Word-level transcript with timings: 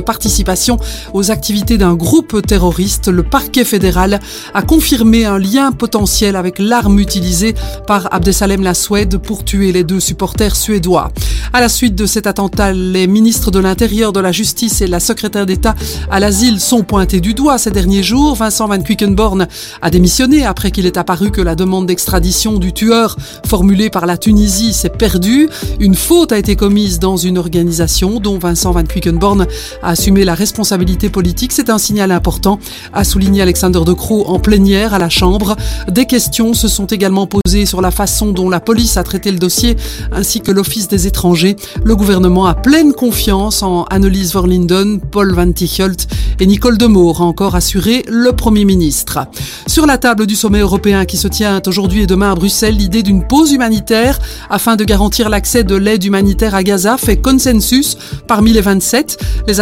participation 0.00 0.78
aux 1.14 1.30
activités 1.30 1.78
d'un 1.78 1.94
groupe 1.94 2.44
terroriste, 2.46 3.08
le 3.08 3.22
parquet 3.22 3.64
fédéral 3.64 4.20
a 4.54 4.62
confirmé 4.62 5.24
un 5.24 5.38
lien 5.38 5.72
potentiel 5.72 6.36
avec 6.36 6.58
l'arme 6.58 6.98
utilisée 6.98 7.54
par 7.86 8.12
Abdesalem 8.12 8.62
Laswed 8.62 9.18
pour 9.18 9.44
tuer 9.44 9.72
les 9.72 9.84
deux 9.84 10.00
supporters 10.00 10.56
suédois. 10.56 11.10
À 11.52 11.60
la 11.60 11.68
suite 11.68 11.94
de 11.94 12.06
cet 12.06 12.26
attentat, 12.26 12.72
les 12.72 13.06
ministres 13.06 13.50
de 13.50 13.58
l'Intérieur, 13.58 14.12
de 14.12 14.20
la 14.20 14.32
Justice 14.32 14.80
et 14.80 14.86
la 14.86 15.00
secrétaire 15.00 15.46
d'État 15.46 15.74
à 16.10 16.20
l'asile 16.20 16.60
sont 16.60 16.82
pointés 16.82 17.20
du 17.20 17.34
doigt 17.34 17.58
ces 17.58 17.70
derniers 17.70 18.02
jours. 18.02 18.34
Vincent 18.34 18.68
Van 18.68 18.80
Quickenborn 18.80 19.46
a 19.80 19.90
démissionné 19.90 20.44
après 20.44 20.70
qu'il 20.70 20.86
est 20.86 20.96
apparu 20.96 21.30
que 21.30 21.40
la 21.40 21.54
demande 21.54 21.86
d'extradition 21.86 22.58
du 22.58 22.72
tueur 22.72 23.16
formulée 23.46 23.90
par 23.90 24.06
la 24.06 24.16
Tunisie 24.16 24.72
s'est 24.72 24.88
perdue. 24.88 25.48
Une 25.80 25.94
faute 25.94 26.32
a 26.32 26.38
été 26.38 26.56
commise 26.56 26.98
dans 26.98 27.16
une 27.16 27.38
organisation 27.38 28.20
dont 28.20 28.38
Vincent 28.38 28.72
Van 28.72 28.84
Quickenborn 28.84 29.46
a 29.82 29.87
assumer 29.88 30.24
la 30.24 30.34
responsabilité 30.34 31.08
politique. 31.10 31.52
C'est 31.52 31.70
un 31.70 31.78
signal 31.78 32.12
important, 32.12 32.58
a 32.92 33.04
souligné 33.04 33.42
Alexander 33.42 33.80
De 33.84 33.92
Croo 33.92 34.24
en 34.26 34.38
plénière 34.38 34.94
à 34.94 34.98
la 34.98 35.08
Chambre. 35.08 35.56
Des 35.90 36.06
questions 36.06 36.54
se 36.54 36.68
sont 36.68 36.86
également 36.86 37.26
posées 37.26 37.66
sur 37.66 37.80
la 37.80 37.90
façon 37.90 38.32
dont 38.32 38.50
la 38.50 38.60
police 38.60 38.96
a 38.96 39.02
traité 39.02 39.30
le 39.30 39.38
dossier, 39.38 39.76
ainsi 40.12 40.40
que 40.40 40.50
l'Office 40.50 40.88
des 40.88 41.06
étrangers. 41.06 41.56
Le 41.82 41.96
gouvernement 41.96 42.46
a 42.46 42.54
pleine 42.54 42.92
confiance 42.92 43.62
en 43.62 43.84
Annelies 43.84 44.30
Verlinden, 44.32 45.00
Paul 45.00 45.34
Van 45.34 45.50
Tichelt 45.50 46.06
et 46.40 46.46
Nicole 46.46 46.78
Demore, 46.78 47.22
a 47.22 47.24
encore 47.24 47.54
assuré 47.54 48.04
le 48.08 48.32
Premier 48.32 48.64
ministre. 48.64 49.20
Sur 49.66 49.86
la 49.86 49.98
table 49.98 50.26
du 50.26 50.36
sommet 50.36 50.60
européen 50.60 51.04
qui 51.04 51.16
se 51.16 51.28
tient 51.28 51.60
aujourd'hui 51.66 52.02
et 52.02 52.06
demain 52.06 52.32
à 52.32 52.34
Bruxelles, 52.34 52.76
l'idée 52.76 53.02
d'une 53.02 53.26
pause 53.26 53.52
humanitaire 53.52 54.18
afin 54.50 54.76
de 54.76 54.84
garantir 54.84 55.28
l'accès 55.28 55.64
de 55.64 55.74
l'aide 55.74 56.04
humanitaire 56.04 56.54
à 56.54 56.62
Gaza 56.62 56.96
fait 56.96 57.16
consensus 57.16 57.96
parmi 58.26 58.52
les 58.52 58.60
27. 58.60 59.18
Les 59.46 59.60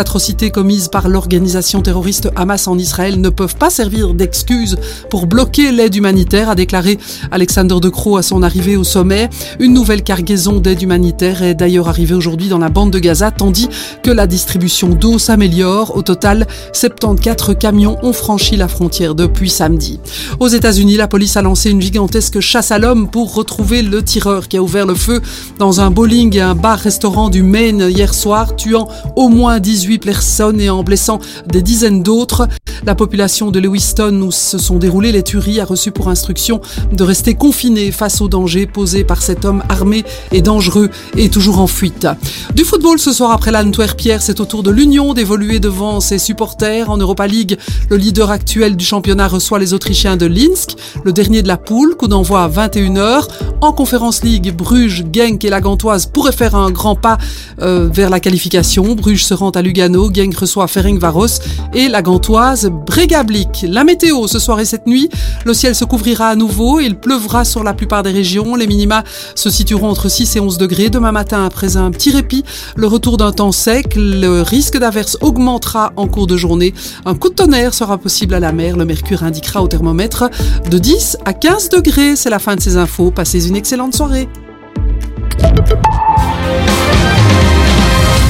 commises 0.52 0.88
par 0.88 1.08
l'organisation 1.08 1.82
terroriste 1.82 2.30
Hamas 2.36 2.68
en 2.68 2.78
Israël 2.78 3.20
ne 3.20 3.28
peuvent 3.28 3.56
pas 3.56 3.68
servir 3.68 4.14
d'excuse 4.14 4.76
pour 5.10 5.26
bloquer 5.26 5.72
l'aide 5.72 5.94
humanitaire, 5.94 6.48
a 6.48 6.54
déclaré 6.54 6.98
Alexander 7.30 7.76
De 7.82 7.90
Croo 7.90 8.16
à 8.16 8.22
son 8.22 8.42
arrivée 8.42 8.76
au 8.76 8.84
sommet. 8.84 9.28
Une 9.60 9.74
nouvelle 9.74 10.02
cargaison 10.02 10.58
d'aide 10.58 10.80
humanitaire 10.80 11.42
est 11.42 11.54
d'ailleurs 11.54 11.88
arrivée 11.88 12.14
aujourd'hui 12.14 12.48
dans 12.48 12.58
la 12.58 12.70
bande 12.70 12.92
de 12.92 12.98
Gaza, 12.98 13.30
tandis 13.30 13.68
que 14.02 14.10
la 14.10 14.26
distribution 14.26 14.88
d'eau 14.88 15.18
s'améliore. 15.18 15.94
Au 15.94 16.02
total, 16.02 16.46
74 16.72 17.56
camions 17.58 17.98
ont 18.02 18.14
franchi 18.14 18.56
la 18.56 18.68
frontière 18.68 19.14
depuis 19.14 19.50
samedi. 19.50 20.00
Aux 20.40 20.48
États-Unis, 20.48 20.96
la 20.96 21.08
police 21.08 21.36
a 21.36 21.42
lancé 21.42 21.70
une 21.70 21.82
gigantesque 21.82 22.40
chasse 22.40 22.70
à 22.70 22.78
l'homme 22.78 23.10
pour 23.10 23.34
retrouver 23.34 23.82
le 23.82 24.02
tireur 24.02 24.48
qui 24.48 24.56
a 24.56 24.62
ouvert 24.62 24.86
le 24.86 24.94
feu 24.94 25.20
dans 25.58 25.82
un 25.82 25.90
bowling 25.90 26.34
et 26.36 26.40
un 26.40 26.54
bar-restaurant 26.54 27.28
du 27.28 27.42
Maine 27.42 27.86
hier 27.90 28.14
soir, 28.14 28.56
tuant 28.56 28.88
au 29.14 29.28
moins 29.28 29.60
18 29.60 29.95
personnes 29.98 30.60
et 30.60 30.70
en 30.70 30.82
blessant 30.82 31.18
des 31.46 31.62
dizaines 31.62 32.02
d'autres. 32.02 32.48
La 32.84 32.94
population 32.94 33.50
de 33.50 33.58
Lewiston 33.58 34.20
où 34.22 34.30
se 34.30 34.58
sont 34.58 34.76
déroulées 34.76 35.12
les 35.12 35.22
tueries 35.22 35.60
a 35.60 35.64
reçu 35.64 35.90
pour 35.90 36.08
instruction 36.08 36.60
de 36.92 37.02
rester 37.02 37.34
confinée 37.34 37.90
face 37.90 38.20
aux 38.20 38.28
dangers 38.28 38.66
posés 38.66 39.02
par 39.02 39.22
cet 39.22 39.44
homme 39.44 39.62
armé 39.68 40.04
et 40.30 40.42
dangereux 40.42 40.90
et 41.16 41.28
toujours 41.28 41.58
en 41.58 41.66
fuite. 41.66 42.06
Du 42.54 42.64
football 42.64 42.98
ce 42.98 43.12
soir 43.12 43.32
après 43.32 43.50
l'Antwerp-Pierre, 43.50 44.22
c'est 44.22 44.40
au 44.40 44.44
tour 44.44 44.62
de 44.62 44.70
l'Union 44.70 45.14
d'évoluer 45.14 45.58
devant 45.58 46.00
ses 46.00 46.18
supporters. 46.18 46.90
En 46.90 46.96
Europa 46.96 47.26
League, 47.26 47.58
le 47.90 47.96
leader 47.96 48.30
actuel 48.30 48.76
du 48.76 48.84
championnat 48.84 49.28
reçoit 49.28 49.58
les 49.58 49.74
Autrichiens 49.74 50.16
de 50.16 50.26
Linsk, 50.26 50.76
le 51.04 51.12
dernier 51.12 51.42
de 51.42 51.48
la 51.48 51.56
poule, 51.56 51.96
coup 51.96 52.08
d'envoi 52.08 52.42
à 52.44 52.48
21h. 52.48 53.28
En 53.62 53.72
Conférence 53.72 54.22
League, 54.22 54.54
Bruges, 54.54 55.04
Genk 55.12 55.44
et 55.44 55.50
la 55.50 55.60
Gantoise 55.60 56.06
pourraient 56.06 56.32
faire 56.32 56.54
un 56.54 56.70
grand 56.70 56.94
pas 56.94 57.18
euh, 57.60 57.88
vers 57.92 58.10
la 58.10 58.20
qualification. 58.20 58.94
Bruges 58.94 59.24
se 59.24 59.34
rend 59.34 59.50
à 59.50 59.62
Lugano 59.62 59.85
Genk 60.12 60.36
reçoit 60.36 60.66
Ferencvaros 60.66 61.40
et 61.72 61.88
la 61.88 62.02
Gantoise 62.02 62.70
Bregablic. 62.70 63.64
La 63.68 63.84
météo 63.84 64.26
ce 64.26 64.38
soir 64.38 64.60
et 64.60 64.64
cette 64.64 64.86
nuit, 64.86 65.08
le 65.44 65.54
ciel 65.54 65.74
se 65.74 65.84
couvrira 65.84 66.28
à 66.28 66.34
nouveau, 66.34 66.80
il 66.80 66.96
pleuvra 66.96 67.44
sur 67.44 67.62
la 67.62 67.74
plupart 67.74 68.02
des 68.02 68.10
régions, 68.10 68.54
les 68.54 68.66
minima 68.66 69.04
se 69.34 69.50
situeront 69.50 69.88
entre 69.88 70.08
6 70.08 70.36
et 70.36 70.40
11 70.40 70.58
degrés. 70.58 70.90
Demain 70.90 71.12
matin, 71.12 71.44
après 71.44 71.76
un 71.76 71.90
petit 71.90 72.10
répit, 72.10 72.44
le 72.76 72.86
retour 72.86 73.16
d'un 73.16 73.32
temps 73.32 73.52
sec, 73.52 73.94
le 73.96 74.42
risque 74.42 74.78
d'averse 74.78 75.16
augmentera 75.20 75.92
en 75.96 76.06
cours 76.06 76.26
de 76.26 76.36
journée. 76.36 76.74
Un 77.04 77.14
coup 77.14 77.28
de 77.28 77.34
tonnerre 77.34 77.74
sera 77.74 77.98
possible 77.98 78.34
à 78.34 78.40
la 78.40 78.52
mer, 78.52 78.76
le 78.76 78.84
mercure 78.84 79.22
indiquera 79.22 79.62
au 79.62 79.68
thermomètre 79.68 80.30
de 80.70 80.78
10 80.78 81.18
à 81.24 81.32
15 81.32 81.68
degrés. 81.70 82.16
C'est 82.16 82.30
la 82.30 82.38
fin 82.38 82.56
de 82.56 82.60
ces 82.60 82.76
infos, 82.76 83.10
passez 83.10 83.48
une 83.48 83.56
excellente 83.56 83.94
soirée. 83.94 84.28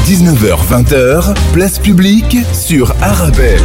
19h-20h, 0.06 1.34
place 1.52 1.80
publique 1.80 2.36
sur 2.52 2.94
Arabelle. 3.02 3.58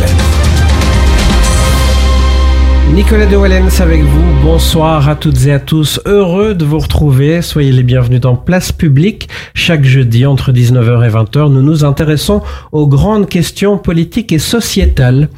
Nicolas 2.96 3.28
de 3.28 3.38
Wallens 3.38 3.80
avec 3.80 4.02
vous. 4.02 4.42
Bonsoir 4.42 5.08
à 5.08 5.16
toutes 5.16 5.46
et 5.46 5.54
à 5.54 5.60
tous. 5.60 6.02
Heureux 6.06 6.56
de 6.56 6.66
vous 6.66 6.80
retrouver. 6.80 7.44
Soyez 7.44 7.72
les 7.72 7.84
bienvenus 7.84 8.20
dans 8.20 8.36
Place 8.36 8.72
Publique. 8.72 9.30
Chaque 9.54 9.84
jeudi 9.84 10.26
entre 10.26 10.52
19h 10.52 11.08
et 11.08 11.10
20h, 11.10 11.52
nous 11.52 11.62
nous 11.62 11.86
intéressons 11.86 12.42
aux 12.72 12.88
grandes 12.88 13.30
questions 13.30 13.78
politiques 13.78 14.32
et 14.32 14.40
sociétales. 14.40 15.30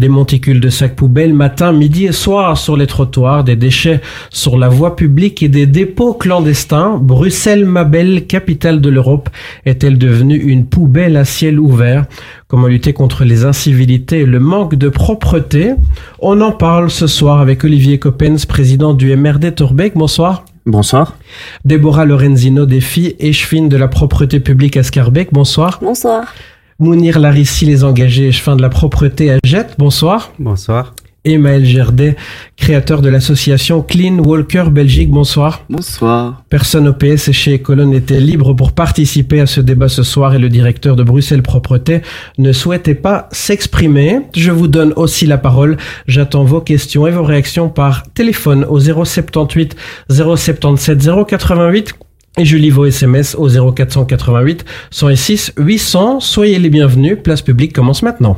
Des 0.00 0.08
monticules 0.08 0.60
de 0.60 0.70
sacs 0.70 0.96
poubelles 0.96 1.34
matin, 1.34 1.72
midi 1.72 2.06
et 2.06 2.12
soir 2.12 2.56
sur 2.56 2.74
les 2.74 2.86
trottoirs, 2.86 3.44
des 3.44 3.54
déchets 3.54 4.00
sur 4.30 4.56
la 4.56 4.70
voie 4.70 4.96
publique 4.96 5.42
et 5.42 5.50
des 5.50 5.66
dépôts 5.66 6.14
clandestins. 6.14 6.96
Bruxelles, 6.98 7.66
ma 7.66 7.84
belle 7.84 8.26
capitale 8.26 8.80
de 8.80 8.88
l'Europe, 8.88 9.28
est-elle 9.66 9.98
devenue 9.98 10.38
une 10.38 10.64
poubelle 10.64 11.18
à 11.18 11.26
ciel 11.26 11.60
ouvert? 11.60 12.06
Comment 12.48 12.66
lutter 12.66 12.94
contre 12.94 13.24
les 13.24 13.44
incivilités 13.44 14.20
et 14.20 14.24
le 14.24 14.40
manque 14.40 14.74
de 14.74 14.88
propreté? 14.88 15.74
On 16.18 16.40
en 16.40 16.52
parle 16.52 16.88
ce 16.88 17.06
soir 17.06 17.38
avec 17.38 17.62
Olivier 17.64 17.98
Coppens, 17.98 18.46
président 18.48 18.94
du 18.94 19.14
MRD 19.14 19.54
Torbeck. 19.54 19.92
Bonsoir. 19.96 20.46
Bonsoir. 20.64 21.18
Déborah 21.66 22.06
Lorenzino, 22.06 22.64
défi 22.64 23.16
échevine 23.18 23.68
de 23.68 23.76
la 23.76 23.88
propreté 23.88 24.40
publique 24.40 24.78
à 24.78 24.82
Scarbeck. 24.82 25.28
Bonsoir. 25.30 25.78
Bonsoir. 25.82 26.34
Mounir 26.80 27.18
Larissi, 27.18 27.66
les 27.66 27.84
engagés 27.84 28.28
échevins 28.28 28.56
de 28.56 28.62
la 28.62 28.70
propreté 28.70 29.30
à 29.30 29.36
Jette. 29.44 29.74
Bonsoir. 29.76 30.32
Bonsoir. 30.38 30.94
Et 31.26 31.36
Maël 31.36 31.66
Gerdet, 31.66 32.16
créateur 32.56 33.02
de 33.02 33.10
l'association 33.10 33.82
Clean 33.82 34.16
Walker 34.18 34.64
Belgique. 34.70 35.10
Bonsoir. 35.10 35.62
Bonsoir. 35.68 36.42
Personne 36.48 36.88
au 36.88 36.94
PS 36.94 37.28
et 37.28 37.32
chez 37.34 37.58
Colonne 37.58 37.92
était 37.92 38.18
libre 38.18 38.54
pour 38.54 38.72
participer 38.72 39.40
à 39.40 39.46
ce 39.46 39.60
débat 39.60 39.90
ce 39.90 40.02
soir 40.02 40.34
et 40.34 40.38
le 40.38 40.48
directeur 40.48 40.96
de 40.96 41.02
Bruxelles 41.02 41.42
Propreté 41.42 42.00
ne 42.38 42.50
souhaitait 42.50 42.94
pas 42.94 43.28
s'exprimer. 43.30 44.20
Je 44.34 44.50
vous 44.50 44.66
donne 44.66 44.94
aussi 44.96 45.26
la 45.26 45.36
parole. 45.36 45.76
J'attends 46.06 46.44
vos 46.44 46.62
questions 46.62 47.06
et 47.06 47.10
vos 47.10 47.24
réactions 47.24 47.68
par 47.68 48.04
téléphone 48.14 48.64
au 48.64 48.80
078 48.80 49.76
077 50.08 51.10
088 51.28 51.94
et 52.38 52.44
je 52.44 52.56
lis 52.56 52.70
vos 52.70 52.86
SMS 52.86 53.34
au 53.34 53.48
0488 53.48 54.64
106 54.90 55.52
800. 55.56 56.20
Soyez 56.20 56.58
les 56.58 56.70
bienvenus. 56.70 57.18
Place 57.22 57.42
publique 57.42 57.72
commence 57.72 58.02
maintenant. 58.02 58.36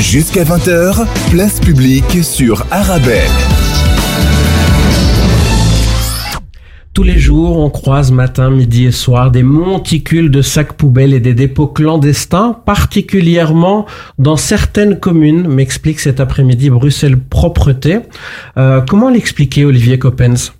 Jusqu'à 0.00 0.44
20h, 0.44 1.06
place 1.30 1.60
publique 1.60 2.24
sur 2.24 2.66
Arabelle. 2.70 3.30
Tous 6.94 7.04
les 7.04 7.18
jours, 7.18 7.58
on 7.58 7.70
croise 7.70 8.12
matin, 8.12 8.50
midi 8.50 8.84
et 8.84 8.90
soir 8.90 9.30
des 9.30 9.42
monticules 9.42 10.30
de 10.30 10.42
sacs 10.42 10.74
poubelles 10.74 11.14
et 11.14 11.20
des 11.20 11.32
dépôts 11.32 11.68
clandestins, 11.68 12.52
particulièrement 12.66 13.86
dans 14.18 14.36
certaines 14.36 15.00
communes, 15.00 15.48
m'explique 15.48 16.00
cet 16.00 16.20
après-midi 16.20 16.68
Bruxelles 16.68 17.18
Propreté. 17.18 18.00
Euh, 18.58 18.82
comment 18.82 19.08
l'expliquer, 19.08 19.64
Olivier 19.64 19.98
Coppens? 19.98 20.52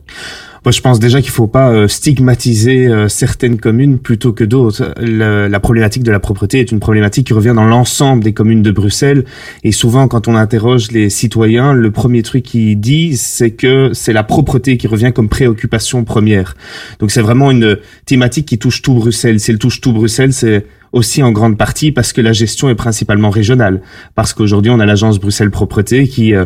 Moi, 0.64 0.70
je 0.70 0.80
pense 0.80 1.00
déjà 1.00 1.20
qu'il 1.20 1.32
faut 1.32 1.48
pas 1.48 1.70
euh, 1.70 1.88
stigmatiser 1.88 2.86
euh, 2.86 3.08
certaines 3.08 3.58
communes 3.58 3.98
plutôt 3.98 4.32
que 4.32 4.44
d'autres. 4.44 4.94
La 5.00 5.60
problématique 5.60 6.04
de 6.04 6.12
la 6.12 6.20
propreté 6.20 6.60
est 6.60 6.70
une 6.70 6.78
problématique 6.78 7.26
qui 7.26 7.32
revient 7.32 7.52
dans 7.54 7.64
l'ensemble 7.64 8.22
des 8.22 8.32
communes 8.32 8.62
de 8.62 8.70
Bruxelles. 8.70 9.24
Et 9.64 9.72
souvent, 9.72 10.06
quand 10.06 10.28
on 10.28 10.36
interroge 10.36 10.92
les 10.92 11.10
citoyens, 11.10 11.72
le 11.72 11.90
premier 11.90 12.22
truc 12.22 12.44
qu'ils 12.44 12.78
disent, 12.78 13.22
c'est 13.22 13.50
que 13.50 13.90
c'est 13.92 14.12
la 14.12 14.22
propreté 14.22 14.76
qui 14.76 14.86
revient 14.86 15.10
comme 15.12 15.28
préoccupation 15.28 16.04
première. 16.04 16.54
Donc, 17.00 17.10
c'est 17.10 17.22
vraiment 17.22 17.50
une 17.50 17.78
thématique 18.06 18.46
qui 18.46 18.58
touche 18.58 18.82
tout 18.82 18.94
Bruxelles. 18.94 19.40
Si 19.40 19.50
elle 19.50 19.58
touche 19.58 19.80
tout 19.80 19.92
Bruxelles, 19.92 20.32
c'est 20.32 20.64
aussi 20.92 21.22
en 21.24 21.32
grande 21.32 21.58
partie 21.58 21.90
parce 21.90 22.12
que 22.12 22.20
la 22.20 22.32
gestion 22.32 22.68
est 22.68 22.74
principalement 22.76 23.30
régionale. 23.30 23.80
Parce 24.14 24.32
qu'aujourd'hui, 24.32 24.70
on 24.70 24.78
a 24.78 24.86
l'agence 24.86 25.18
Bruxelles 25.18 25.50
Propreté 25.50 26.06
qui, 26.06 26.34
euh, 26.34 26.44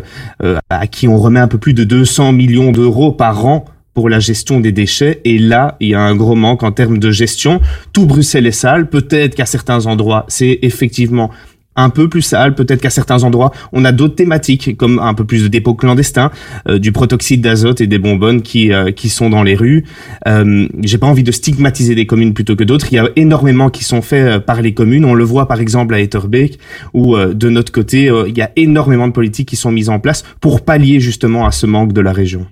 à 0.69 0.87
qui 0.87 1.07
on 1.07 1.17
remet 1.17 1.39
un 1.39 1.47
peu 1.47 1.59
plus 1.59 1.75
de 1.75 1.83
200 1.83 2.31
millions 2.31 2.71
d'euros 2.71 3.11
par 3.11 3.45
an 3.45 3.65
pour 3.97 4.09
la 4.09 4.19
gestion 4.19 4.59
des 4.59 4.71
déchets. 4.71 5.21
Et 5.25 5.39
là, 5.39 5.75
il 5.79 5.87
y 5.87 5.95
a 5.95 6.01
un 6.01 6.15
gros 6.15 6.35
manque 6.35 6.61
en 6.61 6.71
termes 6.71 6.99
de 6.99 7.09
gestion. 7.09 7.61
Tout 7.93 8.05
Bruxelles 8.05 8.45
est 8.45 8.51
sale. 8.51 8.91
Peut-être 8.91 9.33
qu'à 9.33 9.47
certains 9.47 9.87
endroits, 9.87 10.25
c'est 10.27 10.59
effectivement 10.61 11.31
un 11.75 11.89
peu 11.89 12.07
plus 12.07 12.21
sales. 12.21 12.53
Peut-être 12.53 12.79
qu'à 12.79 12.91
certains 12.91 13.23
endroits, 13.23 13.51
on 13.71 13.85
a 13.85 13.91
d'autres 13.91 14.13
thématiques, 14.13 14.77
comme 14.77 14.99
un 14.99 15.15
peu 15.15 15.25
plus 15.25 15.41
de 15.41 15.47
dépôts 15.47 15.73
clandestins, 15.73 16.29
euh, 16.69 16.77
du 16.77 16.91
protoxyde 16.91 17.41
d'azote 17.41 17.81
et 17.81 17.87
des 17.87 17.97
bonbonnes 17.97 18.43
qui 18.43 18.71
euh, 18.71 18.91
qui 18.91 19.09
sont 19.09 19.31
dans 19.31 19.41
les 19.41 19.55
rues. 19.55 19.83
Euh, 20.27 20.67
J'ai 20.83 20.99
pas 20.99 21.07
envie 21.07 21.23
de 21.23 21.31
stigmatiser 21.31 21.95
des 21.95 22.05
communes 22.05 22.35
plutôt 22.35 22.55
que 22.55 22.63
d'autres. 22.63 22.87
Il 22.91 22.97
y 22.97 22.99
a 22.99 23.09
énormément 23.15 23.71
qui 23.71 23.83
sont 23.83 24.03
faits 24.03 24.27
euh, 24.27 24.39
par 24.39 24.61
les 24.61 24.75
communes. 24.75 25.05
On 25.05 25.15
le 25.15 25.23
voit 25.23 25.47
par 25.47 25.59
exemple 25.59 25.95
à 25.95 25.99
Etterbeek, 25.99 26.59
où 26.93 27.17
de 27.17 27.49
notre 27.49 27.71
côté, 27.71 28.11
il 28.27 28.37
y 28.37 28.43
a 28.43 28.51
énormément 28.57 29.07
de 29.07 29.13
politiques 29.13 29.49
qui 29.49 29.55
sont 29.55 29.71
mises 29.71 29.89
en 29.89 29.99
place 29.99 30.23
pour 30.39 30.63
pallier 30.63 30.99
justement 30.99 31.47
à 31.47 31.51
ce 31.51 31.65
manque 31.65 31.93
de 31.93 32.01
la 32.01 32.13
région. 32.13 32.45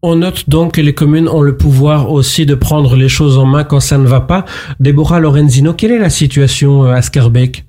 On 0.00 0.14
note 0.14 0.48
donc 0.48 0.74
que 0.74 0.80
les 0.80 0.94
communes 0.94 1.28
ont 1.28 1.42
le 1.42 1.56
pouvoir 1.56 2.12
aussi 2.12 2.46
de 2.46 2.54
prendre 2.54 2.94
les 2.94 3.08
choses 3.08 3.36
en 3.36 3.46
main 3.46 3.64
quand 3.64 3.80
ça 3.80 3.98
ne 3.98 4.06
va 4.06 4.20
pas. 4.20 4.44
Déborah 4.78 5.18
Lorenzino, 5.18 5.74
quelle 5.74 5.90
est 5.90 5.98
la 5.98 6.08
situation 6.08 6.84
à 6.84 7.02
Scarbeck? 7.02 7.64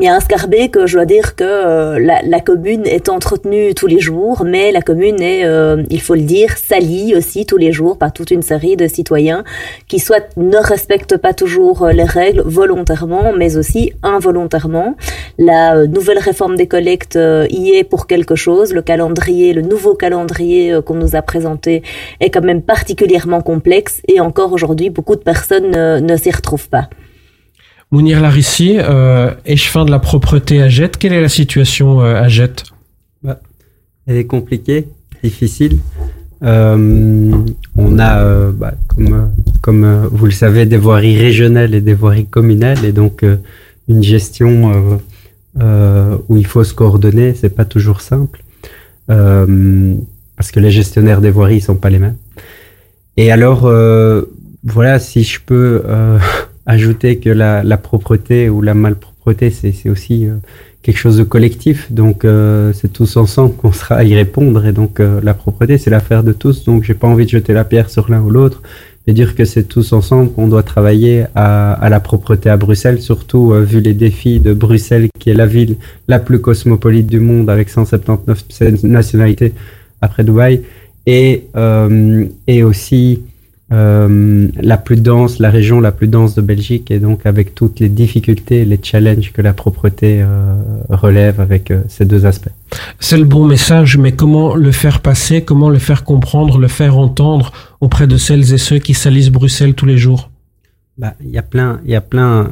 Il 0.00 0.04
y 0.06 0.08
a 0.08 0.16
un 0.16 0.68
que 0.68 0.86
je 0.88 0.96
dois 0.96 1.06
dire 1.06 1.36
que 1.36 1.44
euh, 1.44 1.98
la, 2.00 2.20
la, 2.22 2.40
commune 2.40 2.84
est 2.84 3.08
entretenue 3.08 3.74
tous 3.74 3.86
les 3.86 4.00
jours, 4.00 4.42
mais 4.44 4.72
la 4.72 4.82
commune 4.82 5.22
est, 5.22 5.44
euh, 5.44 5.84
il 5.88 6.00
faut 6.00 6.16
le 6.16 6.22
dire, 6.22 6.56
salie 6.56 7.14
aussi 7.14 7.46
tous 7.46 7.56
les 7.56 7.70
jours 7.70 7.96
par 7.96 8.12
toute 8.12 8.32
une 8.32 8.42
série 8.42 8.76
de 8.76 8.88
citoyens 8.88 9.44
qui 9.86 10.00
soit 10.00 10.36
ne 10.36 10.56
respectent 10.56 11.16
pas 11.16 11.32
toujours 11.32 11.84
euh, 11.84 11.92
les 11.92 12.02
règles 12.02 12.42
volontairement, 12.44 13.32
mais 13.36 13.56
aussi 13.56 13.92
involontairement. 14.02 14.96
La 15.38 15.86
nouvelle 15.86 16.18
réforme 16.18 16.56
des 16.56 16.66
collectes 16.66 17.18
y 17.50 17.76
est 17.76 17.84
pour 17.84 18.08
quelque 18.08 18.34
chose. 18.34 18.74
Le 18.74 18.82
calendrier, 18.82 19.52
le 19.52 19.62
nouveau 19.62 19.94
calendrier 19.94 20.80
qu'on 20.84 20.94
nous 20.94 21.14
a 21.14 21.22
présenté 21.22 21.84
est 22.18 22.30
quand 22.30 22.42
même 22.42 22.62
particulièrement 22.62 23.42
complexe 23.42 24.00
et 24.08 24.18
encore 24.18 24.52
aujourd'hui, 24.52 24.90
beaucoup 24.90 25.14
de 25.14 25.22
personnes 25.22 25.70
ne 25.70 26.16
s'y 26.16 26.32
retrouvent 26.32 26.68
pas. 26.68 26.88
Mounir 27.94 28.20
Larissi, 28.20 28.74
euh, 28.76 29.30
échevin 29.46 29.84
de 29.84 29.92
la 29.92 30.00
propreté 30.00 30.60
à 30.60 30.68
Jette, 30.68 30.96
quelle 30.96 31.12
est 31.12 31.20
la 31.20 31.28
situation 31.28 32.00
euh, 32.00 32.16
à 32.16 32.26
Jette? 32.26 32.64
Bah, 33.22 33.38
Elle 34.08 34.16
est 34.16 34.24
compliquée, 34.24 34.88
difficile. 35.22 35.78
Euh, 36.42 37.30
on 37.76 37.98
a, 38.00 38.18
euh, 38.18 38.50
bah, 38.50 38.74
comme, 38.88 39.30
comme 39.62 40.08
vous 40.10 40.26
le 40.26 40.32
savez, 40.32 40.66
des 40.66 40.76
voiries 40.76 41.16
régionales 41.16 41.72
et 41.72 41.80
des 41.80 41.94
voiries 41.94 42.26
communales, 42.26 42.84
et 42.84 42.90
donc 42.90 43.24
une 43.86 44.02
gestion 44.02 44.98
où 45.56 46.36
il 46.36 46.46
faut 46.48 46.64
se 46.64 46.74
coordonner, 46.74 47.34
c'est 47.34 47.54
pas 47.54 47.64
toujours 47.64 48.00
simple, 48.00 48.42
parce 49.06 50.50
que 50.52 50.58
les 50.58 50.72
gestionnaires 50.72 51.20
des 51.20 51.30
voiries 51.30 51.60
sont 51.60 51.76
pas 51.76 51.90
les 51.90 52.00
mêmes. 52.00 52.16
Et 53.16 53.30
alors, 53.30 53.72
voilà, 54.64 54.98
si 54.98 55.22
je 55.22 55.38
peux 55.46 55.84
ajouter 56.66 57.18
que 57.18 57.30
la, 57.30 57.62
la, 57.62 57.76
propreté 57.76 58.48
ou 58.48 58.62
la 58.62 58.74
malpropreté, 58.74 59.50
c'est 59.50 59.88
aussi 59.88 60.26
euh, 60.26 60.34
quelque 60.82 60.96
chose 60.96 61.18
de 61.18 61.22
collectif. 61.24 61.92
Donc, 61.92 62.24
euh, 62.24 62.72
c'est 62.72 62.92
tous 62.92 63.16
ensemble 63.16 63.54
qu'on 63.54 63.72
sera 63.80 63.96
à 63.96 64.04
y 64.04 64.14
répondre. 64.14 64.64
Et 64.66 64.72
donc, 64.72 65.00
euh, 65.00 65.20
la 65.22 65.34
propreté, 65.34 65.78
c'est 65.78 65.90
l'affaire 65.90 66.24
de 66.24 66.32
tous. 66.32 66.64
Donc, 66.64 66.84
j'ai 66.84 66.94
pas 66.94 67.08
envie 67.08 67.24
de 67.24 67.30
jeter 67.30 67.52
la 67.52 67.64
pierre 67.64 67.90
sur 67.90 68.10
l'un 68.10 68.22
ou 68.22 68.30
l'autre, 68.30 68.62
mais 69.06 69.12
dire 69.12 69.34
que 69.34 69.44
c'est 69.44 69.64
tous 69.64 69.92
ensemble 69.92 70.32
qu'on 70.32 70.48
doit 70.48 70.62
travailler 70.62 71.24
à, 71.34 71.74
à, 71.74 71.88
la 71.90 72.00
propreté 72.00 72.48
à 72.48 72.56
Bruxelles, 72.56 73.02
surtout 73.02 73.52
vu 73.52 73.80
les 73.80 73.92
défis 73.92 74.40
de 74.40 74.54
Bruxelles, 74.54 75.08
qui 75.18 75.28
est 75.28 75.34
la 75.34 75.46
ville 75.46 75.76
la 76.08 76.18
plus 76.18 76.40
cosmopolite 76.40 77.06
du 77.06 77.20
monde, 77.20 77.50
avec 77.50 77.68
179 77.68 78.82
nationalités 78.84 79.52
après 80.00 80.24
Dubaï, 80.24 80.62
et, 81.06 81.44
et 82.46 82.62
aussi 82.62 83.20
euh, 83.72 84.48
la 84.60 84.76
plus 84.76 85.00
dense, 85.00 85.38
la 85.38 85.50
région 85.50 85.80
la 85.80 85.90
plus 85.90 86.06
dense 86.06 86.34
de 86.34 86.42
Belgique, 86.42 86.90
et 86.90 86.98
donc 86.98 87.24
avec 87.24 87.54
toutes 87.54 87.80
les 87.80 87.88
difficultés, 87.88 88.64
les 88.66 88.78
challenges 88.82 89.32
que 89.32 89.40
la 89.40 89.54
propreté 89.54 90.20
euh, 90.20 90.54
relève 90.90 91.40
avec 91.40 91.70
euh, 91.70 91.80
ces 91.88 92.04
deux 92.04 92.26
aspects. 92.26 92.50
C'est 93.00 93.16
le 93.16 93.24
bon 93.24 93.46
message, 93.46 93.96
mais 93.96 94.12
comment 94.12 94.54
le 94.54 94.70
faire 94.70 95.00
passer, 95.00 95.42
comment 95.42 95.70
le 95.70 95.78
faire 95.78 96.04
comprendre, 96.04 96.58
le 96.58 96.68
faire 96.68 96.98
entendre 96.98 97.52
auprès 97.80 98.06
de 98.06 98.18
celles 98.18 98.52
et 98.52 98.58
ceux 98.58 98.78
qui 98.78 98.92
salissent 98.92 99.30
Bruxelles 99.30 99.74
tous 99.74 99.86
les 99.86 99.96
jours? 99.96 100.30
Bah, 100.98 101.14
il 101.24 101.30
y 101.30 101.38
a 101.38 101.42
plein, 101.42 101.80
il 101.84 101.90
y 101.90 101.96
a 101.96 102.02
plein 102.02 102.50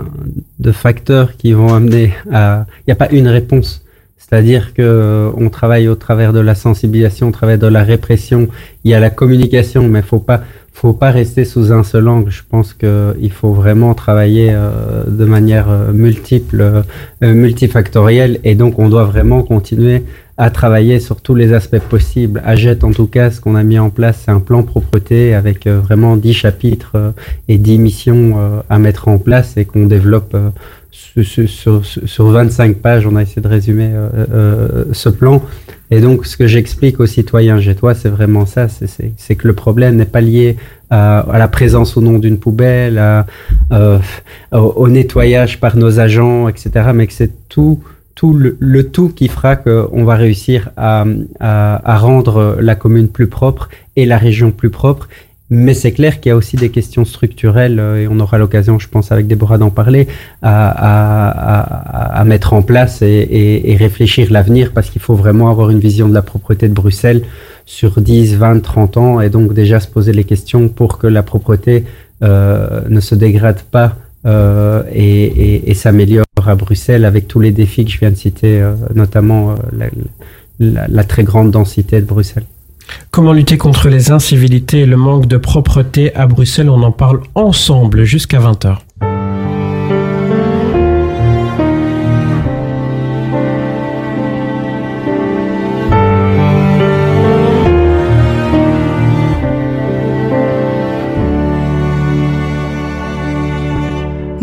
de 0.58 0.72
facteurs 0.72 1.36
qui 1.36 1.52
vont 1.52 1.74
amener 1.74 2.14
à. 2.32 2.66
Il 2.80 2.84
n'y 2.88 2.92
a 2.92 2.96
pas 2.96 3.10
une 3.10 3.28
réponse. 3.28 3.84
C'est-à-dire 4.16 4.72
que 4.72 5.30
on 5.36 5.50
travaille 5.50 5.88
au 5.88 5.94
travers 5.94 6.32
de 6.32 6.40
la 6.40 6.54
sensibilisation, 6.54 7.28
au 7.28 7.32
travers 7.32 7.58
de 7.58 7.66
la 7.66 7.84
répression. 7.84 8.48
Il 8.82 8.90
y 8.90 8.94
a 8.94 9.00
la 9.00 9.10
communication, 9.10 9.88
mais 9.88 10.00
faut 10.00 10.20
pas 10.20 10.42
faut 10.72 10.92
pas 10.92 11.10
rester 11.10 11.44
sous 11.44 11.72
un 11.72 11.84
seul 11.84 12.08
angle. 12.08 12.30
Je 12.30 12.42
pense 12.48 12.72
qu'il 12.74 13.32
faut 13.32 13.52
vraiment 13.52 13.94
travailler 13.94 14.50
euh, 14.52 15.04
de 15.06 15.24
manière 15.24 15.70
euh, 15.70 15.92
multiple, 15.92 16.60
euh, 17.22 17.34
multifactorielle, 17.34 18.40
et 18.44 18.54
donc 18.54 18.78
on 18.78 18.88
doit 18.88 19.04
vraiment 19.04 19.42
continuer 19.42 20.02
à 20.38 20.50
travailler 20.50 21.00
sur 21.00 21.20
tous 21.20 21.34
les 21.34 21.52
aspects 21.52 21.78
possibles. 21.78 22.42
À 22.44 22.56
Jet, 22.56 22.84
en 22.84 22.92
tout 22.92 23.06
cas, 23.06 23.30
ce 23.30 23.40
qu'on 23.40 23.54
a 23.54 23.62
mis 23.62 23.78
en 23.78 23.90
place, 23.90 24.22
c'est 24.24 24.30
un 24.30 24.40
plan 24.40 24.62
propreté 24.62 25.34
avec 25.34 25.66
vraiment 25.66 26.16
10 26.16 26.32
chapitres 26.32 27.14
et 27.48 27.58
10 27.58 27.78
missions 27.78 28.62
à 28.68 28.78
mettre 28.78 29.08
en 29.08 29.18
place 29.18 29.56
et 29.56 29.64
qu'on 29.64 29.86
développe 29.86 30.36
sur, 30.92 31.84
sur, 31.84 32.26
25 32.26 32.76
pages, 32.76 33.06
on 33.06 33.16
a 33.16 33.22
essayé 33.22 33.42
de 33.42 33.48
résumer 33.48 33.90
euh, 33.92 34.08
euh, 34.32 34.84
ce 34.92 35.08
plan. 35.08 35.42
Et 35.90 36.00
donc, 36.00 36.26
ce 36.26 36.36
que 36.36 36.46
j'explique 36.46 37.00
aux 37.00 37.06
citoyens 37.06 37.58
toi 37.74 37.94
c'est 37.94 38.08
vraiment 38.08 38.46
ça, 38.46 38.66
c'est 38.68 39.34
que 39.34 39.46
le 39.46 39.54
problème 39.54 39.96
n'est 39.96 40.06
pas 40.06 40.20
lié 40.20 40.56
à, 40.90 41.26
la 41.32 41.48
présence 41.48 41.96
ou 41.96 42.00
non 42.00 42.18
d'une 42.18 42.38
poubelle, 42.38 43.24
euh, 43.72 43.98
au, 44.52 44.88
nettoyage 44.88 45.60
par 45.60 45.76
nos 45.76 45.98
agents, 45.98 46.48
etc., 46.48 46.90
mais 46.94 47.06
que 47.06 47.12
c'est 47.12 47.48
tout, 47.48 47.80
tout 48.14 48.32
le, 48.32 48.56
le, 48.60 48.88
tout 48.88 49.08
qui 49.08 49.28
fera 49.28 49.56
qu'on 49.56 50.04
va 50.04 50.14
réussir 50.14 50.70
à, 50.76 51.04
à, 51.40 51.92
à 51.94 51.98
rendre 51.98 52.56
la 52.60 52.74
commune 52.74 53.08
plus 53.08 53.26
propre 53.26 53.68
et 53.96 54.06
la 54.06 54.18
région 54.18 54.50
plus 54.50 54.70
propre. 54.70 55.08
Mais 55.54 55.74
c'est 55.74 55.92
clair 55.92 56.18
qu'il 56.18 56.30
y 56.30 56.32
a 56.32 56.36
aussi 56.36 56.56
des 56.56 56.70
questions 56.70 57.04
structurelles, 57.04 57.78
euh, 57.78 58.00
et 58.00 58.08
on 58.08 58.18
aura 58.20 58.38
l'occasion, 58.38 58.78
je 58.78 58.88
pense, 58.88 59.12
avec 59.12 59.26
Déborah 59.26 59.58
d'en 59.58 59.68
parler, 59.68 60.08
à, 60.40 62.20
à, 62.20 62.24
mettre 62.24 62.54
en 62.54 62.62
place 62.62 63.02
et, 63.02 63.06
et, 63.06 63.70
et 63.70 63.76
réfléchir 63.76 64.32
l'avenir, 64.32 64.72
parce 64.72 64.88
qu'il 64.88 65.02
faut 65.02 65.14
vraiment 65.14 65.50
avoir 65.50 65.68
une 65.68 65.78
vision 65.78 66.08
de 66.08 66.14
la 66.14 66.22
propreté 66.22 66.68
de 66.68 66.72
Bruxelles 66.72 67.22
sur 67.66 68.00
10, 68.00 68.36
20, 68.36 68.60
30 68.60 68.96
ans, 68.96 69.20
et 69.20 69.28
donc 69.28 69.52
déjà 69.52 69.78
se 69.78 69.88
poser 69.88 70.14
les 70.14 70.24
questions 70.24 70.70
pour 70.70 70.96
que 70.96 71.06
la 71.06 71.22
propreté 71.22 71.84
euh, 72.22 72.80
ne 72.88 73.00
se 73.00 73.14
dégrade 73.14 73.60
pas 73.60 73.96
euh, 74.24 74.82
et, 74.92 75.74
s'améliore 75.74 76.24
à 76.46 76.54
Bruxelles 76.54 77.04
avec 77.04 77.28
tous 77.28 77.40
les 77.40 77.50
défis 77.50 77.84
que 77.84 77.90
je 77.90 77.98
viens 77.98 78.10
de 78.10 78.16
citer, 78.16 78.60
euh, 78.60 78.74
notamment 78.94 79.50
euh, 79.50 79.54
la, 79.72 79.86
la, 80.58 80.88
la 80.88 81.04
très 81.04 81.24
grande 81.24 81.50
densité 81.50 82.00
de 82.00 82.06
Bruxelles. 82.06 82.46
Comment 83.10 83.32
lutter 83.32 83.58
contre 83.58 83.88
les 83.88 84.10
incivilités 84.10 84.80
et 84.80 84.86
le 84.86 84.96
manque 84.96 85.26
de 85.26 85.36
propreté 85.36 86.14
à 86.14 86.26
Bruxelles? 86.26 86.68
On 86.68 86.82
en 86.82 86.92
parle 86.92 87.20
ensemble 87.34 88.04
jusqu'à 88.04 88.38
20h. 88.38 88.78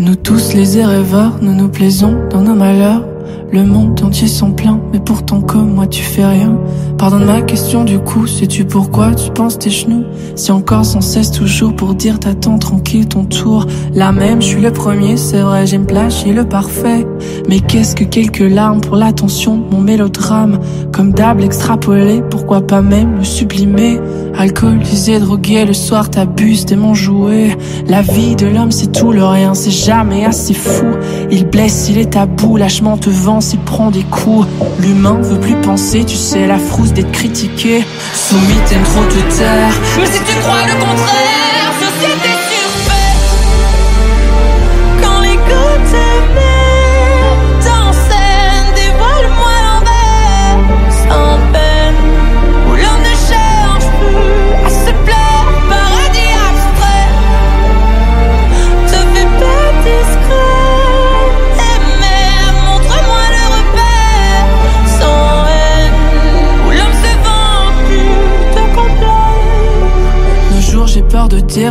Nous 0.09 0.15
tous 0.15 0.55
les 0.55 0.83
rêveurs, 0.83 1.33
nous 1.39 1.53
nous 1.53 1.69
plaisons 1.69 2.17
dans 2.31 2.41
nos 2.41 2.55
malheurs. 2.55 3.08
Le 3.51 3.65
monde 3.65 4.00
entier 4.03 4.27
s'en 4.27 4.51
plaint, 4.51 4.79
mais 4.94 5.00
pourtant 5.00 5.41
comme 5.41 5.74
moi 5.74 5.88
tu 5.88 6.03
fais 6.03 6.24
rien. 6.24 6.56
Pardonne 7.00 7.25
ma 7.25 7.41
question 7.41 7.84
du 7.84 7.98
coup, 7.98 8.27
sais-tu 8.27 8.63
pourquoi 8.63 9.15
tu 9.15 9.32
penses 9.32 9.58
tes 9.58 9.72
genoux? 9.72 10.03
Si 10.36 10.51
encore 10.51 10.86
sans 10.86 11.01
cesse 11.01 11.32
toujours 11.32 11.75
pour 11.75 11.96
dire 11.96 12.20
t'attends 12.20 12.60
tranquille 12.60 13.08
ton 13.08 13.25
tour. 13.25 13.65
Là 13.96 14.12
même, 14.12 14.39
je 14.39 14.48
suis 14.48 14.62
le 14.62 14.72
premier, 14.72 15.18
c'est 15.18 15.41
vrai, 15.41 15.65
j'aime 15.65 15.88
plagier 15.88 16.32
le 16.32 16.46
parfait. 16.46 17.08
Mais 17.48 17.60
qu'est-ce 17.60 17.96
que 17.96 18.03
quelques 18.03 18.39
larmes 18.39 18.82
pour 18.82 18.98
l'attention, 18.98 19.60
mon 19.72 19.82
mélodrame? 19.82 20.60
Comme 20.91 21.13
d'hab 21.13 21.41
extrapolé, 21.41 22.22
pourquoi 22.29 22.62
pas 22.62 22.84
même 22.84 23.18
le 23.18 23.24
sublimer? 23.24 24.00
Alcoolisé, 24.38 25.20
drogué, 25.20 25.65
le 25.65 25.74
soir 25.74 26.10
t'abuses 26.12 26.65
t'es 26.65 26.75
mon 26.75 26.94
jouet. 26.94 27.58
La 27.88 28.03
vie 28.03 28.36
de 28.36 28.46
l'homme 28.46 28.72
c'est 28.72 28.91
tout, 28.91 29.12
le 29.12 29.25
rien 29.25 29.56
c'est 29.56 29.72
jamais 29.72 30.24
assez 30.24 30.53
fou. 30.53 30.86
Il 31.32 31.48
blesse, 31.48 31.89
il 31.89 31.98
est 31.98 32.12
tabou, 32.12 32.56
lâchement 32.56 32.98
te 32.98 33.10
vend 33.10 33.38
s'il 33.41 33.60
prend 33.60 33.91
des 33.91 34.03
coups. 34.03 34.48
L'humain 34.79 35.17
veut 35.22 35.39
plus 35.39 35.55
penser, 35.55 36.03
tu 36.05 36.15
sais 36.15 36.48
la 36.48 36.60
frousse 36.60 36.93
d'être 36.93 37.12
critiqué. 37.12 37.84
Soumis, 38.13 38.60
t'aimes 38.67 38.84
trop 38.84 39.03
te 39.05 39.38
taire. 39.38 39.74
Mais 39.98 40.05
si 40.05 40.19
tu 40.19 40.39
crois 40.41 40.65
le 40.65 40.74
contraire, 40.74 41.74
société 41.79 42.49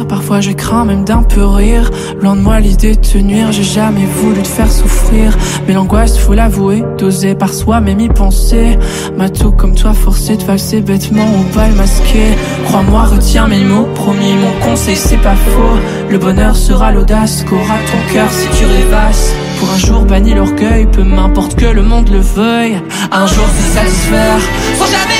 parfois 0.08 0.40
je 0.40 0.50
crains 0.50 0.84
même 0.84 1.04
d'un 1.04 1.22
peu 1.22 1.44
rire. 1.44 1.90
Loin 2.20 2.34
de 2.34 2.40
moi 2.40 2.58
l'idée 2.60 2.96
de 2.96 3.00
te 3.00 3.18
nuire, 3.18 3.52
j'ai 3.52 3.62
jamais 3.62 4.06
voulu 4.06 4.42
te 4.42 4.48
faire 4.48 4.70
souffrir. 4.70 5.36
Mais 5.66 5.74
l'angoisse, 5.74 6.18
faut 6.18 6.34
l'avouer, 6.34 6.82
d'oser 6.98 7.34
par 7.34 7.54
soi-même 7.54 8.00
y 8.00 8.08
penser. 8.08 8.78
M'a 9.16 9.28
tout 9.28 9.52
comme 9.52 9.74
toi 9.74 9.92
forcé 9.92 10.36
de 10.36 10.44
valser 10.44 10.80
bêtement 10.80 11.26
ou 11.38 11.54
pas 11.54 11.68
le 11.68 11.74
masquer. 11.74 12.36
Crois-moi, 12.66 13.04
retiens 13.04 13.46
mes 13.46 13.64
mots, 13.64 13.88
promis, 13.94 14.34
mon 14.34 14.66
conseil 14.66 14.96
c'est 14.96 15.22
pas 15.22 15.36
faux. 15.36 15.78
Le 16.10 16.18
bonheur 16.18 16.56
sera 16.56 16.90
l'audace 16.90 17.44
qu'aura 17.44 17.78
ton 17.90 18.12
cœur 18.12 18.30
si 18.30 18.48
tu 18.58 18.64
rêvasses. 18.64 19.32
Pour 19.58 19.70
un 19.70 19.78
jour 19.78 20.02
banni 20.02 20.34
l'orgueil, 20.34 20.86
peu 20.86 21.02
m'importe 21.02 21.56
que 21.56 21.66
le 21.66 21.82
monde 21.82 22.08
le 22.10 22.20
veuille. 22.20 22.80
Un 23.10 23.26
jour 23.26 23.46
se 23.46 23.74
satisfaire, 23.74 24.40
sans 24.78 24.86
jamais 24.86 25.17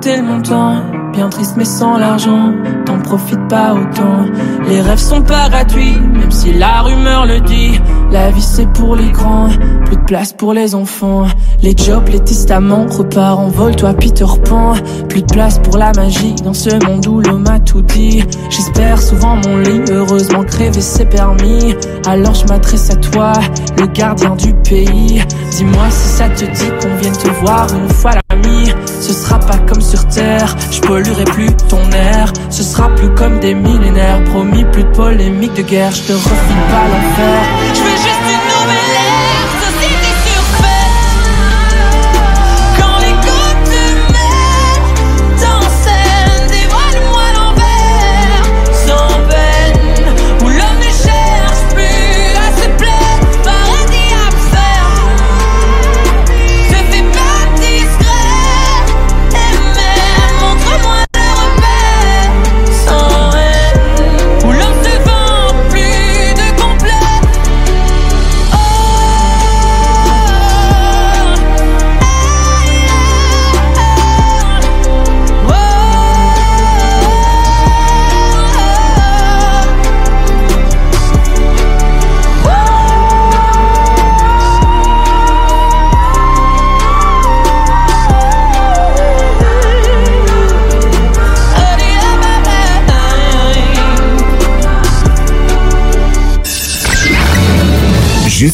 compter 0.00 0.16
le 0.16 0.22
montant. 0.22 0.76
Bien 1.12 1.28
triste 1.28 1.54
mais 1.56 1.64
sans 1.64 1.98
l'argent, 1.98 2.52
t'en 2.86 2.98
profites 3.00 3.48
pas 3.48 3.74
autant. 3.74 4.24
Les 4.68 4.80
rêves 4.80 4.98
sont 4.98 5.20
pas 5.22 5.48
gratuits, 5.48 5.96
même 6.12 6.30
si 6.30 6.52
la 6.52 6.82
rumeur 6.82 7.26
le 7.26 7.40
dit. 7.40 7.78
La 8.10 8.30
vie 8.30 8.40
c'est 8.40 8.70
pour 8.72 8.96
les 8.96 9.10
grands, 9.10 9.48
plus 9.84 9.96
de 9.96 10.04
place 10.04 10.32
pour 10.32 10.54
les 10.54 10.74
enfants. 10.74 11.26
Les 11.62 11.76
jobs, 11.76 12.08
les 12.08 12.20
testaments, 12.20 12.86
repart 12.86 13.38
en 13.38 13.48
vol, 13.48 13.76
toi 13.76 13.92
Peter 13.92 14.24
Pan. 14.48 14.74
Plus 15.08 15.22
de 15.22 15.26
place 15.26 15.58
pour 15.58 15.76
la 15.76 15.92
magie 15.92 16.34
dans 16.44 16.54
ce 16.54 16.70
monde 16.86 17.06
où 17.06 17.20
l'homme 17.20 17.46
a 17.48 17.58
tout 17.58 17.82
dit. 17.82 18.22
J'espère 18.48 19.02
souvent 19.02 19.36
mon 19.36 19.58
lit, 19.58 19.82
heureusement 19.90 20.44
crever 20.44 20.80
c'est 20.80 21.10
permis. 21.10 21.74
Alors 22.06 22.34
je 22.34 22.46
m'adresse 22.46 22.90
à 22.90 22.96
toi, 22.96 23.32
le 23.78 23.86
gardien 23.86 24.36
du 24.36 24.54
pays. 24.54 25.22
Dis-moi 25.50 25.90
si 25.90 26.08
ça 26.08 26.28
te 26.28 26.44
dit 26.44 26.70
qu'on 26.80 26.96
vienne 26.96 27.16
te 27.16 27.28
voir 27.44 27.66
une 27.74 27.88
fois 27.88 28.12
l'ami. 28.12 28.72
Ce 29.00 29.14
sera 29.14 29.38
pas 29.38 29.56
comme 29.58 29.80
sur 29.80 30.06
terre, 30.08 30.54
je 30.70 30.80
polluerai 30.80 31.24
plus 31.24 31.48
ton 31.68 31.82
air. 31.90 32.32
Ce 32.50 32.62
sera 32.62 32.94
plus 32.94 33.08
comme 33.14 33.40
des 33.40 33.54
millénaires, 33.54 34.22
promis 34.24 34.64
plus 34.72 34.84
de 34.84 34.90
polémique 34.90 35.54
de 35.54 35.62
guerre. 35.62 35.90
Je 35.92 36.02
te 36.02 36.12
refile 36.12 36.62
pas 36.70 36.86
l'enfer. 36.86 37.42
Je 37.74 37.80
veux 37.80 37.96
juste 37.96 38.29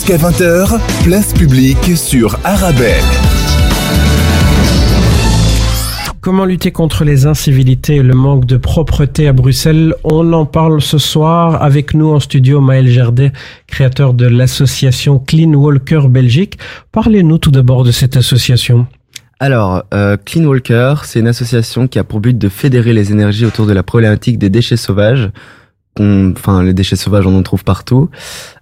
Jusqu'à 0.07 0.29
20h, 0.29 0.79
place 1.03 1.33
publique 1.33 1.97
sur 1.97 2.39
Arabelle. 2.45 3.03
Comment 6.21 6.45
lutter 6.45 6.71
contre 6.71 7.03
les 7.03 7.27
incivilités 7.27 7.97
et 7.97 8.03
le 8.05 8.15
manque 8.15 8.45
de 8.45 8.57
propreté 8.57 9.27
à 9.27 9.33
Bruxelles? 9.33 9.97
On 10.05 10.33
en 10.33 10.47
parle 10.47 10.81
ce 10.81 10.99
soir 10.99 11.61
avec 11.61 11.93
nous 11.93 12.13
en 12.13 12.21
studio 12.21 12.61
Maël 12.61 12.87
Gerdet, 12.87 13.33
créateur 13.67 14.15
de 14.15 14.27
l'association 14.27 15.19
Clean 15.19 15.53
Walker 15.55 16.03
Belgique. 16.09 16.57
Parlez-nous 16.93 17.39
tout 17.39 17.51
d'abord 17.51 17.83
de 17.83 17.91
cette 17.91 18.17
association. 18.17 18.87
Alors, 19.41 19.83
euh, 19.93 20.17
Clean 20.25 20.45
Walker, 20.45 20.95
c'est 21.03 21.19
une 21.19 21.29
association 21.29 21.89
qui 21.89 21.99
a 21.99 22.05
pour 22.05 22.21
but 22.21 22.39
de 22.39 22.49
fédérer 22.49 22.93
les 22.93 23.11
énergies 23.11 23.45
autour 23.45 23.67
de 23.67 23.73
la 23.73 23.83
problématique 23.83 24.39
des 24.39 24.51
déchets 24.51 24.77
sauvages 24.77 25.31
enfin 26.01 26.63
les 26.63 26.75
déchets 26.75 26.97
sauvages 26.97 27.27
on 27.27 27.37
en 27.37 27.43
trouve 27.43 27.65
partout, 27.65 28.11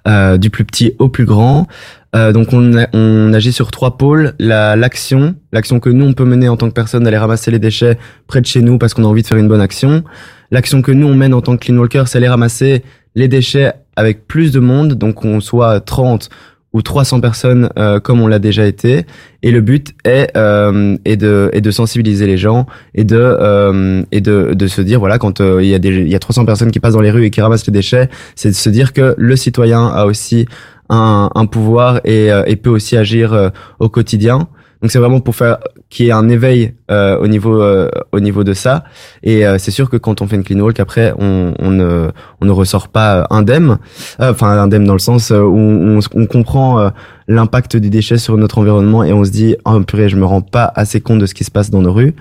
euh, 0.06 0.38
du 0.38 0.50
plus 0.50 0.64
petit 0.64 0.94
au 0.98 1.08
plus 1.08 1.24
grand. 1.24 1.66
Euh, 2.14 2.32
donc 2.32 2.52
on, 2.52 2.72
on 2.92 3.32
agit 3.32 3.52
sur 3.52 3.70
trois 3.70 3.98
pôles 3.98 4.34
la 4.38 4.76
l'action, 4.76 5.34
l'action 5.52 5.80
que 5.80 5.90
nous 5.90 6.06
on 6.06 6.12
peut 6.12 6.24
mener 6.24 6.48
en 6.48 6.56
tant 6.56 6.68
que 6.68 6.74
personne 6.74 7.04
d'aller 7.04 7.18
ramasser 7.18 7.50
les 7.50 7.58
déchets 7.58 7.98
près 8.26 8.40
de 8.40 8.46
chez 8.46 8.62
nous 8.62 8.78
parce 8.78 8.94
qu'on 8.94 9.04
a 9.04 9.08
envie 9.08 9.22
de 9.22 9.26
faire 9.26 9.38
une 9.38 9.48
bonne 9.48 9.60
action. 9.60 10.04
L'action 10.50 10.82
que 10.82 10.92
nous 10.92 11.08
on 11.08 11.14
mène 11.14 11.34
en 11.34 11.40
tant 11.40 11.56
que 11.56 11.64
clean 11.64 11.76
walker, 11.76 12.04
c'est 12.06 12.18
aller 12.18 12.28
ramasser 12.28 12.84
les 13.16 13.28
déchets 13.28 13.72
avec 13.96 14.26
plus 14.26 14.52
de 14.52 14.60
monde, 14.60 14.94
donc 14.94 15.24
on 15.24 15.40
soit 15.40 15.80
30 15.80 16.30
ou 16.74 16.82
300 16.82 17.20
personnes 17.20 17.70
euh, 17.78 18.00
comme 18.00 18.20
on 18.20 18.26
l'a 18.26 18.40
déjà 18.40 18.66
été. 18.66 19.06
Et 19.42 19.50
le 19.50 19.60
but 19.60 19.94
est, 20.04 20.36
euh, 20.36 20.98
est, 21.04 21.16
de, 21.16 21.48
est 21.52 21.60
de 21.60 21.70
sensibiliser 21.70 22.26
les 22.26 22.36
gens 22.36 22.66
et 22.94 23.04
de, 23.04 23.16
euh, 23.16 24.02
et 24.10 24.20
de, 24.20 24.52
de 24.54 24.66
se 24.66 24.82
dire, 24.82 24.98
voilà, 24.98 25.18
quand 25.18 25.40
euh, 25.40 25.62
il 25.62 25.68
y, 25.68 25.74
a 25.74 25.78
des, 25.78 26.04
y 26.04 26.14
a 26.14 26.18
300 26.18 26.44
personnes 26.44 26.72
qui 26.72 26.80
passent 26.80 26.94
dans 26.94 27.00
les 27.00 27.12
rues 27.12 27.24
et 27.24 27.30
qui 27.30 27.40
ramassent 27.40 27.66
les 27.66 27.72
déchets, 27.72 28.10
c'est 28.34 28.50
de 28.50 28.54
se 28.54 28.68
dire 28.68 28.92
que 28.92 29.14
le 29.16 29.36
citoyen 29.36 29.86
a 29.86 30.04
aussi 30.04 30.46
un, 30.90 31.30
un 31.34 31.46
pouvoir 31.46 32.00
et, 32.04 32.32
euh, 32.32 32.42
et 32.46 32.56
peut 32.56 32.70
aussi 32.70 32.96
agir 32.96 33.52
au 33.78 33.88
quotidien. 33.88 34.48
Donc 34.84 34.90
c'est 34.90 34.98
vraiment 34.98 35.20
pour 35.20 35.34
faire 35.34 35.60
qu'il 35.88 36.04
y 36.04 36.08
ait 36.10 36.12
un 36.12 36.28
éveil 36.28 36.74
euh, 36.90 37.16
au 37.16 37.26
niveau 37.26 37.62
euh, 37.62 37.88
au 38.12 38.20
niveau 38.20 38.44
de 38.44 38.52
ça. 38.52 38.84
Et 39.22 39.46
euh, 39.46 39.56
c'est 39.56 39.70
sûr 39.70 39.88
que 39.88 39.96
quand 39.96 40.20
on 40.20 40.26
fait 40.26 40.36
une 40.36 40.44
clean 40.44 40.60
walk, 40.60 40.78
après 40.78 41.14
on, 41.18 41.54
on 41.58 41.70
ne 41.70 42.10
on 42.42 42.44
ne 42.44 42.50
ressort 42.50 42.88
pas 42.88 43.26
indemne. 43.30 43.78
Enfin 44.18 44.60
indemne 44.60 44.84
dans 44.84 44.92
le 44.92 44.98
sens 44.98 45.30
où 45.30 45.34
on, 45.34 46.00
on 46.14 46.26
comprend 46.26 46.90
l'impact 47.28 47.78
du 47.78 47.88
déchet 47.88 48.18
sur 48.18 48.36
notre 48.36 48.58
environnement 48.58 49.02
et 49.02 49.14
on 49.14 49.24
se 49.24 49.30
dit 49.30 49.56
oh 49.64 49.80
purée 49.80 50.10
je 50.10 50.16
me 50.16 50.26
rends 50.26 50.42
pas 50.42 50.70
assez 50.74 51.00
compte 51.00 51.18
de 51.18 51.24
ce 51.24 51.32
qui 51.32 51.44
se 51.44 51.50
passe 51.50 51.70
dans 51.70 51.80
nos 51.80 51.94
rues. 51.94 52.14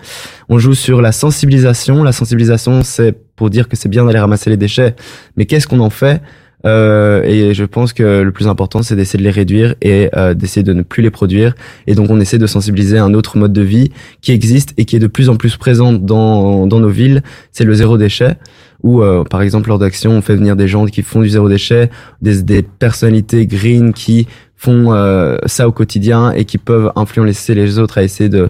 On 0.47 0.57
joue 0.57 0.73
sur 0.73 1.01
la 1.01 1.11
sensibilisation. 1.11 2.01
La 2.01 2.13
sensibilisation 2.13 2.81
c'est 2.83 3.11
pour 3.35 3.49
dire 3.49 3.67
que 3.67 3.75
c'est 3.75 3.89
bien 3.89 4.05
d'aller 4.05 4.19
ramasser 4.19 4.49
les 4.49 4.55
déchets, 4.55 4.95
mais 5.35 5.45
qu'est-ce 5.45 5.67
qu'on 5.67 5.81
en 5.81 5.89
fait? 5.89 6.21
Euh, 6.65 7.23
et 7.23 7.53
je 7.53 7.65
pense 7.65 7.93
que 7.93 8.21
le 8.21 8.31
plus 8.31 8.47
important, 8.47 8.81
c'est 8.83 8.95
d'essayer 8.95 9.19
de 9.19 9.23
les 9.23 9.31
réduire 9.31 9.75
et 9.81 10.09
euh, 10.15 10.33
d'essayer 10.33 10.63
de 10.63 10.73
ne 10.73 10.81
plus 10.81 11.03
les 11.03 11.11
produire. 11.11 11.53
Et 11.87 11.95
donc, 11.95 12.09
on 12.09 12.19
essaie 12.19 12.37
de 12.37 12.47
sensibiliser 12.47 12.97
un 12.97 13.13
autre 13.13 13.37
mode 13.37 13.53
de 13.53 13.61
vie 13.61 13.91
qui 14.21 14.31
existe 14.31 14.73
et 14.77 14.85
qui 14.85 14.95
est 14.95 14.99
de 14.99 15.07
plus 15.07 15.29
en 15.29 15.35
plus 15.35 15.57
présent 15.57 15.93
dans, 15.93 16.65
dans 16.67 16.79
nos 16.79 16.89
villes. 16.89 17.21
C'est 17.51 17.65
le 17.65 17.73
zéro 17.73 17.97
déchet. 17.97 18.35
Où, 18.81 19.01
euh, 19.01 19.23
par 19.23 19.41
exemple, 19.41 19.69
lors 19.69 19.79
d'actions, 19.79 20.11
on 20.11 20.21
fait 20.21 20.35
venir 20.35 20.55
des 20.55 20.67
gens 20.67 20.85
qui 20.85 21.03
font 21.03 21.21
du 21.21 21.29
zéro 21.29 21.47
déchet, 21.47 21.89
des, 22.21 22.43
des 22.43 22.63
personnalités 22.63 23.45
green 23.47 23.93
qui 23.93 24.27
font 24.55 24.93
ça 25.45 25.67
au 25.67 25.73
quotidien 25.73 26.31
et 26.31 26.45
qui 26.45 26.57
peuvent 26.57 26.93
influencer 26.95 27.53
les 27.53 27.79
autres 27.79 27.97
à 27.97 28.03
essayer 28.03 28.29
de 28.29 28.49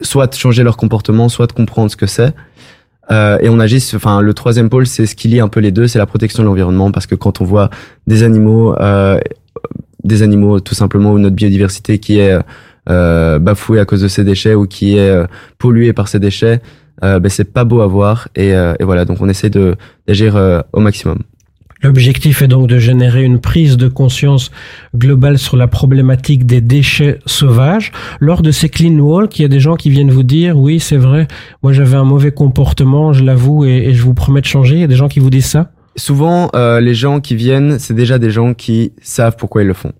soit 0.00 0.32
changer 0.36 0.62
leur 0.62 0.76
comportement, 0.76 1.28
soit 1.28 1.48
de 1.48 1.52
comprendre 1.52 1.90
ce 1.90 1.96
que 1.96 2.06
c'est. 2.06 2.34
Euh, 3.10 3.38
et 3.40 3.48
on 3.48 3.58
agit, 3.58 3.82
enfin 3.94 4.20
le 4.20 4.34
troisième 4.34 4.68
pôle, 4.68 4.86
c'est 4.86 5.06
ce 5.06 5.14
qui 5.14 5.28
lie 5.28 5.40
un 5.40 5.48
peu 5.48 5.60
les 5.60 5.72
deux, 5.72 5.88
c'est 5.88 5.98
la 5.98 6.06
protection 6.06 6.42
de 6.42 6.48
l'environnement, 6.48 6.90
parce 6.90 7.06
que 7.06 7.14
quand 7.14 7.40
on 7.40 7.44
voit 7.44 7.70
des 8.06 8.22
animaux, 8.22 8.74
euh, 8.80 9.18
des 10.04 10.22
animaux 10.22 10.60
tout 10.60 10.74
simplement 10.74 11.12
ou 11.12 11.18
notre 11.18 11.36
biodiversité 11.36 11.98
qui 11.98 12.18
est 12.18 12.38
euh, 12.88 13.38
bafouée 13.38 13.80
à 13.80 13.84
cause 13.84 14.00
de 14.00 14.08
ces 14.08 14.24
déchets 14.24 14.54
ou 14.54 14.66
qui 14.66 14.96
est 14.96 15.10
euh, 15.10 15.26
polluée 15.58 15.92
par 15.92 16.08
ces 16.08 16.18
déchets, 16.18 16.62
euh, 17.04 17.18
ben 17.18 17.28
c'est 17.28 17.52
pas 17.52 17.64
beau 17.64 17.82
à 17.82 17.86
voir. 17.86 18.28
Et, 18.34 18.50
et, 18.50 18.84
voilà, 18.84 19.04
donc 19.04 19.18
on 19.20 19.28
essaie 19.28 19.50
de 19.50 19.76
d'agir 20.06 20.64
au 20.72 20.80
maximum. 20.80 21.18
L'objectif 21.80 22.42
est 22.42 22.48
donc 22.48 22.66
de 22.66 22.78
générer 22.78 23.22
une 23.22 23.40
prise 23.40 23.76
de 23.76 23.86
conscience 23.86 24.50
globale 24.96 25.38
sur 25.38 25.56
la 25.56 25.68
problématique 25.68 26.44
des 26.44 26.60
déchets 26.60 27.20
sauvages. 27.24 27.92
Lors 28.18 28.42
de 28.42 28.50
ces 28.50 28.68
clean 28.68 28.98
walk, 28.98 29.38
il 29.38 29.42
y 29.42 29.44
a 29.44 29.48
des 29.48 29.60
gens 29.60 29.76
qui 29.76 29.88
viennent 29.88 30.10
vous 30.10 30.24
dire, 30.24 30.58
oui, 30.58 30.80
c'est 30.80 30.96
vrai, 30.96 31.28
moi 31.62 31.72
j'avais 31.72 31.96
un 31.96 32.04
mauvais 32.04 32.32
comportement, 32.32 33.12
je 33.12 33.22
l'avoue, 33.22 33.64
et, 33.64 33.94
je 33.94 34.02
vous 34.02 34.14
promets 34.14 34.40
de 34.40 34.46
changer. 34.46 34.74
Il 34.74 34.80
y 34.80 34.84
a 34.84 34.88
des 34.88 34.96
gens 34.96 35.08
qui 35.08 35.20
vous 35.20 35.30
disent 35.30 35.46
ça? 35.46 35.70
Souvent, 35.98 36.50
euh, 36.54 36.80
les 36.80 36.94
gens 36.94 37.20
qui 37.20 37.34
viennent, 37.34 37.78
c'est 37.78 37.94
déjà 37.94 38.18
des 38.18 38.30
gens 38.30 38.54
qui 38.54 38.92
savent 39.02 39.36
pourquoi 39.36 39.62
ils 39.62 39.68
le 39.68 39.74
font. 39.74 39.92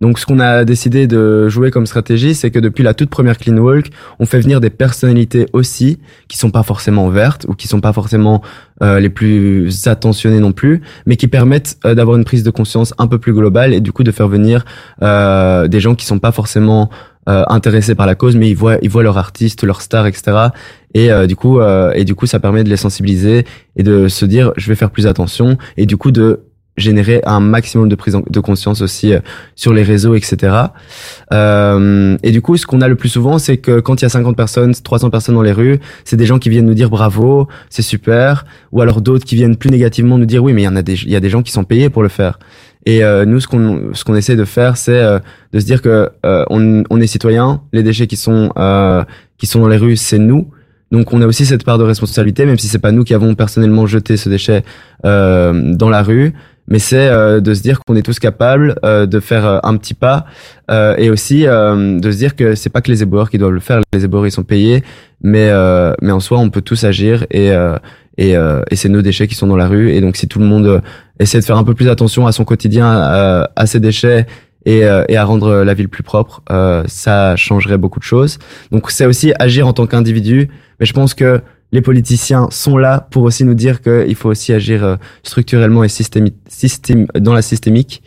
Donc 0.00 0.18
ce 0.18 0.26
qu'on 0.26 0.40
a 0.40 0.64
décidé 0.64 1.06
de 1.06 1.48
jouer 1.48 1.70
comme 1.70 1.86
stratégie, 1.86 2.34
c'est 2.34 2.50
que 2.50 2.58
depuis 2.58 2.82
la 2.82 2.94
toute 2.94 3.10
première 3.10 3.38
Clean 3.38 3.56
Walk, 3.56 3.86
on 4.18 4.26
fait 4.26 4.40
venir 4.40 4.60
des 4.60 4.70
personnalités 4.70 5.46
aussi 5.52 5.98
qui 6.28 6.36
sont 6.36 6.50
pas 6.50 6.62
forcément 6.62 7.08
vertes 7.08 7.46
ou 7.48 7.54
qui 7.54 7.68
sont 7.68 7.80
pas 7.80 7.92
forcément 7.92 8.42
euh, 8.82 9.00
les 9.00 9.08
plus 9.08 9.86
attentionnées 9.86 10.40
non 10.40 10.52
plus, 10.52 10.82
mais 11.06 11.16
qui 11.16 11.28
permettent 11.28 11.78
euh, 11.84 11.94
d'avoir 11.94 12.16
une 12.16 12.24
prise 12.24 12.42
de 12.42 12.50
conscience 12.50 12.92
un 12.98 13.06
peu 13.06 13.18
plus 13.18 13.32
globale 13.32 13.72
et 13.72 13.80
du 13.80 13.92
coup 13.92 14.02
de 14.02 14.10
faire 14.10 14.28
venir 14.28 14.64
euh, 15.02 15.68
des 15.68 15.80
gens 15.80 15.94
qui 15.94 16.04
sont 16.04 16.18
pas 16.18 16.32
forcément 16.32 16.90
intéressés 17.26 17.94
par 17.94 18.06
la 18.06 18.14
cause, 18.14 18.36
mais 18.36 18.50
ils 18.50 18.56
voient 18.56 18.78
ils 18.82 18.90
voient 18.90 19.02
leur 19.02 19.18
artiste, 19.18 19.64
leur 19.64 19.80
star, 19.80 20.06
etc. 20.06 20.48
Et 20.94 21.10
du 21.26 21.36
coup 21.36 21.60
et 21.60 22.04
du 22.04 22.14
coup 22.14 22.26
ça 22.26 22.38
permet 22.38 22.64
de 22.64 22.68
les 22.68 22.76
sensibiliser 22.76 23.44
et 23.76 23.82
de 23.82 24.08
se 24.08 24.24
dire 24.24 24.52
je 24.56 24.68
vais 24.68 24.74
faire 24.74 24.90
plus 24.90 25.06
attention 25.06 25.56
et 25.76 25.86
du 25.86 25.96
coup 25.96 26.10
de 26.10 26.40
générer 26.76 27.20
un 27.24 27.40
maximum 27.40 27.88
de 27.88 27.94
prise 27.94 28.16
de 28.28 28.40
conscience 28.40 28.80
aussi 28.80 29.12
euh, 29.12 29.20
sur 29.54 29.72
les 29.72 29.82
réseaux, 29.82 30.14
etc. 30.14 30.56
Euh, 31.32 32.16
et 32.22 32.32
du 32.32 32.42
coup, 32.42 32.56
ce 32.56 32.66
qu'on 32.66 32.80
a 32.80 32.88
le 32.88 32.96
plus 32.96 33.08
souvent, 33.08 33.38
c'est 33.38 33.58
que 33.58 33.80
quand 33.80 34.00
il 34.00 34.04
y 34.04 34.06
a 34.06 34.10
50 34.10 34.36
personnes, 34.36 34.74
300 34.74 35.10
personnes 35.10 35.34
dans 35.34 35.42
les 35.42 35.52
rues, 35.52 35.78
c'est 36.04 36.16
des 36.16 36.26
gens 36.26 36.38
qui 36.38 36.48
viennent 36.48 36.66
nous 36.66 36.74
dire 36.74 36.90
bravo, 36.90 37.48
c'est 37.70 37.82
super, 37.82 38.44
ou 38.72 38.80
alors 38.80 39.00
d'autres 39.00 39.24
qui 39.24 39.36
viennent 39.36 39.56
plus 39.56 39.70
négativement 39.70 40.18
nous 40.18 40.26
dire 40.26 40.42
oui, 40.42 40.52
mais 40.52 40.62
il 40.62 40.64
y 40.64 40.68
en 40.68 40.76
a 40.76 40.82
des, 40.82 40.94
il 41.02 41.10
y 41.10 41.16
a 41.16 41.20
des 41.20 41.30
gens 41.30 41.42
qui 41.42 41.52
sont 41.52 41.64
payés 41.64 41.90
pour 41.90 42.02
le 42.02 42.08
faire. 42.08 42.38
Et 42.86 43.02
euh, 43.02 43.24
nous, 43.24 43.40
ce 43.40 43.48
qu'on 43.48 43.94
ce 43.94 44.04
qu'on 44.04 44.14
essaie 44.14 44.36
de 44.36 44.44
faire, 44.44 44.76
c'est 44.76 44.98
euh, 44.98 45.18
de 45.52 45.60
se 45.60 45.64
dire 45.64 45.80
que 45.80 46.10
euh, 46.26 46.44
on, 46.50 46.84
on 46.90 47.00
est 47.00 47.06
citoyen, 47.06 47.62
les 47.72 47.82
déchets 47.82 48.06
qui 48.06 48.16
sont 48.16 48.50
qui 49.38 49.46
sont 49.46 49.60
dans 49.60 49.68
les 49.68 49.76
rues, 49.76 49.96
c'est 49.96 50.18
nous. 50.18 50.50
Donc 50.90 51.12
on 51.12 51.20
a 51.22 51.26
aussi 51.26 51.46
cette 51.46 51.64
part 51.64 51.78
de 51.78 51.84
responsabilité, 51.84 52.46
même 52.46 52.58
si 52.58 52.68
c'est 52.68 52.78
pas 52.78 52.92
nous 52.92 53.04
qui 53.04 53.14
avons 53.14 53.34
personnellement 53.34 53.86
jeté 53.86 54.16
ce 54.16 54.28
déchet 54.28 54.64
dans 55.02 55.88
la 55.90 56.02
rue 56.02 56.34
mais 56.68 56.78
c'est 56.78 57.08
euh, 57.08 57.40
de 57.40 57.54
se 57.54 57.62
dire 57.62 57.80
qu'on 57.80 57.96
est 57.96 58.02
tous 58.02 58.18
capables 58.18 58.76
euh, 58.84 59.06
de 59.06 59.20
faire 59.20 59.46
euh, 59.46 59.58
un 59.62 59.76
petit 59.76 59.94
pas 59.94 60.26
et 60.98 61.10
aussi 61.10 61.42
de 61.42 62.10
se 62.10 62.16
dire 62.16 62.34
que 62.34 62.54
c'est 62.54 62.70
pas 62.70 62.80
que 62.80 62.90
les 62.90 63.02
éboueurs 63.02 63.28
qui 63.28 63.36
doivent 63.36 63.52
le 63.52 63.60
faire, 63.60 63.80
les 63.92 64.06
éboueurs 64.06 64.26
ils 64.26 64.30
sont 64.30 64.44
payés, 64.44 64.82
mais 65.22 65.50
mais 66.00 66.10
en 66.10 66.20
soi 66.20 66.38
on 66.38 66.48
peut 66.48 66.62
tous 66.62 66.84
agir 66.84 67.26
et 67.30 67.50
et, 68.16 68.30
et 68.30 68.76
c'est 68.76 68.88
nos 68.88 69.02
déchets 69.02 69.26
qui 69.26 69.34
sont 69.34 69.46
dans 69.46 69.58
la 69.58 69.68
rue 69.68 69.90
et 69.90 70.00
donc 70.00 70.16
si 70.16 70.26
tout 70.26 70.38
le 70.38 70.46
monde 70.46 70.80
essaie 71.20 71.38
de 71.38 71.44
faire 71.44 71.58
un 71.58 71.64
peu 71.64 71.74
plus 71.74 71.90
attention 71.90 72.26
à 72.26 72.32
son 72.32 72.46
quotidien, 72.46 72.86
à, 72.86 73.50
à 73.56 73.66
ses 73.66 73.78
déchets 73.78 74.24
et, 74.64 74.78
et, 74.78 75.16
à 75.18 75.24
rendre 75.26 75.64
la 75.64 75.74
ville 75.74 75.90
plus 75.90 76.02
propre, 76.02 76.42
ça 76.86 77.36
changerait 77.36 77.76
beaucoup 77.76 77.98
de 77.98 78.04
choses. 78.04 78.38
Donc 78.70 78.90
c'est 78.90 79.04
aussi 79.04 79.34
agir 79.38 79.68
en 79.68 79.74
tant 79.74 79.86
qu'individu, 79.86 80.48
mais 80.80 80.86
je 80.86 80.94
pense 80.94 81.12
que 81.12 81.42
les 81.74 81.82
politiciens 81.82 82.46
sont 82.50 82.78
là 82.78 83.08
pour 83.10 83.24
aussi 83.24 83.44
nous 83.44 83.54
dire 83.54 83.82
qu'il 83.82 84.14
faut 84.14 84.28
aussi 84.28 84.52
agir 84.52 84.84
euh, 84.84 84.96
structurellement 85.24 85.82
et 85.82 85.88
systémique, 85.88 86.36
dans 87.18 87.34
la 87.34 87.42
systémique. 87.42 88.00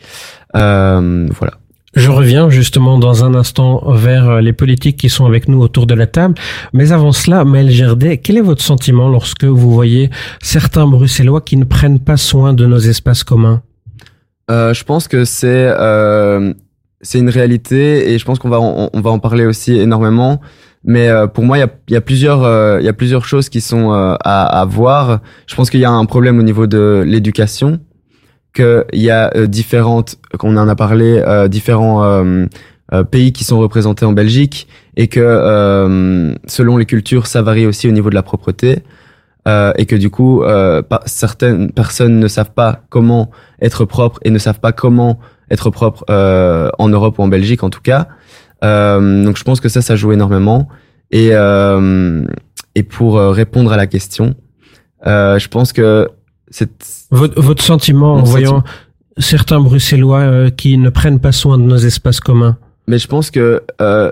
Euh, 0.56 1.28
voilà. 1.38 1.52
Je 1.94 2.10
reviens 2.10 2.48
justement 2.48 2.98
dans 2.98 3.24
un 3.26 3.34
instant 3.34 3.92
vers 3.92 4.30
euh, 4.30 4.40
les 4.40 4.54
politiques 4.54 4.96
qui 4.96 5.10
sont 5.10 5.26
avec 5.26 5.48
nous 5.48 5.60
autour 5.60 5.86
de 5.86 5.92
la 5.92 6.06
table. 6.06 6.34
Mais 6.72 6.92
avant 6.92 7.12
cela, 7.12 7.44
Maël 7.44 7.70
Gerdet, 7.70 8.16
quel 8.16 8.38
est 8.38 8.46
votre 8.52 8.62
sentiment 8.62 9.10
lorsque 9.10 9.44
vous 9.44 9.70
voyez 9.70 10.08
certains 10.40 10.86
Bruxellois 10.86 11.42
qui 11.42 11.58
ne 11.58 11.64
prennent 11.64 12.00
pas 12.00 12.16
soin 12.16 12.54
de 12.54 12.64
nos 12.64 12.78
espaces 12.78 13.22
communs? 13.22 13.60
Euh, 14.50 14.72
Je 14.72 14.84
pense 14.84 15.08
que 15.08 15.26
c'est 15.26 15.66
euh, 15.78 16.54
c'est 17.02 17.18
une 17.18 17.28
réalité 17.28 18.12
et 18.12 18.18
je 18.18 18.24
pense 18.24 18.38
qu'on 18.38 18.48
va 18.48 18.60
on 18.60 19.00
va 19.00 19.10
en 19.10 19.18
parler 19.18 19.44
aussi 19.44 19.78
énormément. 19.78 20.40
Mais 20.84 21.08
euh, 21.08 21.26
pour 21.26 21.44
moi, 21.44 21.58
il 21.58 21.60
y 21.60 21.64
a, 21.64 21.70
y 21.90 21.96
a, 21.96 22.00
plusieurs, 22.00 22.44
euh, 22.44 22.78
il 22.80 22.84
y 22.84 22.88
a 22.88 22.92
plusieurs 22.92 23.24
choses 23.24 23.48
qui 23.48 23.60
sont 23.60 23.92
euh, 23.92 24.14
à, 24.24 24.60
à, 24.60 24.64
voir. 24.64 25.20
Je 25.46 25.54
pense 25.54 25.70
qu'il 25.70 25.80
y 25.80 25.84
a 25.84 25.90
un 25.90 26.04
problème 26.04 26.38
au 26.38 26.42
niveau 26.42 26.66
de 26.66 27.02
l'éducation, 27.06 27.80
qu'il 28.54 28.84
y 28.94 29.10
a 29.10 29.46
différentes, 29.46 30.16
qu'on 30.38 30.56
en 30.56 30.68
a 30.68 30.76
parlé, 30.76 31.22
différents 31.48 32.22
pays 33.10 33.32
qui 33.32 33.44
sont 33.44 33.58
représentés 33.58 34.04
en 34.04 34.12
Belgique, 34.12 34.66
et 34.96 35.06
que 35.06 36.34
selon 36.46 36.76
les 36.76 36.86
cultures, 36.86 37.26
ça 37.26 37.42
varie 37.42 37.66
aussi 37.66 37.86
au 37.88 37.92
niveau 37.92 38.10
de 38.10 38.14
la 38.14 38.22
propreté. 38.22 38.82
et 39.46 39.86
que 39.86 39.94
du 39.94 40.10
coup, 40.10 40.42
certaines 41.04 41.70
personnes 41.70 42.18
ne 42.18 42.26
savent 42.26 42.52
pas 42.52 42.82
comment 42.88 43.30
être 43.60 43.84
propre 43.84 44.18
et 44.24 44.30
ne 44.30 44.38
savent 44.38 44.60
pas 44.60 44.72
comment 44.72 45.20
être 45.50 45.70
propre 45.70 46.04
en 46.08 46.88
Europe 46.88 47.18
ou 47.18 47.22
en 47.22 47.28
Belgique 47.28 47.62
en 47.62 47.70
tout 47.70 47.82
cas. 47.82 48.08
Euh, 48.64 49.24
donc 49.24 49.36
je 49.36 49.44
pense 49.44 49.60
que 49.60 49.68
ça, 49.68 49.82
ça 49.82 49.96
joue 49.96 50.12
énormément. 50.12 50.68
Et, 51.10 51.30
euh, 51.32 52.24
et 52.74 52.82
pour 52.82 53.18
euh, 53.18 53.30
répondre 53.30 53.72
à 53.72 53.76
la 53.76 53.86
question, 53.86 54.34
euh, 55.06 55.38
je 55.38 55.48
pense 55.48 55.72
que 55.72 56.08
c'est... 56.50 56.70
Votre, 57.10 57.40
votre 57.40 57.62
sentiment 57.62 58.14
en 58.14 58.22
voyant 58.22 58.62
certains 59.16 59.60
Bruxellois 59.60 60.20
euh, 60.20 60.50
qui 60.50 60.76
ne 60.78 60.90
prennent 60.90 61.20
pas 61.20 61.32
soin 61.32 61.58
de 61.58 61.64
nos 61.64 61.76
espaces 61.76 62.20
communs 62.20 62.56
mais 62.86 62.98
je 62.98 63.06
pense 63.06 63.30
que 63.30 63.62
euh, 63.82 64.10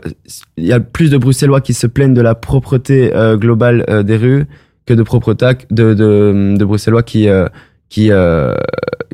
il 0.59 0.67
y 0.67 0.73
a 0.75 0.81
plus 0.81 1.11
de 1.11 1.17
Bruxellois 1.17 1.63
qui 1.63 1.73
se 1.73 1.87
plaignent 1.87 2.13
de 2.13 2.21
la 2.21 2.35
propreté 2.35 3.15
euh, 3.15 3.39
globale 3.39 4.05
des 4.05 4.19
rues 4.19 4.45
que 4.85 4.93
de 4.93 5.03
propreté 5.03 5.53
de, 5.71 5.95
de, 5.95 6.55
de 6.59 6.65
Bruxellois 6.67 7.03
qui 7.03 7.27
qui 7.89 8.11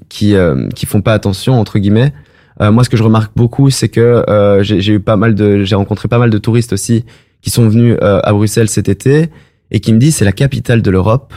qui 0.08 0.34
qui 0.74 0.86
font 0.86 1.00
pas 1.00 1.12
attention 1.12 1.60
entre 1.60 1.78
guillemets. 1.78 2.12
Euh, 2.60 2.70
moi, 2.70 2.84
ce 2.84 2.90
que 2.90 2.96
je 2.96 3.02
remarque 3.02 3.32
beaucoup, 3.34 3.70
c'est 3.70 3.88
que 3.88 4.24
euh, 4.28 4.62
j'ai 4.62 4.92
eu 4.92 5.00
pas 5.00 5.16
mal 5.16 5.34
de, 5.34 5.64
j'ai 5.64 5.74
rencontré 5.74 6.08
pas 6.08 6.18
mal 6.18 6.30
de 6.30 6.38
touristes 6.38 6.72
aussi 6.72 7.04
qui 7.40 7.50
sont 7.50 7.68
venus 7.68 7.96
euh, 8.02 8.20
à 8.22 8.32
Bruxelles 8.32 8.68
cet 8.68 8.88
été 8.88 9.30
et 9.70 9.80
qui 9.80 9.92
me 9.92 9.98
disent 9.98 10.16
c'est 10.16 10.24
la 10.24 10.32
capitale 10.32 10.82
de 10.82 10.90
l'Europe 10.90 11.34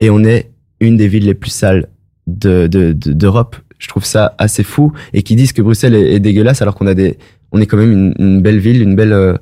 et 0.00 0.10
on 0.10 0.22
est 0.22 0.50
une 0.80 0.96
des 0.96 1.08
villes 1.08 1.26
les 1.26 1.34
plus 1.34 1.50
sales 1.50 1.88
de 2.26 2.66
d'Europe. 2.66 3.56
je 3.78 3.88
trouve 3.88 4.04
ça 4.04 4.34
assez 4.38 4.62
fou 4.62 4.92
et 5.12 5.22
qui 5.22 5.36
disent 5.36 5.52
que 5.52 5.62
Bruxelles 5.62 5.94
est, 5.94 6.20
dégueulasse 6.20 6.62
alors 6.62 6.74
qu'on 6.74 6.86
a 6.86 6.94
des, 6.94 7.18
on 7.52 7.60
est 7.60 7.66
quand 7.66 7.76
même 7.76 8.14
une, 8.18 8.42
belle 8.42 8.58
ville, 8.58 8.82
une 8.82 8.96
belle, 8.96 9.38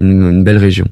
une 0.00 0.44
belle 0.44 0.58
région. 0.58 0.86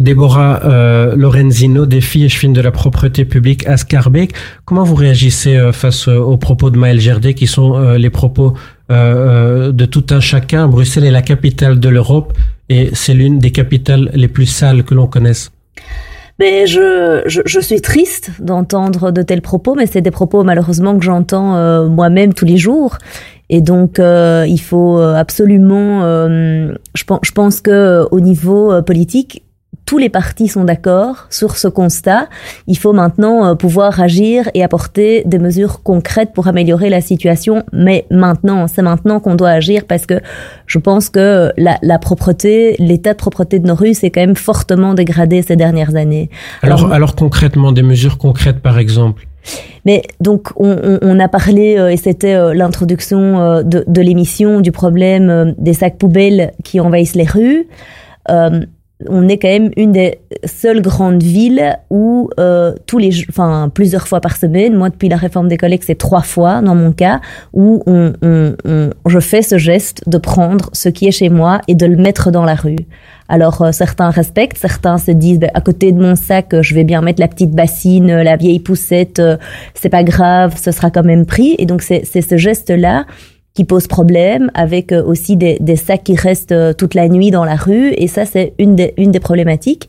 Déborah 0.00 0.64
euh, 0.64 1.14
Lorenzino, 1.14 1.84
défi 1.84 2.24
échevine 2.24 2.54
de 2.54 2.62
la 2.62 2.70
propreté 2.70 3.26
publique 3.26 3.66
à 3.66 3.76
Scarbeck. 3.76 4.32
Comment 4.64 4.82
vous 4.82 4.94
réagissez 4.94 5.56
euh, 5.56 5.72
face 5.72 6.08
euh, 6.08 6.16
aux 6.16 6.38
propos 6.38 6.70
de 6.70 6.78
Maël 6.78 6.98
Gerdet, 6.98 7.34
qui 7.34 7.46
sont 7.46 7.76
euh, 7.76 7.98
les 7.98 8.10
propos 8.10 8.54
de 8.88 9.84
tout 9.84 10.06
un 10.10 10.18
chacun? 10.18 10.66
Bruxelles 10.66 11.04
est 11.04 11.12
la 11.12 11.22
capitale 11.22 11.78
de 11.78 11.88
l'Europe 11.88 12.32
et 12.68 12.90
c'est 12.92 13.14
l'une 13.14 13.38
des 13.38 13.52
capitales 13.52 14.10
les 14.14 14.26
plus 14.26 14.46
sales 14.46 14.82
que 14.82 14.94
l'on 14.94 15.06
connaisse. 15.06 15.52
Mais 16.40 16.66
je, 16.66 17.22
je, 17.26 17.42
je 17.44 17.60
suis 17.60 17.80
triste 17.82 18.32
d'entendre 18.40 19.12
de 19.12 19.22
tels 19.22 19.42
propos, 19.42 19.76
mais 19.76 19.86
c'est 19.86 20.00
des 20.00 20.10
propos 20.10 20.42
malheureusement 20.42 20.98
que 20.98 21.04
j'entends 21.04 21.88
moi-même 21.88 22.34
tous 22.34 22.46
les 22.46 22.56
jours. 22.56 22.98
Et 23.48 23.60
donc, 23.60 24.00
il 24.00 24.60
faut 24.60 24.98
absolument. 24.98 26.00
je, 26.00 27.04
pense, 27.06 27.20
je 27.22 27.30
pense 27.30 27.60
que 27.60 28.08
au 28.10 28.18
niveau 28.18 28.82
politique, 28.82 29.44
tous 29.90 29.98
les 29.98 30.08
partis 30.08 30.46
sont 30.46 30.62
d'accord 30.62 31.26
sur 31.30 31.56
ce 31.56 31.66
constat. 31.66 32.28
Il 32.68 32.78
faut 32.78 32.92
maintenant 32.92 33.44
euh, 33.44 33.54
pouvoir 33.56 33.98
agir 34.00 34.48
et 34.54 34.62
apporter 34.62 35.24
des 35.26 35.40
mesures 35.40 35.82
concrètes 35.82 36.30
pour 36.32 36.46
améliorer 36.46 36.90
la 36.90 37.00
situation. 37.00 37.64
Mais 37.72 38.06
maintenant, 38.08 38.68
c'est 38.68 38.82
maintenant 38.82 39.18
qu'on 39.18 39.34
doit 39.34 39.50
agir 39.50 39.86
parce 39.88 40.06
que 40.06 40.20
je 40.66 40.78
pense 40.78 41.08
que 41.08 41.50
la, 41.56 41.76
la 41.82 41.98
propreté, 41.98 42.76
l'état 42.78 43.14
de 43.14 43.18
propreté 43.18 43.58
de 43.58 43.66
nos 43.66 43.74
rues 43.74 43.94
s'est 43.94 44.10
quand 44.10 44.20
même 44.20 44.36
fortement 44.36 44.94
dégradé 44.94 45.42
ces 45.42 45.56
dernières 45.56 45.96
années. 45.96 46.30
Alors, 46.62 46.92
alors, 46.92 47.16
concrètement, 47.16 47.72
des 47.72 47.82
mesures 47.82 48.16
concrètes 48.16 48.60
par 48.60 48.78
exemple? 48.78 49.26
Mais 49.84 50.02
donc 50.20 50.52
on, 50.54 51.00
on, 51.02 51.18
a 51.18 51.26
parlé 51.26 51.76
euh, 51.76 51.90
et 51.90 51.96
c'était 51.96 52.34
euh, 52.34 52.54
l'introduction 52.54 53.64
de, 53.64 53.82
de 53.84 54.00
l'émission 54.00 54.60
du 54.60 54.70
problème 54.70 55.52
des 55.58 55.72
sacs 55.72 55.98
poubelles 55.98 56.52
qui 56.62 56.78
envahissent 56.78 57.16
les 57.16 57.24
rues. 57.24 57.66
Euh, 59.00 59.06
on 59.08 59.28
est 59.28 59.38
quand 59.38 59.48
même 59.48 59.70
une 59.76 59.92
des 59.92 60.18
seules 60.44 60.82
grandes 60.82 61.22
villes 61.22 61.78
où 61.90 62.30
euh, 62.38 62.74
tous 62.86 62.98
les, 62.98 63.10
enfin 63.28 63.70
plusieurs 63.72 64.08
fois 64.08 64.20
par 64.20 64.36
semaine, 64.36 64.74
moi 64.74 64.90
depuis 64.90 65.08
la 65.08 65.16
réforme 65.16 65.48
des 65.48 65.56
collègues 65.56 65.82
c'est 65.84 65.98
trois 65.98 66.22
fois 66.22 66.60
dans 66.62 66.74
mon 66.74 66.92
cas 66.92 67.20
où 67.52 67.82
on, 67.86 68.12
on, 68.22 68.54
on, 68.64 68.90
je 69.06 69.20
fais 69.20 69.42
ce 69.42 69.58
geste 69.58 70.08
de 70.08 70.18
prendre 70.18 70.70
ce 70.72 70.88
qui 70.88 71.06
est 71.06 71.12
chez 71.12 71.28
moi 71.28 71.60
et 71.68 71.74
de 71.74 71.86
le 71.86 71.96
mettre 71.96 72.30
dans 72.30 72.44
la 72.44 72.54
rue. 72.54 72.86
Alors 73.28 73.62
euh, 73.62 73.72
certains 73.72 74.10
respectent, 74.10 74.58
certains 74.58 74.98
se 74.98 75.12
disent 75.12 75.38
ben, 75.38 75.50
à 75.54 75.60
côté 75.60 75.92
de 75.92 76.00
mon 76.00 76.16
sac 76.16 76.60
je 76.60 76.74
vais 76.74 76.84
bien 76.84 77.00
mettre 77.00 77.20
la 77.20 77.28
petite 77.28 77.52
bassine, 77.52 78.22
la 78.22 78.36
vieille 78.36 78.60
poussette, 78.60 79.20
euh, 79.20 79.36
c'est 79.74 79.88
pas 79.88 80.02
grave, 80.02 80.56
ce 80.60 80.72
sera 80.72 80.90
quand 80.90 81.04
même 81.04 81.26
pris 81.26 81.54
et 81.58 81.66
donc 81.66 81.82
c'est 81.82 82.04
ce 82.04 82.36
geste 82.36 82.70
là 82.70 83.06
qui 83.54 83.64
pose 83.64 83.86
problème, 83.86 84.50
avec 84.54 84.92
euh, 84.92 85.02
aussi 85.02 85.36
des, 85.36 85.58
des, 85.60 85.76
sacs 85.76 86.04
qui 86.04 86.16
restent 86.16 86.52
euh, 86.52 86.72
toute 86.72 86.94
la 86.94 87.08
nuit 87.08 87.30
dans 87.30 87.44
la 87.44 87.56
rue, 87.56 87.92
et 87.96 88.06
ça 88.06 88.24
c'est 88.24 88.54
une 88.58 88.76
des, 88.76 88.94
une 88.96 89.10
des 89.10 89.20
problématiques. 89.20 89.88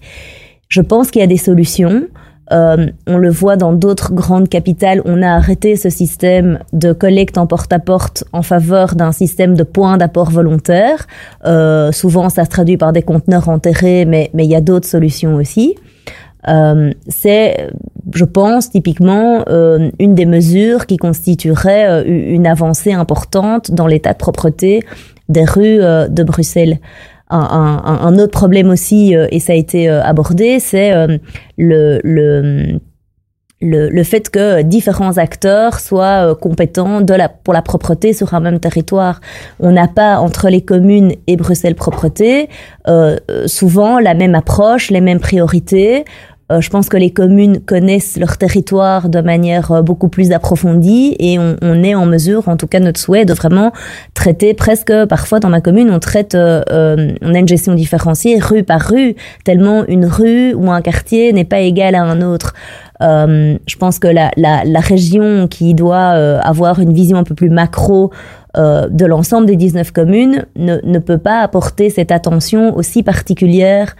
Je 0.67 0.81
pense 0.81 1.11
qu'il 1.11 1.21
y 1.21 1.23
a 1.23 1.27
des 1.27 1.37
solutions. 1.37 2.07
Euh, 2.51 2.87
on 3.07 3.17
le 3.17 3.29
voit 3.29 3.55
dans 3.55 3.71
d'autres 3.71 4.13
grandes 4.13 4.49
capitales, 4.49 5.01
on 5.05 5.21
a 5.21 5.29
arrêté 5.29 5.75
ce 5.75 5.89
système 5.89 6.59
de 6.73 6.91
collecte 6.91 7.37
en 7.37 7.47
porte-à-porte 7.47 8.25
en 8.33 8.41
faveur 8.41 8.95
d'un 8.95 9.11
système 9.11 9.55
de 9.55 9.63
points 9.63 9.97
d'apport 9.97 10.31
volontaire. 10.31 11.07
Euh, 11.45 11.91
souvent, 11.91 12.29
ça 12.29 12.43
se 12.43 12.49
traduit 12.49 12.77
par 12.77 12.91
des 12.91 13.03
conteneurs 13.03 13.47
enterrés, 13.47 14.05
mais 14.05 14.29
il 14.33 14.49
y 14.49 14.55
a 14.55 14.61
d'autres 14.61 14.87
solutions 14.87 15.35
aussi. 15.35 15.75
Euh, 16.47 16.91
c'est, 17.07 17.69
je 18.13 18.25
pense, 18.25 18.71
typiquement 18.71 19.43
euh, 19.47 19.89
une 19.99 20.15
des 20.15 20.25
mesures 20.25 20.85
qui 20.85 20.97
constituerait 20.97 21.87
euh, 21.87 22.03
une 22.05 22.47
avancée 22.47 22.93
importante 22.93 23.71
dans 23.71 23.87
l'état 23.87 24.13
de 24.13 24.17
propreté 24.17 24.83
des 25.29 25.45
rues 25.45 25.77
de 25.77 26.23
Bruxelles. 26.23 26.79
Un, 27.29 28.19
autre 28.19 28.31
problème 28.31 28.69
aussi, 28.69 29.13
et 29.13 29.39
ça 29.39 29.53
a 29.53 29.55
été 29.55 29.87
abordé, 29.87 30.59
c'est 30.59 30.91
le, 31.57 32.01
le 32.03 32.81
le, 33.61 33.89
le, 33.89 34.03
fait 34.03 34.29
que 34.29 34.63
différents 34.63 35.17
acteurs 35.17 35.79
soient 35.79 36.35
compétents 36.35 37.01
de 37.01 37.13
la, 37.13 37.29
pour 37.29 37.53
la 37.53 37.61
propreté 37.61 38.11
sur 38.11 38.33
un 38.33 38.39
même 38.39 38.59
territoire. 38.59 39.21
On 39.59 39.71
n'a 39.71 39.87
pas 39.87 40.17
entre 40.17 40.49
les 40.49 40.61
communes 40.61 41.13
et 41.27 41.37
Bruxelles 41.37 41.75
Propreté 41.75 42.49
euh, 42.87 43.17
souvent 43.45 43.99
la 43.99 44.13
même 44.13 44.35
approche, 44.35 44.89
les 44.89 45.01
mêmes 45.01 45.19
priorités. 45.19 46.05
Euh, 46.51 46.61
je 46.61 46.69
pense 46.69 46.89
que 46.89 46.97
les 46.97 47.11
communes 47.11 47.59
connaissent 47.59 48.17
leur 48.17 48.37
territoire 48.37 49.09
de 49.09 49.21
manière 49.21 49.71
euh, 49.71 49.81
beaucoup 49.81 50.09
plus 50.09 50.31
approfondie 50.31 51.15
et 51.19 51.39
on, 51.39 51.83
est 51.83 51.95
en 51.95 52.05
mesure, 52.05 52.49
en 52.49 52.57
tout 52.57 52.67
cas 52.67 52.79
notre 52.79 52.99
souhait, 52.99 53.25
de 53.25 53.33
vraiment 53.33 53.71
traiter 54.13 54.53
presque, 54.53 54.93
parfois 55.05 55.39
dans 55.39 55.49
ma 55.49 55.61
commune, 55.61 55.89
on 55.91 55.99
traite, 55.99 56.35
euh, 56.35 57.13
on 57.21 57.33
a 57.33 57.39
une 57.39 57.47
gestion 57.47 57.73
différenciée 57.73 58.39
rue 58.39 58.63
par 58.63 58.81
rue, 58.81 59.15
tellement 59.45 59.85
une 59.87 60.05
rue 60.05 60.53
ou 60.53 60.71
un 60.71 60.81
quartier 60.81 61.31
n'est 61.31 61.45
pas 61.45 61.59
égal 61.59 61.95
à 61.95 62.03
un 62.03 62.21
autre. 62.21 62.53
Je 62.99 63.77
pense 63.77 63.97
que 63.97 64.07
la, 64.07 64.79
région 64.79 65.47
qui 65.47 65.73
doit 65.73 66.11
avoir 66.43 66.79
une 66.79 66.93
vision 66.93 67.17
un 67.17 67.23
peu 67.23 67.33
plus 67.33 67.49
macro 67.49 68.11
de 68.55 69.05
l'ensemble 69.05 69.47
des 69.47 69.55
19 69.55 69.91
communes 69.91 70.45
ne, 70.55 70.77
ne, 70.83 70.99
peut 70.99 71.17
pas 71.17 71.39
apporter 71.39 71.89
cette 71.89 72.11
attention 72.11 72.75
aussi 72.75 73.01
particulière 73.01 73.95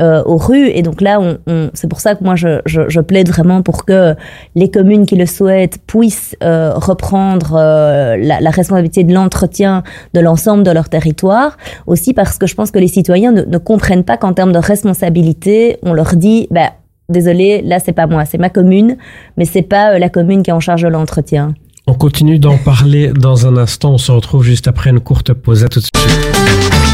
euh, 0.00 0.22
aux 0.24 0.36
rues. 0.36 0.68
Et 0.68 0.82
donc 0.82 1.00
là, 1.00 1.20
on, 1.20 1.38
on, 1.46 1.70
c'est 1.74 1.88
pour 1.88 2.00
ça 2.00 2.14
que 2.14 2.24
moi, 2.24 2.34
je, 2.34 2.60
je, 2.66 2.88
je, 2.88 3.00
plaide 3.00 3.28
vraiment 3.28 3.62
pour 3.62 3.84
que 3.84 4.14
les 4.54 4.70
communes 4.70 5.06
qui 5.06 5.16
le 5.16 5.26
souhaitent 5.26 5.78
puissent 5.86 6.36
euh, 6.42 6.72
reprendre 6.74 7.54
euh, 7.56 8.16
la, 8.16 8.40
la, 8.40 8.50
responsabilité 8.50 9.04
de 9.04 9.12
l'entretien 9.12 9.82
de 10.14 10.20
l'ensemble 10.20 10.62
de 10.62 10.70
leur 10.70 10.88
territoire. 10.88 11.56
Aussi 11.86 12.14
parce 12.14 12.38
que 12.38 12.46
je 12.46 12.54
pense 12.54 12.70
que 12.70 12.78
les 12.78 12.88
citoyens 12.88 13.32
ne, 13.32 13.42
ne 13.42 13.58
comprennent 13.58 14.04
pas 14.04 14.16
qu'en 14.16 14.32
termes 14.32 14.52
de 14.52 14.58
responsabilité, 14.58 15.78
on 15.82 15.92
leur 15.92 16.16
dit, 16.16 16.48
bah, 16.50 16.72
désolé, 17.08 17.62
là, 17.62 17.78
c'est 17.78 17.92
pas 17.92 18.06
moi, 18.06 18.24
c'est 18.24 18.38
ma 18.38 18.50
commune, 18.50 18.96
mais 19.36 19.44
c'est 19.44 19.62
pas 19.62 19.94
euh, 19.94 19.98
la 19.98 20.08
commune 20.08 20.42
qui 20.42 20.50
est 20.50 20.54
en 20.54 20.60
charge 20.60 20.82
de 20.82 20.88
l'entretien. 20.88 21.54
On 21.86 21.94
continue 21.94 22.38
d'en 22.38 22.56
parler 22.56 23.12
dans 23.12 23.46
un 23.46 23.58
instant. 23.58 23.92
On 23.92 23.98
se 23.98 24.10
retrouve 24.10 24.42
juste 24.42 24.68
après 24.68 24.90
une 24.90 25.00
courte 25.00 25.34
pause. 25.34 25.64
À 25.64 25.68
tout 25.68 25.80
de 25.80 25.84
suite. 25.84 26.93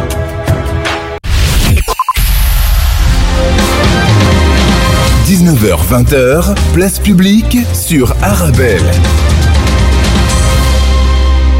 19h-20h, 5.31 6.55
place 6.73 6.99
publique 6.99 7.57
sur 7.73 8.13
Arabelle. 8.21 8.83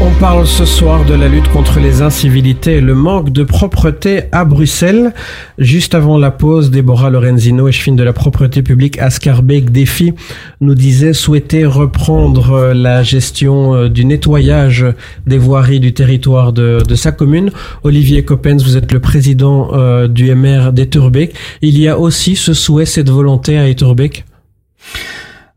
On 0.04 0.10
parle 0.18 0.48
ce 0.48 0.64
soir 0.64 1.04
de 1.04 1.14
la 1.14 1.28
lutte 1.28 1.46
contre 1.50 1.78
les 1.78 2.02
incivilités 2.02 2.78
et 2.78 2.80
le 2.80 2.96
manque 2.96 3.30
de 3.30 3.44
propreté 3.44 4.22
à 4.32 4.44
Bruxelles. 4.44 5.14
Juste 5.58 5.94
avant 5.94 6.18
la 6.18 6.32
pause, 6.32 6.72
Déborah 6.72 7.08
Lorenzino, 7.08 7.68
échevine 7.68 7.94
de 7.94 8.02
la 8.02 8.12
propreté 8.12 8.62
publique 8.62 8.98
à 8.98 9.10
Scarbeck 9.10 9.70
Défi, 9.70 10.12
nous 10.60 10.74
disait 10.74 11.12
souhaiter 11.12 11.64
reprendre 11.64 12.72
la 12.74 13.04
gestion 13.04 13.88
du 13.88 14.04
nettoyage 14.04 14.84
des 15.28 15.38
voiries 15.38 15.78
du 15.78 15.94
territoire 15.94 16.52
de, 16.52 16.82
sa 16.96 17.12
commune. 17.12 17.52
Olivier 17.84 18.24
Coppens, 18.24 18.64
vous 18.64 18.76
êtes 18.76 18.90
le 18.90 18.98
président 18.98 19.68
euh, 19.72 20.08
du 20.08 20.34
MR 20.34 20.72
d'Eturbeck. 20.72 21.32
Il 21.62 21.78
y 21.78 21.86
a 21.86 21.96
aussi 21.96 22.34
ce 22.34 22.54
souhait, 22.54 22.86
cette 22.86 23.08
volonté 23.08 23.56
à 23.56 23.68
Eturbeck 23.68 24.24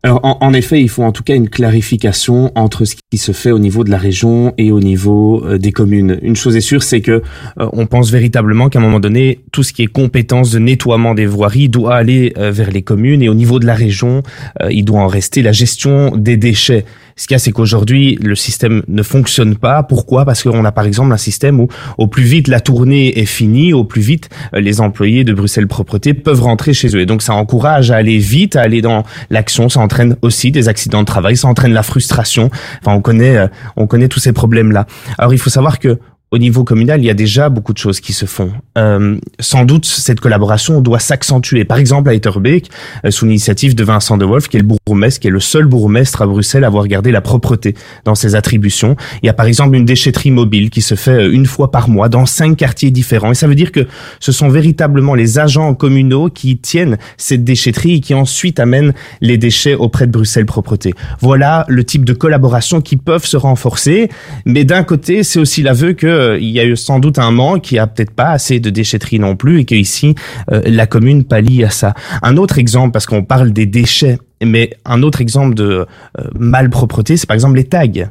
alors, 0.02 0.20
en, 0.22 0.38
en, 0.40 0.52
effet, 0.52 0.80
il 0.80 0.88
faut 0.88 1.02
en 1.02 1.10
tout 1.10 1.24
cas 1.24 1.34
une 1.34 1.48
clarification 1.48 2.52
entre 2.54 2.84
ce 2.84 2.94
qui 3.12 3.18
se 3.18 3.30
fait 3.30 3.52
au 3.52 3.60
niveau 3.60 3.84
de 3.84 3.90
la 3.90 3.98
région 3.98 4.52
et 4.58 4.72
au 4.72 4.80
niveau 4.80 5.44
euh, 5.44 5.58
des 5.58 5.70
communes. 5.70 6.18
Une 6.22 6.34
chose 6.34 6.56
est 6.56 6.60
sûre, 6.60 6.82
c'est 6.82 7.00
que 7.00 7.22
euh, 7.60 7.68
on 7.72 7.86
pense 7.86 8.10
véritablement 8.10 8.68
qu'à 8.68 8.80
un 8.80 8.82
moment 8.82 8.98
donné, 8.98 9.44
tout 9.52 9.62
ce 9.62 9.72
qui 9.72 9.82
est 9.82 9.86
compétence 9.86 10.50
de 10.50 10.58
nettoiement 10.58 11.14
des 11.14 11.26
voiries 11.26 11.68
doit 11.68 11.94
aller 11.94 12.32
euh, 12.36 12.50
vers 12.50 12.72
les 12.72 12.82
communes 12.82 13.22
et 13.22 13.28
au 13.28 13.34
niveau 13.34 13.60
de 13.60 13.66
la 13.66 13.74
région, 13.74 14.24
euh, 14.60 14.72
il 14.72 14.84
doit 14.84 15.00
en 15.00 15.06
rester 15.06 15.40
la 15.40 15.52
gestion 15.52 16.16
des 16.16 16.36
déchets. 16.36 16.84
Ce 17.18 17.26
qu'il 17.26 17.34
y 17.34 17.36
a, 17.36 17.38
c'est 17.38 17.50
qu'aujourd'hui, 17.50 18.18
le 18.20 18.34
système 18.34 18.82
ne 18.88 19.02
fonctionne 19.02 19.56
pas. 19.56 19.82
Pourquoi? 19.82 20.26
Parce 20.26 20.42
qu'on 20.42 20.66
a 20.66 20.72
par 20.72 20.84
exemple 20.84 21.14
un 21.14 21.16
système 21.16 21.60
où 21.60 21.68
au 21.96 22.08
plus 22.08 22.24
vite 22.24 22.46
la 22.46 22.60
tournée 22.60 23.18
est 23.18 23.24
finie, 23.24 23.72
au 23.72 23.84
plus 23.84 24.02
vite 24.02 24.28
euh, 24.52 24.60
les 24.60 24.82
employés 24.82 25.24
de 25.24 25.32
Bruxelles 25.32 25.66
Propreté 25.66 26.12
peuvent 26.12 26.42
rentrer 26.42 26.74
chez 26.74 26.94
eux. 26.94 27.00
Et 27.00 27.06
donc 27.06 27.22
ça 27.22 27.32
encourage 27.32 27.90
à 27.90 27.96
aller 27.96 28.18
vite, 28.18 28.54
à 28.54 28.60
aller 28.60 28.82
dans 28.82 29.04
l'action. 29.30 29.70
Ça 29.70 29.80
entraîne 29.80 30.16
aussi 30.20 30.50
des 30.50 30.68
accidents 30.68 31.00
de 31.00 31.06
travail, 31.06 31.38
ça 31.38 31.48
entraîne 31.48 31.72
la 31.72 31.82
frustration. 31.82 32.50
Enfin, 32.82 33.00
euh, 33.36 33.48
on 33.76 33.86
connaît 33.86 34.08
tous 34.08 34.20
ces 34.20 34.32
problèmes-là. 34.32 34.86
Alors 35.18 35.32
il 35.32 35.38
faut 35.38 35.50
savoir 35.50 35.78
que 35.78 35.98
au 36.32 36.38
niveau 36.38 36.64
communal, 36.64 37.00
il 37.00 37.06
y 37.06 37.10
a 37.10 37.14
déjà 37.14 37.48
beaucoup 37.48 37.72
de 37.72 37.78
choses 37.78 38.00
qui 38.00 38.12
se 38.12 38.26
font. 38.26 38.50
Euh, 38.76 39.16
sans 39.38 39.64
doute, 39.64 39.86
cette 39.86 40.18
collaboration 40.18 40.80
doit 40.80 40.98
s'accentuer. 40.98 41.64
Par 41.64 41.78
exemple, 41.78 42.10
à 42.10 42.14
Etterbeek, 42.14 42.68
euh, 43.04 43.12
sous 43.12 43.26
l'initiative 43.26 43.76
de 43.76 43.84
Vincent 43.84 44.16
de 44.16 44.24
Wolf, 44.24 44.48
qui 44.48 44.56
est 44.56 44.60
le 44.60 44.66
bourgmestre, 44.66 45.20
qui 45.20 45.28
est 45.28 45.30
le 45.30 45.38
seul 45.38 45.66
bourgmestre 45.66 46.22
à 46.22 46.26
Bruxelles 46.26 46.64
à 46.64 46.66
avoir 46.66 46.88
gardé 46.88 47.12
la 47.12 47.20
propreté 47.20 47.76
dans 48.04 48.16
ses 48.16 48.34
attributions. 48.34 48.96
Il 49.22 49.26
y 49.26 49.28
a 49.28 49.34
par 49.34 49.46
exemple 49.46 49.76
une 49.76 49.84
déchetterie 49.84 50.32
mobile 50.32 50.70
qui 50.70 50.82
se 50.82 50.96
fait 50.96 51.26
euh, 51.26 51.32
une 51.32 51.46
fois 51.46 51.70
par 51.70 51.88
mois 51.88 52.08
dans 52.08 52.26
cinq 52.26 52.56
quartiers 52.56 52.90
différents. 52.90 53.30
Et 53.30 53.36
ça 53.36 53.46
veut 53.46 53.54
dire 53.54 53.70
que 53.70 53.86
ce 54.18 54.32
sont 54.32 54.48
véritablement 54.48 55.14
les 55.14 55.38
agents 55.38 55.74
communaux 55.74 56.28
qui 56.28 56.58
tiennent 56.58 56.98
cette 57.18 57.44
déchetterie 57.44 57.94
et 57.94 58.00
qui 58.00 58.14
ensuite 58.14 58.58
amènent 58.58 58.94
les 59.20 59.38
déchets 59.38 59.76
auprès 59.76 60.08
de 60.08 60.12
Bruxelles 60.12 60.46
Propreté. 60.46 60.92
Voilà 61.20 61.64
le 61.68 61.84
type 61.84 62.04
de 62.04 62.12
collaboration 62.12 62.80
qui 62.80 62.96
peuvent 62.96 63.26
se 63.26 63.36
renforcer. 63.36 64.08
Mais 64.44 64.64
d'un 64.64 64.82
côté, 64.82 65.22
c'est 65.22 65.38
aussi 65.38 65.62
l'aveu 65.62 65.92
que 65.92 66.15
il 66.40 66.50
y 66.50 66.60
a 66.60 66.64
eu 66.64 66.76
sans 66.76 66.98
doute 66.98 67.18
un 67.18 67.30
manque, 67.30 67.70
il 67.70 67.74
n'y 67.74 67.80
a 67.80 67.86
peut-être 67.86 68.12
pas 68.12 68.30
assez 68.30 68.60
de 68.60 68.70
déchetterie 68.70 69.18
non 69.18 69.36
plus, 69.36 69.60
et 69.60 69.64
que 69.64 69.74
ici 69.74 70.14
euh, 70.52 70.62
la 70.64 70.86
commune 70.86 71.24
pallie 71.24 71.64
à 71.64 71.70
ça. 71.70 71.94
Un 72.22 72.36
autre 72.36 72.58
exemple, 72.58 72.92
parce 72.92 73.06
qu'on 73.06 73.24
parle 73.24 73.52
des 73.52 73.66
déchets, 73.66 74.18
mais 74.44 74.70
un 74.84 75.02
autre 75.02 75.20
exemple 75.20 75.54
de 75.54 75.86
euh, 76.18 76.24
malpropreté, 76.38 77.16
c'est 77.16 77.26
par 77.26 77.34
exemple 77.34 77.56
les 77.56 77.64
tags. 77.64 78.10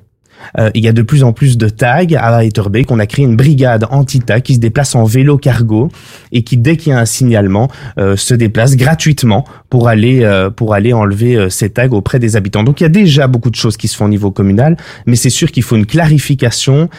Euh, 0.60 0.70
il 0.74 0.84
y 0.84 0.88
a 0.88 0.94
de 0.94 1.02
plus 1.02 1.24
en 1.24 1.34
plus 1.34 1.58
de 1.58 1.70
tags 1.70 2.06
à 2.18 2.44
Etterbeek. 2.44 2.92
On 2.92 3.00
a 3.00 3.06
créé 3.06 3.26
une 3.26 3.36
brigade 3.36 3.86
anti-tag 3.90 4.42
qui 4.42 4.56
se 4.56 4.60
déplace 4.60 4.96
en 4.96 5.04
vélo 5.04 5.38
cargo 5.38 5.90
et 6.32 6.44
qui, 6.44 6.58
dès 6.58 6.78
qu'il 6.78 6.92
y 6.92 6.96
a 6.96 7.00
un 7.00 7.06
signalement, 7.06 7.70
euh, 7.98 8.16
se 8.16 8.34
déplace 8.34 8.76
gratuitement 8.76 9.46
pour 9.70 9.88
aller 9.88 10.24
euh, 10.24 10.50
pour 10.50 10.74
aller 10.74 10.94
enlever 10.94 11.36
euh, 11.36 11.50
ces 11.50 11.70
tags 11.70 11.90
auprès 11.90 12.20
des 12.20 12.36
habitants. 12.36 12.64
Donc 12.64 12.82
il 12.82 12.84
y 12.84 12.88
a 12.88 12.90
déjà 12.90 13.28
beaucoup 13.28 13.50
de 13.50 13.56
choses 13.56 13.78
qui 13.78 13.88
se 13.88 13.96
font 13.96 14.06
au 14.06 14.10
niveau 14.10 14.32
communal, 14.32 14.78
mais 15.06 15.16
c'est 15.16 15.30
sûr 15.30 15.52
qu'il 15.52 15.64
faut 15.64 15.76
une 15.76 15.86
clarification 15.86 16.90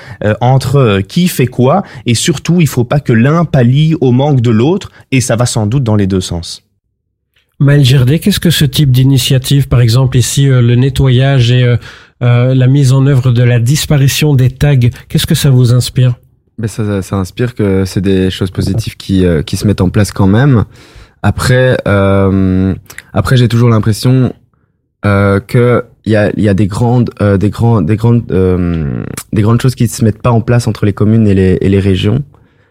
entre 0.41 1.01
qui 1.07 1.29
fait 1.29 1.47
quoi 1.47 1.83
et 2.05 2.15
surtout 2.15 2.61
il 2.61 2.67
faut 2.67 2.85
pas 2.85 3.01
que 3.01 3.13
l'un 3.13 3.45
pallie 3.45 3.95
au 4.01 4.13
manque 4.13 4.41
de 4.41 4.51
l'autre 4.51 4.91
et 5.13 5.21
ça 5.21 5.37
va 5.37 5.47
sans 5.47 5.67
doute 5.67 5.85
dans 5.85 5.97
les 5.97 6.07
deux 6.07 6.21
sens. 6.21 6.66
Maël 7.59 7.85
Gerdé, 7.85 8.19
qu'est-ce 8.19 8.41
que 8.41 8.51
ce 8.51 8.65
type 8.65 8.91
d'initiative, 8.91 9.69
par 9.69 9.81
exemple 9.81 10.19
ici 10.19 10.47
le 10.47 10.75
nettoyage 10.75 11.51
et 11.51 11.77
euh, 12.23 12.55
la 12.55 12.67
mise 12.67 12.93
en 12.93 13.07
œuvre 13.07 13.31
de 13.31 13.43
la 13.43 13.61
disparition 13.61 14.35
des 14.35 14.51
tags, 14.51 14.77
qu'est-ce 15.09 15.27
que 15.27 15.35
ça 15.35 15.51
vous 15.51 15.75
inspire? 15.75 16.15
Ben 16.59 16.69
ça, 16.69 17.03
ça, 17.03 17.17
inspire 17.17 17.55
que 17.55 17.85
c'est 17.85 18.01
des 18.01 18.31
choses 18.31 18.51
positives 18.51 18.97
qui, 18.97 19.27
euh, 19.27 19.43
qui 19.43 19.59
se 19.59 19.67
mettent 19.67 19.83
en 19.83 19.91
place 19.91 20.11
quand 20.13 20.27
même. 20.27 20.65
Après, 21.23 21.77
euh, 21.87 22.75
après 23.13 23.37
j'ai 23.37 23.49
toujours 23.49 23.69
l'impression 23.69 24.33
euh, 25.05 25.41
que 25.41 25.85
il 26.07 26.13
y 26.13 26.17
a, 26.17 26.31
y 26.39 26.49
a 26.49 26.55
des 26.55 26.67
grandes, 26.67 27.11
euh, 27.21 27.37
des 27.37 27.51
grands, 27.51 27.83
des 27.83 27.97
grandes, 27.97 28.25
des 28.27 29.43
grandes 29.43 29.61
choses 29.61 29.75
qui 29.75 29.87
se 29.89 30.03
mettent 30.03 30.23
pas 30.23 30.31
en 30.31 30.41
place 30.41 30.67
entre 30.67 30.87
les 30.87 30.95
communes 30.95 31.27
et 31.27 31.35
les, 31.35 31.59
et 31.61 31.69
les 31.69 31.81
régions, 31.81 32.23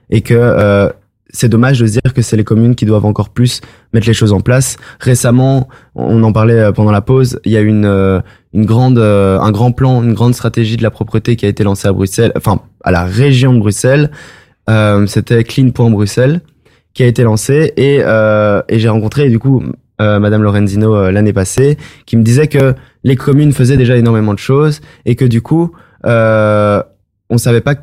et 0.10 0.22
que 0.22 0.90
c'est 1.36 1.50
dommage 1.50 1.80
de 1.80 1.86
se 1.86 1.92
dire 1.92 2.14
que 2.14 2.22
c'est 2.22 2.38
les 2.38 2.44
communes 2.44 2.76
qui 2.76 2.86
doivent 2.86 3.06
encore 3.06 3.30
plus 3.30 3.62
mettre 3.94 4.08
les 4.08 4.14
choses 4.14 4.32
en 4.32 4.40
place. 4.40 4.78
Récemment, 5.00 5.68
on 5.94 6.24
en 6.24 6.32
parlait 6.32 6.60
euh, 6.60 6.72
pendant 6.72 6.92
la 6.92 7.02
pause, 7.02 7.40
il 7.44 7.52
y 7.52 7.58
a 7.58 7.62
une 7.62 7.86
euh, 7.86 8.22
une 8.54 8.66
grande 8.66 8.98
euh, 8.98 9.38
un 9.40 9.52
grand 9.52 9.74
plan, 9.74 10.02
une 10.02 10.14
grande 10.14 10.34
stratégie 10.34 10.78
de 10.78 10.84
la 10.84 10.92
propreté 10.92 11.36
qui 11.36 11.46
a 11.46 11.50
été 11.50 11.64
lancée 11.64 11.88
à 11.88 11.94
Bruxelles, 11.94 12.32
enfin 12.38 12.62
à 12.84 12.92
la 12.92 13.04
région 13.04 13.54
de 13.54 13.60
Bruxelles. 13.60 14.12
Euh, 14.70 15.06
c'était 15.08 15.44
Clean.Bruxelles 15.44 16.42
qui 16.94 17.04
a 17.04 17.08
été 17.08 17.24
lancée 17.24 17.74
et 17.76 17.98
et 17.98 18.80
j'ai 18.80 18.90
rencontré 18.90 19.30
du 19.30 19.38
coup 19.38 19.62
Madame 20.00 20.42
Lorenzino 20.42 21.12
l'année 21.12 21.34
passée 21.34 21.78
qui 22.06 22.16
me 22.16 22.24
disait 22.24 22.48
que 22.48 22.74
les 23.04 23.18
communes 23.18 23.52
faisaient 23.52 23.76
déjà 23.76 23.98
énormément 23.98 24.34
de 24.34 24.40
choses 24.40 24.80
et 25.06 25.16
que 25.16 25.26
du 25.26 25.42
coup 25.42 25.74
on 26.06 27.38
savait 27.38 27.60
pas 27.60 27.76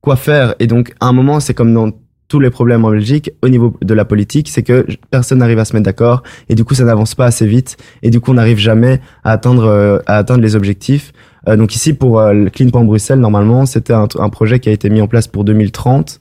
quoi 0.00 0.14
faire 0.14 0.54
et 0.60 0.68
donc 0.68 0.94
à 1.00 1.06
un 1.06 1.12
moment 1.12 1.40
c'est 1.40 1.52
comme 1.52 1.74
dans 1.74 1.90
tous 2.28 2.40
les 2.40 2.50
problèmes 2.50 2.84
en 2.84 2.90
Belgique 2.90 3.32
au 3.42 3.48
niveau 3.48 3.74
de 3.82 3.94
la 3.94 4.04
politique, 4.04 4.48
c'est 4.48 4.62
que 4.62 4.86
personne 5.10 5.38
n'arrive 5.38 5.58
à 5.58 5.64
se 5.64 5.72
mettre 5.72 5.86
d'accord 5.86 6.22
et 6.48 6.54
du 6.54 6.64
coup 6.64 6.74
ça 6.74 6.84
n'avance 6.84 7.14
pas 7.14 7.24
assez 7.24 7.46
vite 7.46 7.78
et 8.02 8.10
du 8.10 8.20
coup 8.20 8.32
on 8.32 8.34
n'arrive 8.34 8.58
jamais 8.58 9.00
à 9.24 9.32
atteindre 9.32 9.64
euh, 9.64 9.98
à 10.06 10.16
atteindre 10.16 10.42
les 10.42 10.54
objectifs. 10.54 11.12
Euh, 11.48 11.56
donc 11.56 11.74
ici 11.74 11.94
pour 11.94 12.20
euh, 12.20 12.34
le 12.34 12.50
Clean 12.50 12.68
Point 12.68 12.84
Bruxelles 12.84 13.18
normalement 13.18 13.64
c'était 13.64 13.94
un, 13.94 14.06
un, 14.18 14.28
projet 14.28 14.60
qui 14.60 14.68
a 14.68 14.72
été 14.72 14.90
mis 14.90 15.00
en 15.00 15.08
place 15.08 15.26
pour 15.26 15.44
2030 15.44 16.20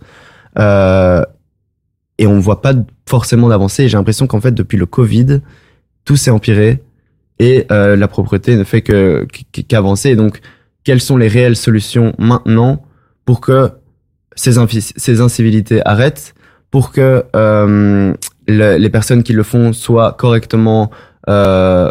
euh, 0.58 1.24
et 2.18 2.26
on 2.26 2.36
ne 2.36 2.42
voit 2.42 2.62
pas 2.62 2.74
forcément 3.06 3.50
d'avancée. 3.50 3.90
J'ai 3.90 3.98
l'impression 3.98 4.28
qu'en 4.28 4.40
fait 4.40 4.54
depuis 4.54 4.78
le 4.78 4.86
Covid 4.86 5.42
tout 6.06 6.16
s'est 6.16 6.32
empiré 6.32 6.82
et 7.40 7.68
la 7.70 8.08
propreté 8.08 8.56
ne 8.56 8.64
fait 8.64 8.82
que 8.82 9.28
qu'avancer. 9.68 10.16
donc 10.16 10.40
quelles 10.84 11.02
sont 11.02 11.18
les 11.18 11.28
réelles 11.28 11.58
solutions 11.58 12.14
maintenant 12.18 12.82
pour 13.26 13.42
que 13.42 13.70
ces, 14.38 15.22
incivilités 15.22 15.82
arrêtent 15.86 16.34
pour 16.72 16.92
que 16.92 17.24
euh, 17.36 18.14
le, 18.48 18.78
les 18.78 18.90
personnes 18.90 19.24
qui 19.24 19.34
le 19.34 19.44
font 19.44 19.74
soient 19.74 20.14
correctement, 20.14 20.92
euh, 21.28 21.90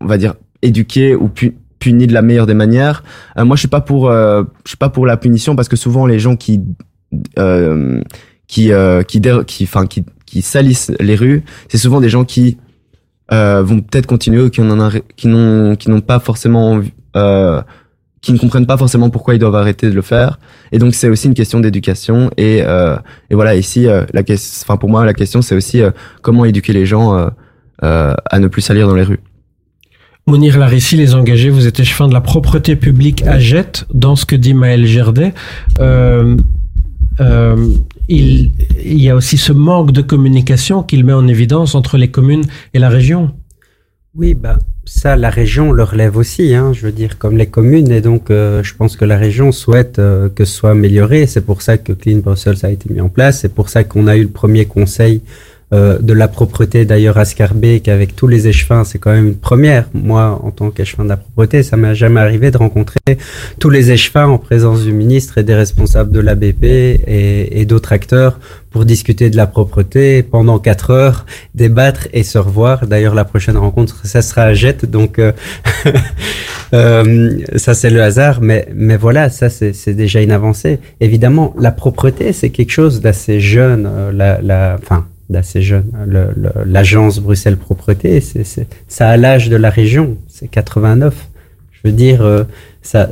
on 0.00 0.06
va 0.06 0.18
dire, 0.18 0.34
éduquées 0.62 1.14
ou 1.14 1.28
pu, 1.28 1.56
punies 1.78 2.06
de 2.06 2.14
la 2.14 2.22
meilleure 2.22 2.46
des 2.46 2.54
manières. 2.54 3.04
Euh, 3.36 3.44
moi, 3.44 3.56
je 3.56 3.60
suis 3.60 3.68
pas 3.68 3.80
pour, 3.80 4.10
je 4.10 4.44
suis 4.66 4.76
pas 4.76 4.88
pour 4.88 5.06
la 5.06 5.16
punition 5.16 5.54
parce 5.56 5.68
que 5.68 5.76
souvent 5.76 6.06
les 6.06 6.18
gens 6.18 6.36
qui 6.36 6.60
qui 8.48 8.70
qui 9.06 9.28
qui, 9.46 9.68
qui, 9.88 10.04
qui 10.26 10.42
salissent 10.42 10.92
les 11.00 11.14
rues, 11.14 11.44
c'est 11.68 11.78
souvent 11.78 12.00
des 12.00 12.08
gens 12.08 12.24
qui 12.24 12.58
vont 13.30 13.80
peut-être 13.80 14.06
continuer 14.06 14.42
ou 14.42 14.50
qui 14.50 14.60
n'ont 14.60 15.76
qui 15.76 15.90
n'ont 15.90 16.00
pas 16.00 16.20
forcément 16.20 16.80
euh, 17.16 17.62
qui 18.22 18.32
ne 18.32 18.38
comprennent 18.38 18.66
pas 18.66 18.78
forcément 18.78 19.10
pourquoi 19.10 19.34
ils 19.34 19.38
doivent 19.38 19.56
arrêter 19.56 19.90
de 19.90 19.94
le 19.94 20.00
faire. 20.00 20.38
Et 20.70 20.78
donc 20.78 20.94
c'est 20.94 21.08
aussi 21.08 21.26
une 21.26 21.34
question 21.34 21.60
d'éducation. 21.60 22.30
Et, 22.36 22.62
euh, 22.62 22.96
et 23.28 23.34
voilà, 23.34 23.56
ici, 23.56 23.86
euh, 23.86 24.04
la 24.14 24.22
question, 24.22 24.64
enfin 24.64 24.78
pour 24.78 24.88
moi, 24.88 25.04
la 25.04 25.12
question 25.12 25.42
c'est 25.42 25.56
aussi 25.56 25.82
euh, 25.82 25.90
comment 26.22 26.44
éduquer 26.44 26.72
les 26.72 26.86
gens 26.86 27.18
euh, 27.18 27.28
euh, 27.82 28.14
à 28.30 28.38
ne 28.38 28.46
plus 28.46 28.62
salir 28.62 28.86
dans 28.88 28.94
les 28.94 29.02
rues. 29.02 29.20
Mounir 30.28 30.56
Larissi, 30.56 30.96
les 30.96 31.16
engagés, 31.16 31.50
vous 31.50 31.66
êtes 31.66 31.80
échevin 31.80 32.06
de 32.06 32.14
la 32.14 32.20
propreté 32.20 32.76
publique 32.76 33.22
à 33.26 33.40
Jette, 33.40 33.86
dans 33.92 34.14
ce 34.14 34.24
que 34.24 34.36
dit 34.36 34.54
Maël 34.54 34.86
Gerdet. 34.86 35.34
Euh, 35.80 36.36
euh, 37.18 37.74
il, 38.08 38.52
il 38.84 39.02
y 39.02 39.10
a 39.10 39.16
aussi 39.16 39.36
ce 39.36 39.52
manque 39.52 39.90
de 39.90 40.00
communication 40.00 40.84
qu'il 40.84 41.04
met 41.04 41.12
en 41.12 41.26
évidence 41.26 41.74
entre 41.74 41.98
les 41.98 42.12
communes 42.12 42.44
et 42.72 42.78
la 42.78 42.88
région. 42.88 43.32
Oui, 44.14 44.34
bah, 44.34 44.58
ça, 44.84 45.16
la 45.16 45.30
région 45.30 45.70
le 45.70 45.84
relève 45.84 46.16
aussi, 46.16 46.54
hein, 46.54 46.72
je 46.72 46.82
veux 46.86 46.92
dire, 46.92 47.18
comme 47.18 47.36
les 47.36 47.46
communes. 47.46 47.90
Et 47.92 48.00
donc, 48.00 48.30
euh, 48.30 48.62
je 48.62 48.74
pense 48.74 48.96
que 48.96 49.04
la 49.04 49.16
région 49.16 49.52
souhaite 49.52 49.98
euh, 49.98 50.28
que 50.28 50.44
ce 50.44 50.54
soit 50.54 50.70
amélioré. 50.70 51.26
C'est 51.26 51.42
pour 51.42 51.62
ça 51.62 51.78
que 51.78 51.92
Clean 51.92 52.18
Brussels 52.18 52.64
a 52.64 52.70
été 52.70 52.92
mis 52.92 53.00
en 53.00 53.08
place. 53.08 53.40
C'est 53.40 53.54
pour 53.54 53.68
ça 53.68 53.84
qu'on 53.84 54.06
a 54.06 54.16
eu 54.16 54.22
le 54.22 54.28
premier 54.28 54.64
conseil 54.66 55.22
euh, 55.72 55.98
de 55.98 56.12
la 56.12 56.28
propreté 56.28 56.84
d'ailleurs 56.84 57.18
à 57.18 57.24
Scarbeck 57.24 57.88
avec 57.88 58.14
tous 58.16 58.26
les 58.26 58.48
échevins, 58.48 58.84
c'est 58.84 58.98
quand 58.98 59.12
même 59.12 59.28
une 59.28 59.36
première. 59.36 59.88
Moi, 59.94 60.40
en 60.42 60.50
tant 60.50 60.70
qu'échevin 60.70 61.04
de 61.04 61.08
la 61.10 61.16
propreté, 61.16 61.62
ça 61.62 61.76
m'est 61.76 61.94
jamais 61.94 62.20
arrivé 62.20 62.50
de 62.50 62.58
rencontrer 62.58 63.00
tous 63.58 63.70
les 63.70 63.90
échevins 63.90 64.26
en 64.26 64.38
présence 64.38 64.82
du 64.82 64.92
ministre 64.92 65.38
et 65.38 65.42
des 65.42 65.54
responsables 65.54 66.12
de 66.12 66.20
l'ABP 66.20 66.64
et, 66.64 67.60
et 67.60 67.64
d'autres 67.64 67.92
acteurs 67.92 68.38
pour 68.72 68.84
discuter 68.84 69.30
de 69.30 69.36
la 69.36 69.46
propreté 69.46 70.22
pendant 70.22 70.58
quatre 70.58 70.90
heures, 70.90 71.26
débattre 71.54 72.08
et 72.12 72.22
se 72.22 72.38
revoir. 72.38 72.86
D'ailleurs, 72.86 73.14
la 73.14 73.24
prochaine 73.24 73.56
rencontre, 73.56 74.06
ça 74.06 74.22
sera 74.22 74.42
à 74.42 74.54
Jette, 74.54 74.86
donc 74.86 75.18
euh, 75.18 75.32
euh, 76.74 77.38
ça 77.56 77.74
c'est 77.74 77.90
le 77.90 78.02
hasard, 78.02 78.40
mais 78.40 78.66
mais 78.74 78.96
voilà, 78.96 79.28
ça 79.28 79.50
c'est 79.50 79.94
déjà 79.94 80.22
une 80.22 80.32
avancée. 80.32 80.78
Évidemment, 81.00 81.54
la 81.58 81.70
propreté 81.70 82.32
c'est 82.32 82.50
quelque 82.50 82.72
chose 82.72 83.00
d'assez 83.00 83.40
jeune. 83.40 83.86
Euh, 83.86 84.12
la, 84.12 84.40
la, 84.40 84.78
d'assez 85.32 85.62
jeune. 85.62 85.90
L'agence 86.64 87.18
Bruxelles 87.18 87.56
Propreté, 87.56 88.22
ça 88.88 89.08
a 89.08 89.16
l'âge 89.16 89.48
de 89.48 89.56
la 89.56 89.70
région, 89.70 90.16
c'est 90.28 90.48
89. 90.48 91.28
Je 91.72 91.88
veux 91.88 91.94
dire, 91.94 92.22
euh, 92.22 92.44
ça, 92.80 93.08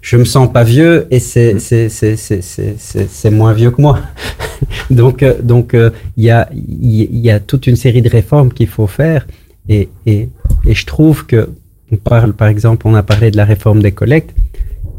je 0.00 0.16
me 0.16 0.24
sens 0.24 0.50
pas 0.50 0.64
vieux 0.64 1.06
et 1.10 1.20
c'est, 1.20 1.58
c'est 1.58 3.30
moins 3.30 3.52
vieux 3.52 3.70
que 3.70 3.82
moi. 3.82 3.98
donc, 4.90 5.22
euh, 5.22 5.34
donc, 5.42 5.70
il 5.74 5.78
euh, 5.78 5.90
y 6.16 6.30
a, 6.30 6.48
il 6.54 7.18
y 7.18 7.30
a 7.30 7.40
toute 7.40 7.66
une 7.66 7.76
série 7.76 8.00
de 8.00 8.08
réformes 8.08 8.50
qu'il 8.50 8.68
faut 8.68 8.86
faire 8.86 9.26
et, 9.68 9.90
et, 10.06 10.30
et 10.66 10.74
je 10.74 10.86
trouve 10.86 11.26
que 11.26 11.50
on 11.92 11.96
parle, 11.96 12.32
par 12.32 12.48
exemple, 12.48 12.86
on 12.88 12.94
a 12.94 13.02
parlé 13.02 13.30
de 13.30 13.36
la 13.36 13.44
réforme 13.44 13.80
des 13.80 13.92
collectes. 13.92 14.34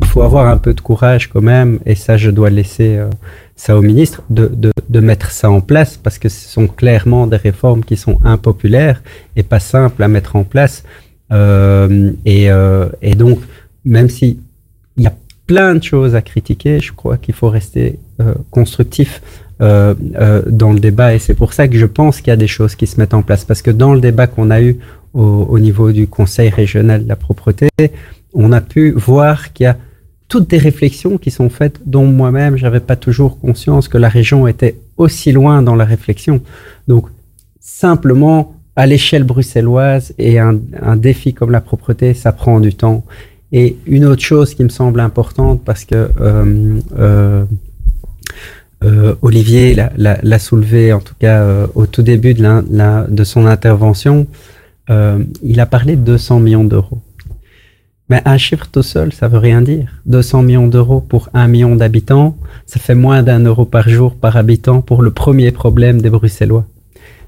Il 0.01 0.07
faut 0.07 0.21
avoir 0.21 0.47
un 0.47 0.57
peu 0.57 0.73
de 0.73 0.81
courage 0.81 1.27
quand 1.27 1.41
même, 1.41 1.79
et 1.85 1.95
ça, 1.95 2.17
je 2.17 2.29
dois 2.29 2.49
laisser 2.49 2.97
euh, 2.97 3.09
ça 3.57 3.75
au 3.75 3.81
ministre, 3.81 4.21
de, 4.29 4.47
de, 4.47 4.71
de, 4.87 4.99
mettre 4.99 5.31
ça 5.31 5.49
en 5.49 5.61
place, 5.61 5.97
parce 5.97 6.19
que 6.19 6.29
ce 6.29 6.47
sont 6.47 6.67
clairement 6.67 7.25
des 7.25 7.37
réformes 7.37 7.83
qui 7.83 7.97
sont 7.97 8.19
impopulaires 8.23 9.01
et 9.35 9.43
pas 9.43 9.59
simples 9.59 10.01
à 10.03 10.07
mettre 10.07 10.35
en 10.35 10.43
place. 10.43 10.83
Euh, 11.33 12.11
et, 12.23 12.49
euh, 12.51 12.87
et, 13.01 13.15
donc, 13.15 13.39
même 13.83 14.09
si 14.09 14.39
il 14.95 15.03
y 15.03 15.07
a 15.07 15.13
plein 15.47 15.73
de 15.73 15.83
choses 15.83 16.13
à 16.15 16.21
critiquer, 16.21 16.79
je 16.79 16.93
crois 16.93 17.17
qu'il 17.17 17.33
faut 17.33 17.49
rester 17.49 17.97
euh, 18.21 18.35
constructif 18.51 19.21
euh, 19.59 19.95
euh, 20.15 20.43
dans 20.45 20.71
le 20.71 20.79
débat, 20.79 21.15
et 21.15 21.19
c'est 21.19 21.33
pour 21.33 21.53
ça 21.53 21.67
que 21.67 21.77
je 21.77 21.87
pense 21.87 22.21
qu'il 22.21 22.27
y 22.27 22.31
a 22.31 22.37
des 22.37 22.47
choses 22.47 22.75
qui 22.75 22.85
se 22.85 22.99
mettent 22.99 23.15
en 23.15 23.23
place, 23.23 23.43
parce 23.43 23.63
que 23.63 23.71
dans 23.71 23.93
le 23.93 23.99
débat 23.99 24.27
qu'on 24.27 24.51
a 24.51 24.61
eu 24.61 24.77
au, 25.15 25.23
au 25.23 25.57
niveau 25.57 25.91
du 25.91 26.07
Conseil 26.07 26.49
régional 26.49 27.05
de 27.05 27.09
la 27.09 27.15
propreté, 27.15 27.69
on 28.35 28.51
a 28.51 28.61
pu 28.61 28.91
voir 28.91 29.51
qu'il 29.51 29.63
y 29.63 29.67
a 29.67 29.77
toutes 30.27 30.49
des 30.49 30.57
réflexions 30.57 31.17
qui 31.17 31.31
sont 31.31 31.49
faites 31.49 31.79
dont 31.85 32.05
moi-même 32.05 32.57
j'avais 32.57 32.79
pas 32.79 32.95
toujours 32.95 33.39
conscience 33.39 33.87
que 33.87 33.97
la 33.97 34.09
région 34.09 34.47
était 34.47 34.75
aussi 34.97 35.31
loin 35.31 35.61
dans 35.61 35.75
la 35.75 35.85
réflexion. 35.85 36.41
Donc 36.87 37.07
simplement 37.59 38.53
à 38.75 38.85
l'échelle 38.85 39.23
bruxelloise 39.23 40.13
et 40.17 40.39
un, 40.39 40.59
un, 40.81 40.95
défi 40.95 41.33
comme 41.33 41.51
la 41.51 41.61
propreté, 41.61 42.13
ça 42.13 42.31
prend 42.31 42.59
du 42.59 42.75
temps. 42.75 43.03
Et 43.51 43.77
une 43.85 44.05
autre 44.05 44.21
chose 44.21 44.53
qui 44.53 44.63
me 44.63 44.69
semble 44.69 44.99
importante 44.99 45.63
parce 45.63 45.85
que 45.85 46.09
euh, 46.19 46.79
euh, 46.99 47.45
euh, 48.83 49.15
Olivier 49.21 49.75
l'a 49.75 50.39
soulevé 50.39 50.93
en 50.93 50.99
tout 50.99 51.15
cas 51.17 51.67
au 51.73 51.85
tout 51.87 52.03
début 52.03 52.33
de, 52.33 53.09
de 53.09 53.23
son 53.23 53.45
intervention, 53.45 54.27
il 54.89 55.59
a 55.59 55.65
parlé 55.65 55.95
de 55.95 56.01
200 56.01 56.39
millions 56.41 56.63
d'euros. 56.63 56.99
Mais 58.09 58.21
un 58.25 58.37
chiffre 58.37 58.67
tout 58.71 58.83
seul, 58.83 59.11
ça 59.11 59.27
veut 59.27 59.37
rien 59.37 59.61
dire. 59.61 59.87
200 60.05 60.43
millions 60.43 60.67
d'euros 60.67 61.01
pour 61.01 61.29
un 61.33 61.47
million 61.47 61.75
d'habitants, 61.75 62.37
ça 62.65 62.79
fait 62.79 62.95
moins 62.95 63.21
d'un 63.21 63.39
euro 63.39 63.65
par 63.65 63.89
jour 63.89 64.15
par 64.15 64.37
habitant 64.37 64.81
pour 64.81 65.01
le 65.01 65.11
premier 65.11 65.51
problème 65.51 66.01
des 66.01 66.09
Bruxellois. 66.09 66.65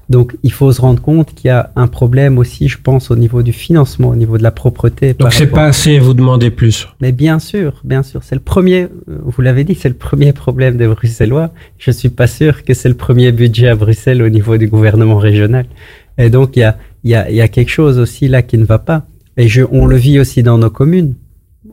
Donc, 0.08 0.36
il 0.42 0.50
faut 0.50 0.72
se 0.72 0.80
rendre 0.80 1.00
compte 1.00 1.34
qu'il 1.34 1.46
y 1.46 1.50
a 1.50 1.70
un 1.76 1.86
problème 1.86 2.38
aussi, 2.38 2.66
je 2.66 2.78
pense, 2.82 3.12
au 3.12 3.16
niveau 3.16 3.44
du 3.44 3.52
financement, 3.52 4.08
au 4.08 4.16
niveau 4.16 4.38
de 4.38 4.42
la 4.42 4.50
propreté. 4.50 5.14
Donc, 5.14 5.32
c'est 5.32 5.46
pas 5.46 5.66
assez, 5.66 6.00
vous 6.00 6.14
demandez 6.14 6.50
plus. 6.50 6.88
Mais 7.00 7.12
bien 7.12 7.38
sûr, 7.38 7.80
bien 7.84 8.02
sûr. 8.02 8.24
C'est 8.24 8.34
le 8.34 8.40
premier, 8.40 8.88
vous 9.06 9.40
l'avez 9.40 9.62
dit, 9.62 9.76
c'est 9.76 9.88
le 9.88 9.94
premier 9.94 10.32
problème 10.32 10.76
des 10.76 10.88
Bruxellois. 10.88 11.52
Je 11.78 11.92
suis 11.92 12.08
pas 12.08 12.26
sûr 12.26 12.64
que 12.64 12.74
c'est 12.74 12.88
le 12.88 12.96
premier 12.96 13.30
budget 13.30 13.68
à 13.68 13.76
Bruxelles 13.76 14.20
au 14.20 14.28
niveau 14.28 14.56
du 14.56 14.66
gouvernement 14.66 15.18
régional. 15.18 15.66
Et 16.18 16.28
donc, 16.28 16.56
il 16.56 16.60
y 16.60 16.64
a, 16.64 16.76
il 17.04 17.10
y 17.10 17.14
a, 17.14 17.30
il 17.30 17.36
y 17.36 17.40
a 17.40 17.46
quelque 17.46 17.70
chose 17.70 18.00
aussi 18.00 18.26
là 18.26 18.42
qui 18.42 18.58
ne 18.58 18.64
va 18.64 18.80
pas. 18.80 19.06
Et 19.40 19.48
on 19.72 19.86
le 19.86 19.96
vit 19.96 20.20
aussi 20.20 20.42
dans 20.42 20.58
nos 20.58 20.68
communes. 20.68 21.14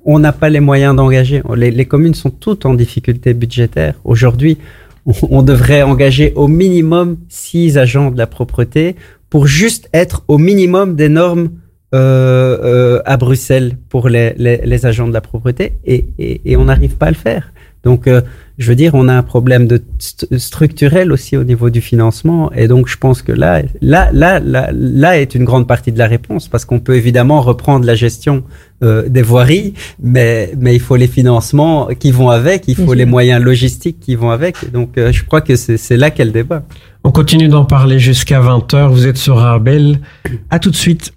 On 0.06 0.20
n'a 0.20 0.32
pas 0.32 0.50
les 0.50 0.62
moyens 0.62 0.96
d'engager. 0.96 1.42
Les, 1.54 1.86
communes 1.86 2.14
sont 2.14 2.30
toutes 2.30 2.66
en 2.66 2.74
difficulté 2.74 3.34
budgétaire. 3.34 3.96
Aujourd'hui, 4.06 4.58
on, 5.06 5.42
devrait 5.42 5.82
engager 5.84 6.32
au 6.36 6.48
minimum 6.48 7.18
six 7.28 7.78
agents 7.78 8.10
de 8.10 8.18
la 8.18 8.26
propreté 8.26 8.96
pour 9.30 9.48
juste 9.48 9.90
être 9.94 10.24
au 10.30 10.38
minimum 10.38 10.96
des 10.96 11.10
normes 11.10 11.50
euh, 11.94 12.58
euh, 12.64 13.02
à 13.06 13.18
Bruxelles 13.18 13.78
pour 13.90 14.08
les, 14.08 14.86
agents 14.86 15.10
de 15.10 15.14
la 15.14 15.22
propreté. 15.22 15.74
Et, 15.84 16.06
et, 16.18 16.52
et 16.52 16.56
on 16.56 16.66
n'arrive 16.66 16.96
pas 16.96 17.08
à 17.08 17.12
le 17.12 17.16
faire. 17.16 17.52
Donc, 17.88 18.06
euh, 18.06 18.20
je 18.58 18.68
veux 18.68 18.76
dire, 18.76 18.96
on 18.96 19.08
a 19.08 19.14
un 19.14 19.24
problème 19.24 19.66
de 19.66 19.82
structurel 20.38 21.14
aussi 21.14 21.38
au 21.38 21.46
niveau 21.46 21.70
du 21.70 21.80
financement. 21.80 22.52
Et 22.52 22.68
donc, 22.68 22.90
je 22.90 22.98
pense 22.98 23.22
que 23.22 23.32
là, 23.32 23.62
là, 23.82 24.10
là, 24.12 24.42
là, 24.42 24.72
là 24.74 25.18
est 25.18 25.36
une 25.36 25.46
grande 25.46 25.68
partie 25.68 25.94
de 25.94 25.98
la 25.98 26.08
réponse 26.08 26.50
parce 26.50 26.66
qu'on 26.66 26.82
peut 26.82 26.96
évidemment 26.98 27.40
reprendre 27.40 27.86
la 27.86 27.96
gestion 27.96 28.44
euh, 28.84 29.08
des 29.08 29.22
voiries, 29.22 29.74
mais, 30.04 30.52
mais 30.60 30.76
il 30.76 30.82
faut 30.82 30.98
les 30.98 31.08
financements 31.08 31.88
qui 31.98 32.12
vont 32.12 32.30
avec, 32.30 32.68
il 32.68 32.76
faut 32.76 32.94
les 32.94 33.06
moyens 33.06 33.42
logistiques 33.42 34.02
qui 34.02 34.16
vont 34.16 34.32
avec. 34.32 34.58
Et 34.68 34.70
donc, 34.70 34.98
euh, 34.98 35.14
je 35.14 35.24
crois 35.24 35.40
que 35.40 35.56
c'est 35.56 35.78
c'est 35.78 35.96
là 35.96 36.12
qu'est 36.12 36.26
le 36.26 36.32
débat. 36.32 36.64
On 37.06 37.12
continue 37.12 37.48
d'en 37.48 37.64
parler 37.64 38.00
jusqu'à 38.00 38.42
20h. 38.42 38.90
Vous 38.90 39.08
êtes 39.08 39.16
sur 39.16 39.40
Arbel. 39.40 40.00
À 40.50 40.60
tout 40.60 40.72
de 40.72 40.76
suite. 40.76 41.14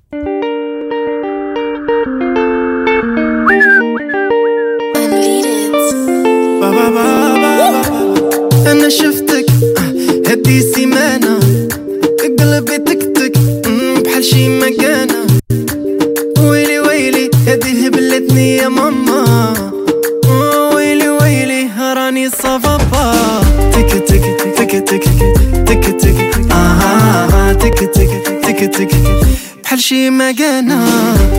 بحال 29.90 29.98
شي 29.98 30.10
مكانة 30.10 30.84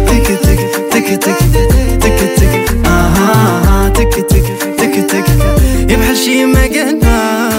تك 0.08 0.28
تك 0.28 0.60
تك 0.92 1.20
تك 1.24 1.38
تك 2.02 2.20
تك. 2.38 2.88
آه 2.88 3.88
تك 3.90 4.14
تك 4.30 4.44
تك 4.78 5.06
تك. 5.12 5.26
يا 5.90 5.96
بحال 5.98 6.18
شي 6.18 6.46
مكانة 6.46 7.50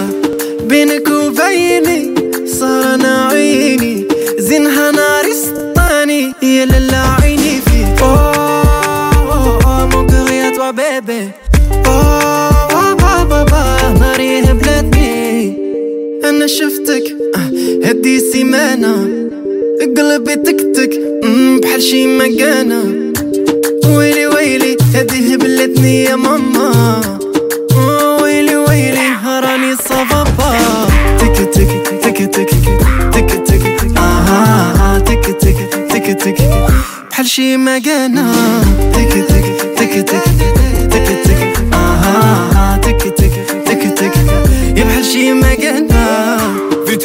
بينك 0.69 1.09
وبيني 1.09 2.15
صار 2.47 2.95
أنا 2.95 3.29
عيني. 3.33 4.07
زينها 4.39 4.91
ناري 4.91 5.33
سطاني 5.33 6.33
يا 6.43 6.65
لالا 6.65 7.03
عيني 7.23 7.61
فيك. 7.67 8.03
أوه 8.03 9.87
مون 9.87 10.07
كور 10.07 10.71
بيبي. 10.71 11.31
أوه 11.87 12.95
بابا 12.95 13.25
بابا 13.25 13.99
ناري 14.01 14.39
أنا 16.25 16.47
شفتك 16.47 17.17
آه، 17.37 17.89
هدي 17.89 18.21
سيمانة 18.21 19.23
قلبي 19.83 20.35
تكتك 20.37 20.91
بحال 21.63 21.83
شي 21.83 22.07
مكانة. 22.07 23.13
ويلي 23.97 24.27
ويلي 24.27 24.77
هدي 24.95 25.35
هبلتني 25.35 26.05
يا 26.05 26.17
ماما. 26.17 27.01
ويلي 28.23 28.57
ويلي 28.57 29.09
راني 29.27 29.77
صافابا 29.89 30.59
تك 31.19 31.37
تك 31.55 31.71
تك 32.03 32.19
تك 32.35 32.51
تك 33.13 33.31
تك 33.47 33.99
آه 33.99 34.99
تك 34.99 35.27
تك 35.41 35.57
تك 35.91 36.07
تك. 36.23 36.37
بحال 37.11 37.27
شي 37.27 37.57
مكانة. 37.57 38.33
تك 38.93 39.13
تك 39.29 39.45
تك 39.77 40.05
تك 40.07 40.27
تك 40.91 41.09
تك 41.25 41.75
آه 41.75 42.77
تك 42.77 43.03
تك 43.19 43.33
تك 43.67 43.83
تك. 43.99 44.15
يا 44.79 44.85
بحال 44.85 45.05
شي 45.05 45.33
مكانة. 45.33 45.62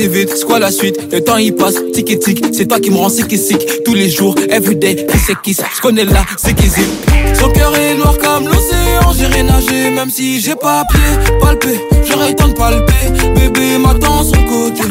Vite 0.07 0.31
c'est 0.35 0.45
quoi 0.45 0.57
la 0.59 0.71
suite. 0.71 0.97
Le 1.11 1.21
temps 1.21 1.35
il 1.37 1.53
passe, 1.53 1.75
tic 1.93 2.09
et 2.09 2.19
tic, 2.19 2.43
c'est 2.53 2.65
toi 2.65 2.79
qui 2.79 2.91
me 2.91 2.97
rends 2.97 3.09
sick 3.09 3.31
et 3.33 3.37
sick. 3.37 3.83
Tous 3.83 3.93
les 3.93 4.09
jours, 4.09 4.35
everyday, 4.49 4.95
qui 4.95 5.17
c'est 5.17 5.41
qui 5.41 5.53
Je 5.53 5.81
connais 5.81 6.05
là, 6.05 6.23
c'est 6.37 6.55
qui 6.55 6.69
c'est. 6.69 7.35
Son 7.35 7.49
cœur 7.51 7.75
est 7.75 7.95
noir 7.95 8.17
comme 8.17 8.45
l'océan, 8.45 9.11
j'irai 9.17 9.43
nager 9.43 9.91
Même 9.91 10.09
si 10.09 10.39
j'ai 10.39 10.55
pas 10.55 10.83
pied, 10.89 11.35
palpé, 11.41 11.79
j'aurais 12.05 12.29
le 12.29 12.35
temps 12.35 12.47
de 12.47 12.53
palper. 12.53 12.93
Bébé 13.35 13.77
m'attend 13.79 14.23
sur 14.23 14.35
le 14.35 14.47
côté. 14.47 14.83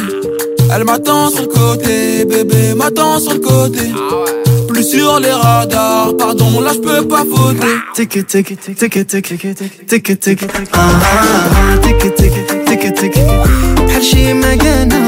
Elle 0.74 0.85
m'attend 0.85 1.31
sur 1.31 1.42
le 1.42 1.48
côté, 1.48 2.24
bébé 2.26 2.74
m'attend 2.74 3.18
sur 3.18 3.33
le 3.33 3.38
côté. 3.38 3.90
Plus 4.68 4.85
sur 4.85 5.18
les 5.20 5.33
radars, 5.33 6.15
pardon 6.26 6.62
là 6.62 6.72
je 6.74 6.80
peux 6.80 7.08
pas 7.08 7.24
voter 7.24 7.76
Tic 7.96 8.10
tic 8.28 8.28
tic 8.28 8.76
tic 8.78 8.91
tic 8.91 9.17
tic 9.88 10.20
tic 10.20 10.39
آه 10.76 11.76
تك 11.76 12.02
تك 12.17 12.34
تك 12.67 12.84
تك 13.00 13.15
بحال 13.88 14.04
شي 14.04 14.34
مكانة 14.34 15.02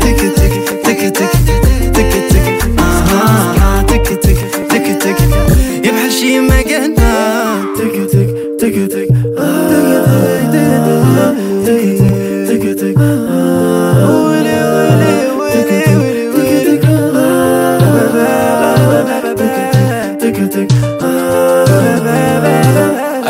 تك 0.00 0.20
تك 0.36 0.54
تك 0.84 1.00
تك 1.16 1.32
تك 1.94 2.12
تك 2.32 2.46
آه 2.78 3.82
تك 3.82 4.08
تك 4.24 4.38
تك 4.70 4.86
تك 5.02 5.20
يا 5.20 5.26
بحال 5.28 5.55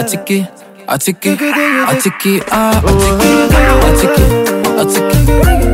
Attiqué, 0.06 0.44
attiqué, 0.86 1.36
attiqué, 1.88 2.40
ah, 2.50 2.70
attiqué, 2.86 3.30
attiqué, 3.88 4.24
attiqué, 4.78 5.18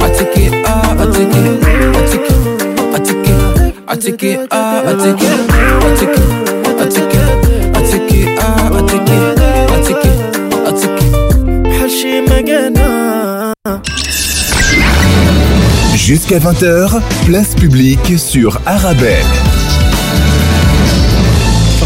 attiqué, 0.01 0.51
ah, 0.65 0.97
attiqué, 1.03 1.43
attiqué, 1.99 2.35
attiqué, 2.95 3.35
attiqué, 3.87 4.39
ah, 4.51 4.83
attiqué, 4.89 5.29
attiqué, 5.87 6.23
attiqué, 6.81 7.21
attiqué, 7.75 8.21
ah, 8.41 8.71
attiqué, 8.79 9.19
attiqué, 9.77 10.11
attiqué. 10.67 11.09
بحال 11.69 11.91
شي 11.91 12.21
مكانة 12.21 13.53
Jusqu'à 16.09 16.39
20h, 16.39 17.03
place 17.27 17.55
publique 17.55 18.19
sur 18.19 18.61
Arabelle. 18.65 19.27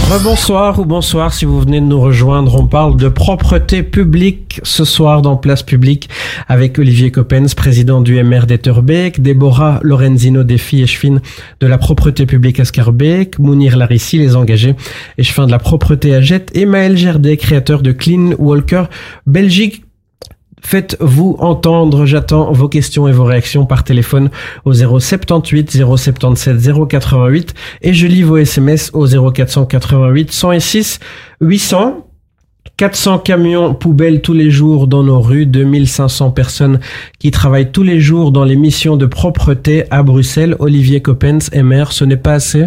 Rebonsoir 0.10 0.80
ou 0.80 0.86
bonsoir 0.86 1.34
si 1.34 1.44
vous 1.44 1.60
venez 1.60 1.82
de 1.82 1.86
nous 1.86 2.00
rejoindre. 2.00 2.56
On 2.58 2.66
parle 2.66 2.96
de 2.96 3.10
propreté 3.10 3.84
publique 3.84 4.62
ce 4.64 4.86
soir 4.86 5.22
dans 5.22 5.36
Place 5.36 5.64
Publique 5.64 6.10
avec 6.48 6.80
Olivier 6.80 7.12
Coppens, 7.12 7.54
président 7.54 8.00
du 8.00 8.24
MR 8.24 8.46
d'Etterbeek, 8.46 9.22
Déborah 9.22 9.82
Lorenzino 9.84 10.44
Défi 10.44 10.82
Echefin 10.82 11.18
de 11.60 11.68
la 11.68 11.78
propreté 11.78 12.26
publique 12.26 12.62
à 12.62 12.66
Scarbeck, 12.66 13.38
Mounir 13.38 13.76
Larissi, 13.76 14.18
les 14.18 14.38
engagés 14.38 14.76
Echefin 15.18 15.46
de 15.46 15.52
la 15.52 15.60
propreté 15.60 16.16
à 16.16 16.22
Jette 16.22 16.56
et 16.56 16.66
Maël 16.66 16.96
Gerdet, 16.96 17.36
créateur 17.36 17.82
de 17.82 17.92
Clean 17.92 18.32
Walker 18.40 18.84
Belgique. 19.26 19.84
Faites-vous 20.68 21.38
entendre, 21.40 22.06
j'attends 22.06 22.52
vos 22.52 22.68
questions 22.68 23.08
et 23.08 23.14
vos 23.14 23.24
réactions 23.24 23.66
par 23.66 23.86
téléphone 23.86 24.30
au 24.66 24.74
078 24.74 25.82
077 25.96 26.58
088 26.90 27.54
et 27.84 27.94
je 27.94 28.06
lis 28.06 28.24
vos 28.24 28.36
SMS 28.36 28.92
au 28.94 29.08
0488 29.08 30.30
106 30.30 31.00
800 31.40 32.06
400 32.76 33.20
camions 33.20 33.76
poubelles 33.76 34.20
tous 34.20 34.34
les 34.34 34.52
jours 34.52 34.88
dans 34.88 35.04
nos 35.04 35.22
rues, 35.22 35.46
2500 35.46 36.32
personnes 36.32 36.82
qui 37.18 37.32
travaillent 37.32 37.72
tous 37.72 37.84
les 37.84 38.02
jours 38.02 38.34
dans 38.34 38.44
les 38.44 38.58
missions 38.58 38.98
de 38.98 39.06
propreté 39.06 39.86
à 39.90 40.04
Bruxelles. 40.04 40.58
Olivier 40.60 41.02
Coppens, 41.02 41.50
MR, 41.56 41.94
ce 41.94 42.04
n'est 42.04 42.18
pas 42.18 42.34
assez? 42.34 42.66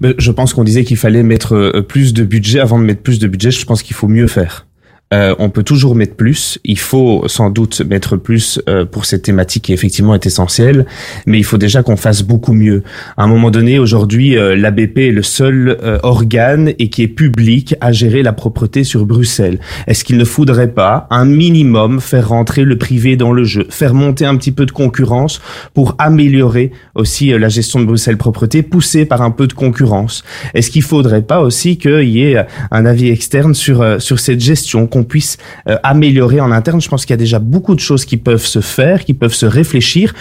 Ben, 0.00 0.14
Je 0.16 0.30
pense 0.30 0.54
qu'on 0.54 0.62
disait 0.62 0.84
qu'il 0.84 0.96
fallait 0.96 1.24
mettre 1.24 1.56
euh, 1.56 1.82
plus 1.82 2.14
de 2.14 2.22
budget. 2.22 2.60
Avant 2.60 2.78
de 2.78 2.84
mettre 2.84 3.02
plus 3.02 3.18
de 3.18 3.26
budget, 3.26 3.50
je 3.50 3.66
pense 3.66 3.82
qu'il 3.82 3.96
faut 3.96 4.06
mieux 4.06 4.28
faire. 4.28 4.67
Euh, 5.14 5.34
on 5.38 5.48
peut 5.48 5.62
toujours 5.62 5.94
mettre 5.94 6.16
plus. 6.16 6.58
Il 6.64 6.78
faut 6.78 7.24
sans 7.26 7.50
doute 7.50 7.80
mettre 7.80 8.16
plus 8.16 8.60
euh, 8.68 8.84
pour 8.84 9.06
cette 9.06 9.22
thématique 9.22 9.64
qui 9.64 9.72
effectivement 9.72 10.14
est 10.14 10.26
essentielle, 10.26 10.84
mais 11.26 11.38
il 11.38 11.44
faut 11.44 11.56
déjà 11.56 11.82
qu'on 11.82 11.96
fasse 11.96 12.22
beaucoup 12.22 12.52
mieux. 12.52 12.82
À 13.16 13.24
un 13.24 13.26
moment 13.26 13.50
donné, 13.50 13.78
aujourd'hui, 13.78 14.36
euh, 14.36 14.54
l'ABP 14.54 14.98
est 14.98 15.12
le 15.12 15.22
seul 15.22 15.78
euh, 15.82 15.98
organe 16.02 16.72
et 16.78 16.90
qui 16.90 17.02
est 17.02 17.08
public 17.08 17.74
à 17.80 17.92
gérer 17.92 18.22
la 18.22 18.32
propreté 18.32 18.84
sur 18.84 19.06
Bruxelles. 19.06 19.58
Est-ce 19.86 20.04
qu'il 20.04 20.18
ne 20.18 20.24
faudrait 20.24 20.72
pas 20.72 21.06
un 21.10 21.24
minimum 21.24 22.00
faire 22.00 22.28
rentrer 22.28 22.64
le 22.64 22.76
privé 22.76 23.16
dans 23.16 23.32
le 23.32 23.44
jeu, 23.44 23.66
faire 23.70 23.94
monter 23.94 24.26
un 24.26 24.36
petit 24.36 24.52
peu 24.52 24.66
de 24.66 24.72
concurrence 24.72 25.40
pour 25.74 25.94
améliorer 25.98 26.72
aussi 26.94 27.32
euh, 27.32 27.38
la 27.38 27.48
gestion 27.48 27.80
de 27.80 27.86
Bruxelles 27.86 28.18
propreté, 28.18 28.62
poussée 28.62 29.06
par 29.06 29.22
un 29.22 29.30
peu 29.30 29.46
de 29.46 29.52
concurrence? 29.54 30.22
Est-ce 30.54 30.70
qu'il 30.70 30.82
faudrait 30.82 31.22
pas 31.22 31.40
aussi 31.40 31.78
qu'il 31.78 32.08
y 32.08 32.24
ait 32.24 32.46
un 32.70 32.84
avis 32.84 33.08
externe 33.08 33.54
sur 33.54 33.80
euh, 33.80 33.98
sur 33.98 34.20
cette 34.20 34.40
gestion 34.40 34.86
qu'on 34.98 35.04
puisse 35.04 35.38
euh, 35.68 35.76
améliorer 35.82 36.40
en 36.40 36.50
interne. 36.50 36.80
Je 36.80 36.88
pense 36.88 37.06
qu'il 37.06 37.12
y 37.12 37.14
a 37.14 37.18
déjà 37.18 37.38
beaucoup 37.38 37.74
de 37.74 37.80
choses 37.80 38.04
qui 38.04 38.16
peuvent 38.16 38.44
se 38.44 38.60
faire, 38.60 39.04
qui 39.04 39.14
peuvent 39.14 39.34
se 39.34 39.46
réfléchir. 39.46 40.14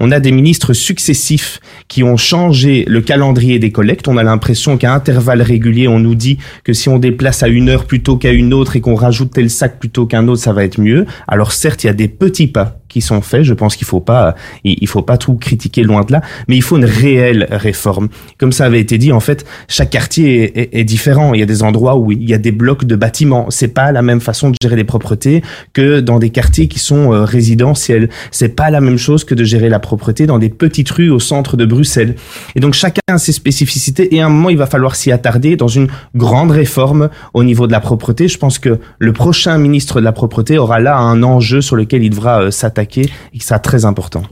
On 0.00 0.10
a 0.10 0.20
des 0.20 0.32
ministres 0.32 0.72
successifs 0.72 1.60
qui 1.88 2.02
ont 2.02 2.16
changé 2.16 2.84
le 2.88 3.00
calendrier 3.00 3.58
des 3.58 3.70
collectes. 3.70 4.08
On 4.08 4.16
a 4.16 4.22
l'impression 4.22 4.76
qu'à 4.76 4.92
intervalles 4.92 5.42
réguliers, 5.42 5.88
on 5.88 6.00
nous 6.00 6.14
dit 6.14 6.38
que 6.64 6.72
si 6.72 6.88
on 6.88 6.98
déplace 6.98 7.42
à 7.42 7.48
une 7.48 7.68
heure 7.68 7.84
plutôt 7.84 8.16
qu'à 8.16 8.32
une 8.32 8.52
autre 8.52 8.76
et 8.76 8.80
qu'on 8.80 8.94
rajoute 8.94 9.32
tel 9.32 9.50
sac 9.50 9.78
plutôt 9.78 10.06
qu'un 10.06 10.26
autre, 10.28 10.42
ça 10.42 10.52
va 10.52 10.64
être 10.64 10.80
mieux. 10.80 11.06
Alors 11.28 11.52
certes, 11.52 11.84
il 11.84 11.86
y 11.86 11.90
a 11.90 11.94
des 11.94 12.08
petits 12.08 12.48
pas 12.48 12.78
qui 12.94 13.00
sont 13.00 13.20
faits. 13.20 13.42
Je 13.42 13.54
pense 13.54 13.74
qu'il 13.74 13.88
faut 13.88 13.98
pas, 13.98 14.36
il 14.62 14.86
faut 14.86 15.02
pas 15.02 15.18
tout 15.18 15.34
critiquer 15.34 15.82
loin 15.82 16.02
de 16.02 16.12
là, 16.12 16.22
mais 16.46 16.54
il 16.54 16.62
faut 16.62 16.76
une 16.76 16.84
réelle 16.84 17.48
réforme. 17.50 18.08
Comme 18.38 18.52
ça 18.52 18.66
avait 18.66 18.78
été 18.78 18.98
dit, 18.98 19.10
en 19.10 19.18
fait, 19.18 19.44
chaque 19.66 19.90
quartier 19.90 20.78
est, 20.78 20.84
différent. 20.84 21.34
Il 21.34 21.40
y 21.40 21.42
a 21.42 21.46
des 21.46 21.64
endroits 21.64 21.96
où 21.96 22.12
il 22.12 22.28
y 22.28 22.34
a 22.34 22.38
des 22.38 22.52
blocs 22.52 22.84
de 22.84 22.94
bâtiments. 22.94 23.46
C'est 23.50 23.74
pas 23.74 23.90
la 23.90 24.02
même 24.02 24.20
façon 24.20 24.50
de 24.50 24.54
gérer 24.62 24.76
les 24.76 24.84
propretés 24.84 25.42
que 25.72 25.98
dans 25.98 26.20
des 26.20 26.30
quartiers 26.30 26.68
qui 26.68 26.78
sont 26.78 27.12
euh, 27.12 27.24
résidentiels. 27.24 28.10
C'est 28.30 28.54
pas 28.54 28.70
la 28.70 28.80
même 28.80 28.98
chose 28.98 29.24
que 29.24 29.34
de 29.34 29.42
gérer 29.42 29.68
la 29.68 29.80
propreté 29.80 30.26
dans 30.26 30.38
des 30.38 30.50
petites 30.50 30.90
rues 30.90 31.10
au 31.10 31.18
centre 31.18 31.56
de 31.56 31.64
Bruxelles. 31.64 32.14
Et 32.54 32.60
donc 32.60 32.74
chacun 32.74 33.00
a 33.08 33.18
ses 33.18 33.32
spécificités 33.32 34.14
et 34.14 34.20
à 34.20 34.26
un 34.26 34.28
moment 34.28 34.50
il 34.50 34.56
va 34.56 34.66
falloir 34.66 34.94
s'y 34.94 35.10
attarder 35.10 35.56
dans 35.56 35.68
une 35.68 35.88
grande 36.14 36.52
réforme 36.52 37.08
au 37.32 37.42
niveau 37.42 37.66
de 37.66 37.72
la 37.72 37.80
propreté. 37.80 38.28
Je 38.28 38.38
pense 38.38 38.60
que 38.60 38.78
le 39.00 39.12
prochain 39.12 39.58
ministre 39.58 39.98
de 39.98 40.04
la 40.04 40.12
propreté 40.12 40.58
aura 40.58 40.78
là 40.78 40.96
un 40.96 41.22
enjeu 41.24 41.60
sur 41.60 41.74
lequel 41.74 42.04
il 42.04 42.10
devra 42.10 42.42
euh, 42.42 42.50
s'attaquer 42.52 42.83
et. 42.96 43.10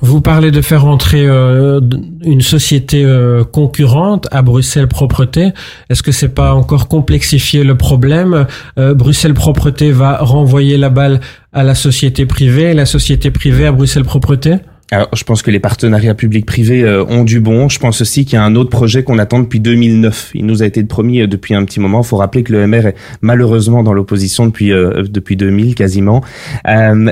Vous 0.01 0.21
parlez 0.21 0.51
de 0.51 0.61
faire 0.61 0.87
entrer 0.87 1.27
euh, 1.27 1.81
une 2.23 2.41
société 2.41 3.05
euh, 3.05 3.45
concurrente 3.45 4.27
à 4.31 4.43
Bruxelles 4.43 4.89
Propreté. 4.89 5.53
Est-ce 5.89 6.03
que 6.03 6.13
c'est 6.13 6.35
pas 6.35 6.55
encore 6.55 6.89
complexifier 6.89 7.65
le 7.65 7.77
problème? 7.77 8.47
Euh, 8.79 8.95
Bruxelles 8.95 9.35
Propreté 9.35 9.93
va 9.93 10.19
renvoyer 10.19 10.77
la 10.77 10.91
balle 10.91 11.21
à 11.53 11.63
la 11.63 11.75
société 11.75 12.27
privée, 12.27 12.75
la 12.75 12.87
société 12.87 13.31
privée 13.31 13.67
à 13.67 13.73
Bruxelles 13.73 14.05
Propreté? 14.05 14.57
Alors, 14.93 15.09
je 15.15 15.25
pense 15.25 15.41
que 15.41 15.51
les 15.51 15.59
partenariats 15.59 16.15
publics-privés 16.15 16.83
euh, 16.83 17.03
ont 17.07 17.25
du 17.25 17.41
bon. 17.41 17.71
Je 17.71 17.79
pense 17.79 18.03
aussi 18.03 18.27
qu'il 18.27 18.35
y 18.35 18.37
a 18.37 18.45
un 18.45 18.55
autre 18.57 18.69
projet 18.69 19.03
qu'on 19.03 19.19
attend 19.19 19.39
depuis 19.39 19.59
2009. 19.59 20.33
Il 20.35 20.45
nous 20.45 20.63
a 20.63 20.67
été 20.67 20.85
promis 20.85 21.23
euh, 21.23 21.27
depuis 21.27 21.55
un 21.55 21.65
petit 21.65 21.81
moment. 21.81 22.03
Il 22.03 22.07
faut 22.07 22.19
rappeler 22.19 22.43
que 22.43 22.53
le 22.53 22.67
MR 22.67 22.89
est 22.89 22.95
malheureusement 23.23 23.83
dans 23.83 23.95
l'opposition 23.95 24.45
depuis 24.45 24.71
euh, 24.71 25.03
depuis 25.09 25.37
2000 25.37 25.75
quasiment. 25.75 26.21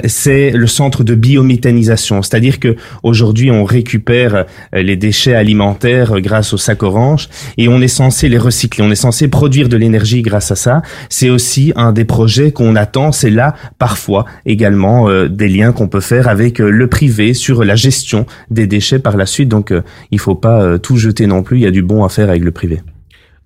c'est 0.05 0.51
le 0.51 0.66
centre 0.66 1.05
de 1.05 1.14
biométhanisation, 1.14 2.20
c'est-à-dire 2.20 2.61
que 2.61 2.76
aujourd'hui 3.03 3.51
on 3.51 3.64
récupère 3.64 4.45
les 4.74 4.97
déchets 4.97 5.35
alimentaires 5.35 6.20
grâce 6.20 6.53
au 6.53 6.59
sac 6.59 6.83
orange 6.83 7.31
et 7.57 7.68
on 7.68 7.81
est 7.81 7.89
censé 7.89 8.28
les 8.28 8.37
recycler. 8.37 8.85
On 8.85 8.91
est 8.91 8.95
censé 8.95 9.28
produire 9.28 9.70
de 9.70 9.78
l'énergie 9.78 10.20
grâce 10.20 10.51
à 10.51 10.57
ça. 10.57 10.83
C'est 11.09 11.31
aussi 11.31 11.72
un 11.76 11.93
des 11.93 12.05
projets 12.05 12.53
qu'on 12.53 12.76
attend. 12.76 13.11
C'est 13.12 13.31
là 13.31 13.55
parfois 13.78 14.26
également 14.45 15.09
des 15.26 15.49
liens 15.49 15.72
qu'on 15.72 15.89
peut 15.89 16.01
faire 16.01 16.28
avec 16.28 16.59
le 16.59 16.87
privé 16.87 17.33
sur 17.33 17.64
la 17.64 17.69
gestion 17.76 18.26
des 18.50 18.66
déchets 18.66 18.98
par 18.98 19.16
la 19.16 19.26
suite. 19.26 19.48
Donc, 19.48 19.72
euh, 19.72 19.82
il 20.10 20.18
faut 20.18 20.34
pas 20.34 20.62
euh, 20.62 20.78
tout 20.78 20.96
jeter 20.96 21.26
non 21.26 21.42
plus. 21.42 21.58
Il 21.58 21.62
y 21.62 21.66
a 21.66 21.70
du 21.70 21.82
bon 21.82 22.04
à 22.04 22.08
faire 22.08 22.28
avec 22.28 22.42
le 22.42 22.50
privé. 22.50 22.80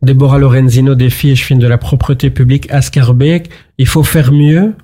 Déborah 0.03 0.39
Lorenzino, 0.39 0.95
défi 0.95 1.31
échevine 1.31 1.59
de 1.59 1.67
la 1.67 1.79
propreté 1.79 2.31
publique 2.31 2.71
à 2.71 2.83
Scarbeck. 2.83 3.49
Il 3.79 3.87
faut 3.87 4.03
faire 4.03 4.33
mieux? 4.33 4.75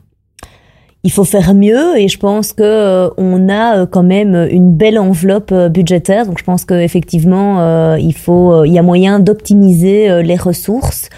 Il 1.02 1.10
faut 1.10 1.24
faire 1.24 1.54
mieux 1.54 1.98
et 1.98 2.08
je 2.08 2.18
pense 2.18 2.52
que 2.52 2.62
euh, 2.62 3.08
on 3.16 3.48
a 3.48 3.86
quand 3.86 4.02
même 4.02 4.48
une 4.50 4.76
belle 4.76 4.98
enveloppe 4.98 5.54
budgétaire 5.70 6.26
donc 6.26 6.38
je 6.38 6.44
pense 6.44 6.66
qu'effectivement 6.66 7.96
il 7.96 8.12
faut 8.12 8.66
il 8.66 8.72
y 8.74 8.78
a 8.78 8.82
moyen 8.82 9.18
d'optimiser 9.18 10.22
les 10.22 10.36
ressources 10.36 11.08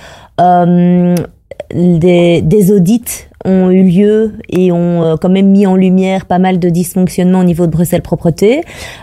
des, 1.74 2.42
des 2.42 2.72
audits 2.72 3.26
ont 3.44 3.70
eu 3.70 3.82
lieu 3.82 4.32
et 4.48 4.70
ont 4.72 5.02
euh, 5.02 5.16
quand 5.16 5.28
même 5.28 5.48
mis 5.48 5.66
en 5.66 5.74
lumière 5.74 6.26
pas 6.26 6.38
mal 6.38 6.58
de 6.58 6.68
dysfonctionnements 6.68 7.40
au 7.40 7.44
niveau 7.44 7.66
de 7.66 7.72
Bruxelles 7.72 8.02
Propreté. 8.02 8.62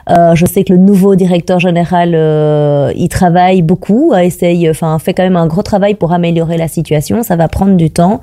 Euh, 0.10 0.36
je 0.36 0.46
sais 0.46 0.64
que 0.64 0.74
le 0.74 0.80
nouveau 0.80 1.16
directeur 1.16 1.60
général 1.60 2.14
euh, 2.16 2.92
y 2.96 3.10
travaille 3.10 3.62
beaucoup, 3.62 4.14
essaye, 4.14 4.70
enfin 4.70 4.98
fait 5.00 5.14
quand 5.14 5.24
même 5.24 5.36
un 5.36 5.48
gros 5.48 5.64
travail 5.64 5.96
pour 5.96 6.14
améliorer 6.14 6.58
la 6.58 6.68
situation. 6.68 7.24
Ça 7.24 7.36
va 7.36 7.48
prendre 7.48 7.76
du 7.76 7.90
temps, 7.90 8.22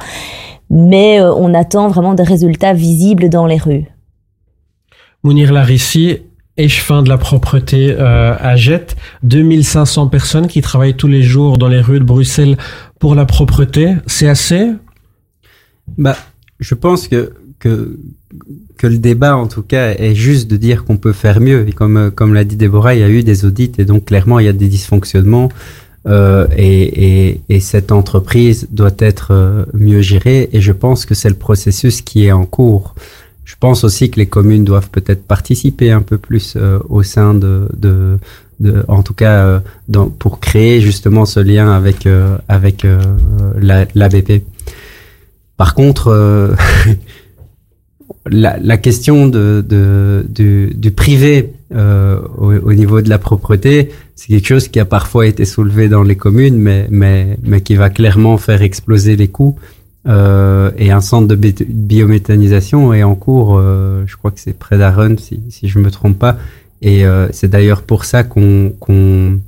mais 0.70 1.20
euh, 1.20 1.34
on 1.34 1.55
attend 1.55 1.88
vraiment 1.88 2.14
des 2.14 2.22
résultats 2.22 2.72
visibles 2.72 3.28
dans 3.28 3.47
les 3.47 3.59
rues. 3.59 3.86
Mounir 5.22 5.53
Larissi, 5.53 6.18
échevin 6.57 7.03
de 7.03 7.09
la 7.09 7.19
propreté 7.19 7.95
euh, 7.99 8.35
à 8.39 8.57
Jette, 8.57 8.97
2500 9.23 10.09
personnes 10.09 10.47
qui 10.49 10.61
travaillent 10.61 10.97
tous 10.97 11.09
les 11.09 11.23
jours 11.23 11.59
dans 11.59 11.69
les 11.69 11.81
rues 11.81 12.01
de 12.01 12.05
Bruxelles 12.05 12.57
pour 12.99 13.15
la 13.15 13.25
propreté. 13.25 13.95
C'est 14.07 14.29
assez? 14.29 14.69
Bah, 15.99 16.17
je 16.61 16.75
pense 16.75 17.09
que, 17.09 17.33
que, 17.59 17.99
que 18.79 18.87
le 18.87 18.99
débat, 18.99 19.37
en 19.37 19.47
tout 19.47 19.63
cas, 19.63 19.91
est 19.93 20.15
juste 20.15 20.51
de 20.51 20.57
dire 20.57 20.85
qu'on 20.85 20.97
peut 20.97 21.13
faire 21.13 21.41
mieux. 21.41 21.67
Et 21.69 21.73
comme, 21.73 21.97
euh, 21.97 22.11
comme 22.11 22.35
l'a 22.35 22.45
dit 22.45 22.57
Déborah, 22.57 22.95
il 22.95 23.01
y 23.01 23.05
a 23.05 23.09
eu 23.09 23.23
des 23.23 23.45
audits 23.45 23.73
et 23.79 23.85
donc 23.85 24.07
clairement, 24.07 24.39
il 24.39 24.47
y 24.47 24.49
a 24.49 24.53
des 24.53 24.69
dysfonctionnements. 24.69 25.51
Euh, 26.07 26.47
et, 26.57 27.27
et, 27.27 27.41
et, 27.49 27.59
cette 27.59 27.91
entreprise 27.91 28.69
doit 28.71 28.95
être 28.99 29.33
euh, 29.33 29.65
mieux 29.75 30.03
gérée. 30.03 30.49
Et 30.53 30.61
je 30.61 30.73
pense 30.73 31.05
que 31.05 31.15
c'est 31.15 31.29
le 31.29 31.35
processus 31.35 32.01
qui 32.01 32.27
est 32.27 32.33
en 32.33 32.47
cours. 32.47 32.95
Je 33.47 33.55
pense 33.59 33.82
aussi 33.84 34.11
que 34.11 34.20
les 34.20 34.26
communes 34.26 34.64
doivent 34.64 34.90
peut-être 34.90 35.26
participer 35.26 35.90
un 35.90 36.03
peu 36.03 36.18
plus 36.18 36.55
euh, 36.57 36.78
au 36.90 37.03
sein 37.03 37.32
de, 37.32 37.68
de, 37.74 38.18
de, 38.61 38.84
en 38.88 39.03
tout 39.03 39.14
cas, 39.14 39.47
euh, 39.47 39.61
dans, 39.88 40.11
pour 40.11 40.40
créer 40.40 40.82
justement 40.82 41.24
ce 41.24 41.40
lien 41.40 41.72
avec 41.72 42.07
avec 42.49 42.86
la, 43.59 43.86
l'ABP. 43.94 44.42
Par 45.57 45.74
contre, 45.74 46.09
euh, 46.09 46.55
la, 48.26 48.59
la, 48.59 48.76
question 48.76 49.26
de, 49.26 49.64
de, 49.66 50.26
du, 50.28 50.74
du 50.74 50.90
privé 50.90 51.53
euh, 51.74 52.20
au, 52.36 52.53
au, 52.53 52.72
niveau 52.74 53.01
de 53.01 53.09
la 53.09 53.18
propreté, 53.18 53.90
c'est 54.14 54.28
quelque 54.28 54.47
chose 54.47 54.68
qui 54.68 54.80
a 54.80 54.84
parfois 54.84 55.26
été 55.26 55.44
soulevé 55.44 55.88
dans 55.88 56.03
les 56.03 56.16
communes, 56.16 56.59
mais, 56.59 56.86
mais, 56.90 57.38
mais 57.42 57.62
qui 57.62 57.74
va 57.74 57.88
clairement 57.88 58.36
faire 58.36 58.62
exploser 58.62 59.16
les 59.16 59.28
coûts. 59.28 59.57
Euh, 60.07 60.71
et 60.77 60.93
un 60.93 61.01
centre 61.01 61.27
de 61.27 61.35
biométhanisation 61.35 62.95
est 62.95 63.03
en 63.03 63.15
cours, 63.15 63.57
euh, 63.59 64.05
je 64.07 64.17
crois 64.17 64.31
que 64.31 64.39
c'est 64.39 64.57
près 64.57 64.79
d'Aron, 64.79 65.17
si, 65.19 65.41
si 65.51 65.69
je 65.69 65.79
me 65.79 65.91
trompe 65.91 66.19
pas. 66.19 66.37
Et 66.83 67.05
euh, 67.05 67.29
c'est 67.33 67.49
d'ailleurs 67.49 67.83
pour 67.83 68.05
ça 68.05 68.23
qu'on 68.23 68.73
qu'on 68.79 69.41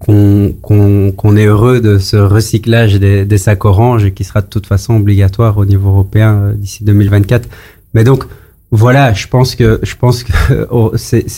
qu'on 0.00 1.36
est 1.36 1.46
heureux 1.46 1.80
de 1.80 1.98
ce 1.98 2.16
recyclage 2.16 2.94
des, 2.94 3.24
des, 3.24 3.38
sacs 3.38 3.64
orange 3.64 4.10
qui 4.10 4.24
sera 4.24 4.40
de 4.40 4.46
toute 4.46 4.66
façon 4.66 4.96
obligatoire 4.96 5.58
au 5.58 5.64
niveau 5.64 5.90
européen 5.90 6.34
euh, 6.34 6.52
d'ici 6.54 6.82
2024. 6.82 7.48
Mais 7.94 8.02
donc 8.02 8.24
voilà, 8.72 9.12
je 9.12 9.28
pense 9.28 9.54
que 9.54 9.78
je 9.82 9.94
pense 9.94 10.24
que 10.24 10.66
oh, 10.70 10.92
c'est 10.96 11.28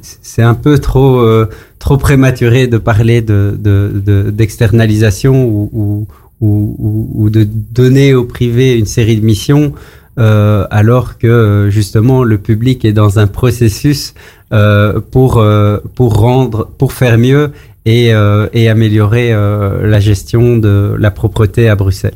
c'est 0.00 0.42
un 0.42 0.54
peu 0.54 0.78
trop 0.78 1.20
euh, 1.20 1.48
trop 1.78 1.96
prématuré 1.96 2.66
de 2.66 2.78
parler 2.78 3.22
de 3.22 4.30
d'externalisation 4.30 5.34
de, 5.34 6.06
ou, 6.40 7.16
ou, 7.16 7.30
de 7.30 7.44
donner 7.44 8.14
au 8.14 8.24
privé 8.24 8.78
une 8.78 8.86
série 8.86 9.16
de 9.16 9.24
missions 9.24 9.72
euh, 10.18 10.66
alors 10.70 11.18
que 11.18 11.68
justement 11.70 12.22
le 12.24 12.36
public 12.38 12.84
est 12.84 12.92
dans 12.92 13.18
un 13.18 13.26
processus 13.26 14.14
euh, 14.52 15.00
pour 15.10 15.38
euh, 15.38 15.78
pour 15.94 16.18
rendre 16.18 16.68
pour 16.78 16.92
faire 16.92 17.16
mieux 17.16 17.52
et, 17.86 18.12
euh, 18.14 18.46
améliorer 18.70 19.32
euh, 19.32 19.86
la 19.86 20.00
gestion 20.00 20.56
de 20.56 20.94
la 20.98 21.10
propreté 21.10 21.68
à 21.68 21.76
Bruxelles. 21.76 22.14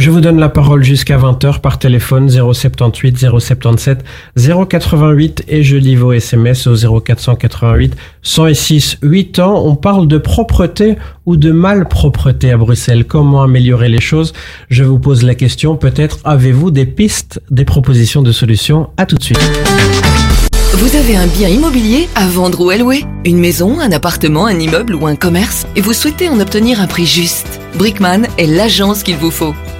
Je 0.00 0.10
vous 0.10 0.20
donne 0.20 0.38
la 0.38 0.48
parole 0.48 0.84
jusqu'à 0.84 1.18
20h 1.18 1.60
par 1.60 1.80
téléphone 1.80 2.30
078 2.30 3.18
077 3.18 4.04
088 4.36 5.44
et 5.48 5.64
je 5.64 5.76
lis 5.76 5.96
vos 5.96 6.12
SMS 6.12 6.68
au 6.68 7.00
0488 7.00 7.96
106 8.22 8.98
8 9.02 9.38
ans. 9.40 9.60
On 9.66 9.74
parle 9.74 10.06
de 10.06 10.18
propreté 10.18 10.94
ou 11.26 11.36
de 11.36 11.50
malpropreté 11.50 12.52
à 12.52 12.56
Bruxelles? 12.56 13.06
Comment 13.06 13.42
améliorer 13.42 13.88
les 13.88 14.00
choses? 14.00 14.34
Je 14.70 14.84
vous 14.84 15.00
pose 15.00 15.24
la 15.24 15.34
question. 15.34 15.76
Peut-être 15.76 16.20
avez-vous 16.22 16.70
des 16.70 16.86
pistes, 16.86 17.42
des 17.50 17.64
propositions 17.64 18.22
de 18.22 18.30
solutions? 18.30 18.90
À 18.98 19.04
tout 19.04 19.16
de 19.16 19.24
suite. 19.24 19.40
Vous 20.74 20.94
avez 20.94 21.16
un 21.16 21.26
bien 21.26 21.48
immobilier 21.48 22.08
à 22.14 22.28
vendre 22.28 22.64
ou 22.64 22.70
à 22.70 22.76
louer? 22.76 23.04
Une 23.24 23.38
maison, 23.38 23.80
un 23.80 23.90
appartement, 23.90 24.46
un 24.46 24.60
immeuble 24.60 24.94
ou 24.94 25.08
un 25.08 25.16
commerce? 25.16 25.66
Et 25.74 25.80
vous 25.80 25.92
souhaitez 25.92 26.28
en 26.28 26.38
obtenir 26.38 26.80
un 26.80 26.86
prix 26.86 27.06
juste? 27.06 27.60
Brickman 27.74 28.28
est 28.38 28.46
l'agence 28.46 29.02
qu'il 29.02 29.16
vous 29.16 29.32
faut. 29.32 29.54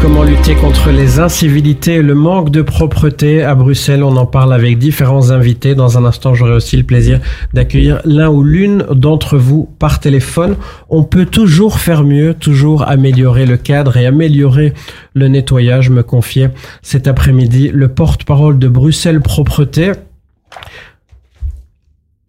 Comment 0.00 0.22
lutter 0.22 0.54
contre 0.54 0.90
les 0.90 1.18
incivilités 1.18 1.94
et 1.94 2.02
le 2.02 2.14
manque 2.14 2.50
de 2.50 2.62
propreté 2.62 3.42
à 3.42 3.56
Bruxelles 3.56 4.04
On 4.04 4.16
en 4.16 4.26
parle 4.26 4.52
avec 4.52 4.78
différents 4.78 5.32
invités. 5.32 5.74
Dans 5.74 5.98
un 5.98 6.04
instant, 6.04 6.34
j'aurai 6.34 6.52
aussi 6.52 6.76
le 6.76 6.84
plaisir 6.84 7.20
d'accueillir 7.52 8.00
l'un 8.04 8.28
ou 8.28 8.44
l'une 8.44 8.84
d'entre 8.92 9.36
vous 9.36 9.68
par 9.78 9.98
téléphone. 9.98 10.56
On 10.88 11.02
peut 11.02 11.26
toujours 11.26 11.80
faire 11.80 12.04
mieux, 12.04 12.34
toujours 12.34 12.88
améliorer 12.88 13.44
le 13.44 13.56
cadre 13.56 13.96
et 13.96 14.06
améliorer 14.06 14.72
le 15.14 15.26
nettoyage, 15.26 15.90
me 15.90 16.04
confiait 16.04 16.50
cet 16.80 17.08
après-midi 17.08 17.70
le 17.74 17.88
porte-parole 17.88 18.58
de 18.58 18.68
Bruxelles 18.68 19.20
Propreté. 19.20 19.92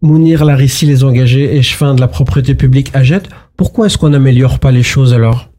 Mounir 0.02 0.44
Larissi, 0.44 0.86
les 0.86 1.04
engagés 1.04 1.56
et 1.56 1.62
chefin 1.62 1.94
de 1.94 2.00
la 2.00 2.08
propreté 2.08 2.54
publique 2.54 2.90
à 2.94 3.04
Jette. 3.04 3.28
Pourquoi 3.56 3.86
est-ce 3.86 3.96
qu'on 3.96 4.08
n'améliore 4.08 4.58
pas 4.58 4.72
les 4.72 4.82
choses 4.82 5.14
alors? 5.14 5.49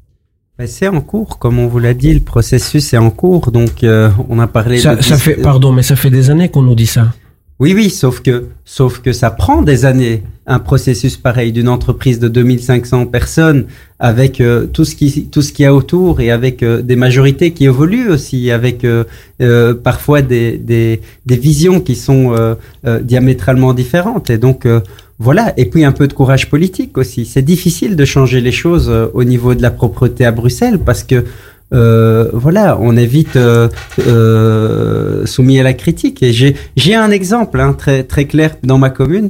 C'est 0.67 0.87
en 0.87 1.01
cours, 1.01 1.39
comme 1.39 1.59
on 1.59 1.67
vous 1.67 1.79
l'a 1.79 1.93
dit, 1.93 2.13
le 2.13 2.19
processus 2.19 2.93
est 2.93 2.97
en 2.97 3.09
cours. 3.09 3.51
Donc, 3.51 3.83
euh, 3.83 4.09
on 4.29 4.39
a 4.39 4.47
parlé. 4.47 4.77
ça, 4.77 4.95
de 4.95 5.01
ça 5.01 5.17
fait, 5.17 5.35
pardon, 5.35 5.71
mais 5.71 5.83
ça 5.83 5.95
fait 5.95 6.09
des 6.09 6.29
années 6.29 6.49
qu'on 6.49 6.63
nous 6.63 6.75
dit 6.75 6.87
ça. 6.87 7.07
Oui, 7.61 7.73
oui, 7.75 7.91
sauf 7.91 8.21
que, 8.21 8.47
sauf 8.65 9.01
que 9.03 9.13
ça 9.13 9.29
prend 9.29 9.61
des 9.61 9.85
années, 9.85 10.23
un 10.47 10.57
processus 10.57 11.15
pareil 11.15 11.51
d'une 11.51 11.69
entreprise 11.69 12.17
de 12.17 12.27
2500 12.27 13.05
personnes 13.05 13.65
avec 13.99 14.41
euh, 14.41 14.65
tout 14.65 14.83
ce 14.83 14.95
qui 14.95 15.27
tout 15.27 15.43
ce 15.43 15.53
qu'il 15.53 15.65
y 15.65 15.67
a 15.67 15.75
autour 15.75 16.21
et 16.21 16.31
avec 16.31 16.63
euh, 16.63 16.81
des 16.81 16.95
majorités 16.95 17.51
qui 17.51 17.65
évoluent 17.65 18.09
aussi, 18.09 18.49
avec 18.49 18.83
euh, 18.83 19.75
parfois 19.75 20.23
des, 20.23 20.57
des, 20.57 21.01
des 21.27 21.37
visions 21.37 21.81
qui 21.81 21.93
sont 21.93 22.35
diamétralement 22.83 23.75
différentes. 23.75 24.31
Et 24.31 24.39
donc 24.39 24.65
voilà, 25.21 25.53
et 25.55 25.65
puis 25.71 25.83
un 25.85 25.91
peu 25.99 26.07
de 26.07 26.13
courage 26.13 26.49
politique 26.49 26.97
aussi. 26.97 27.25
C'est 27.25 27.45
difficile 27.53 27.95
de 27.95 28.05
changer 28.05 28.41
les 28.41 28.55
choses 28.63 28.89
euh, 28.89 29.05
au 29.13 29.23
niveau 29.23 29.53
de 29.53 29.61
la 29.61 29.69
propreté 29.69 30.25
à 30.25 30.31
Bruxelles 30.31 30.79
parce 30.79 31.03
que 31.03 31.17
euh, 31.73 32.29
voilà, 32.33 32.77
on 32.81 32.97
est 32.97 33.05
vite 33.05 33.35
euh, 33.35 33.69
euh, 33.99 35.25
soumis 35.25 35.59
à 35.59 35.63
la 35.63 35.73
critique. 35.73 36.23
Et 36.23 36.33
j'ai 36.33 36.95
un 36.95 37.11
exemple 37.11 37.59
hein, 37.59 37.73
très 37.73 38.03
très 38.03 38.25
clair 38.25 38.49
dans 38.63 38.79
ma 38.79 38.89
commune. 38.89 39.29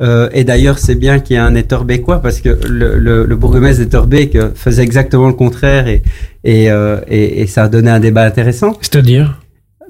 Euh, 0.00 0.28
et 0.38 0.44
d'ailleurs, 0.44 0.78
c'est 0.78 0.96
bien 1.06 1.20
qu'il 1.20 1.34
y 1.34 1.38
ait 1.38 1.42
un 1.42 1.54
Etterbecquois 1.54 2.20
parce 2.20 2.40
que 2.40 2.50
le, 2.68 2.98
le, 2.98 3.24
le 3.24 3.36
bourgmestre 3.36 3.82
d'Etterbeek 3.82 4.36
euh, 4.36 4.50
faisait 4.54 4.82
exactement 4.82 5.28
le 5.28 5.34
contraire 5.34 5.86
et, 5.86 6.02
et, 6.44 6.70
euh, 6.70 7.00
et, 7.08 7.42
et 7.42 7.46
ça 7.46 7.64
a 7.64 7.68
donné 7.68 7.90
un 7.90 8.00
débat 8.00 8.24
intéressant. 8.24 8.72
C'est-à-dire? 8.80 9.40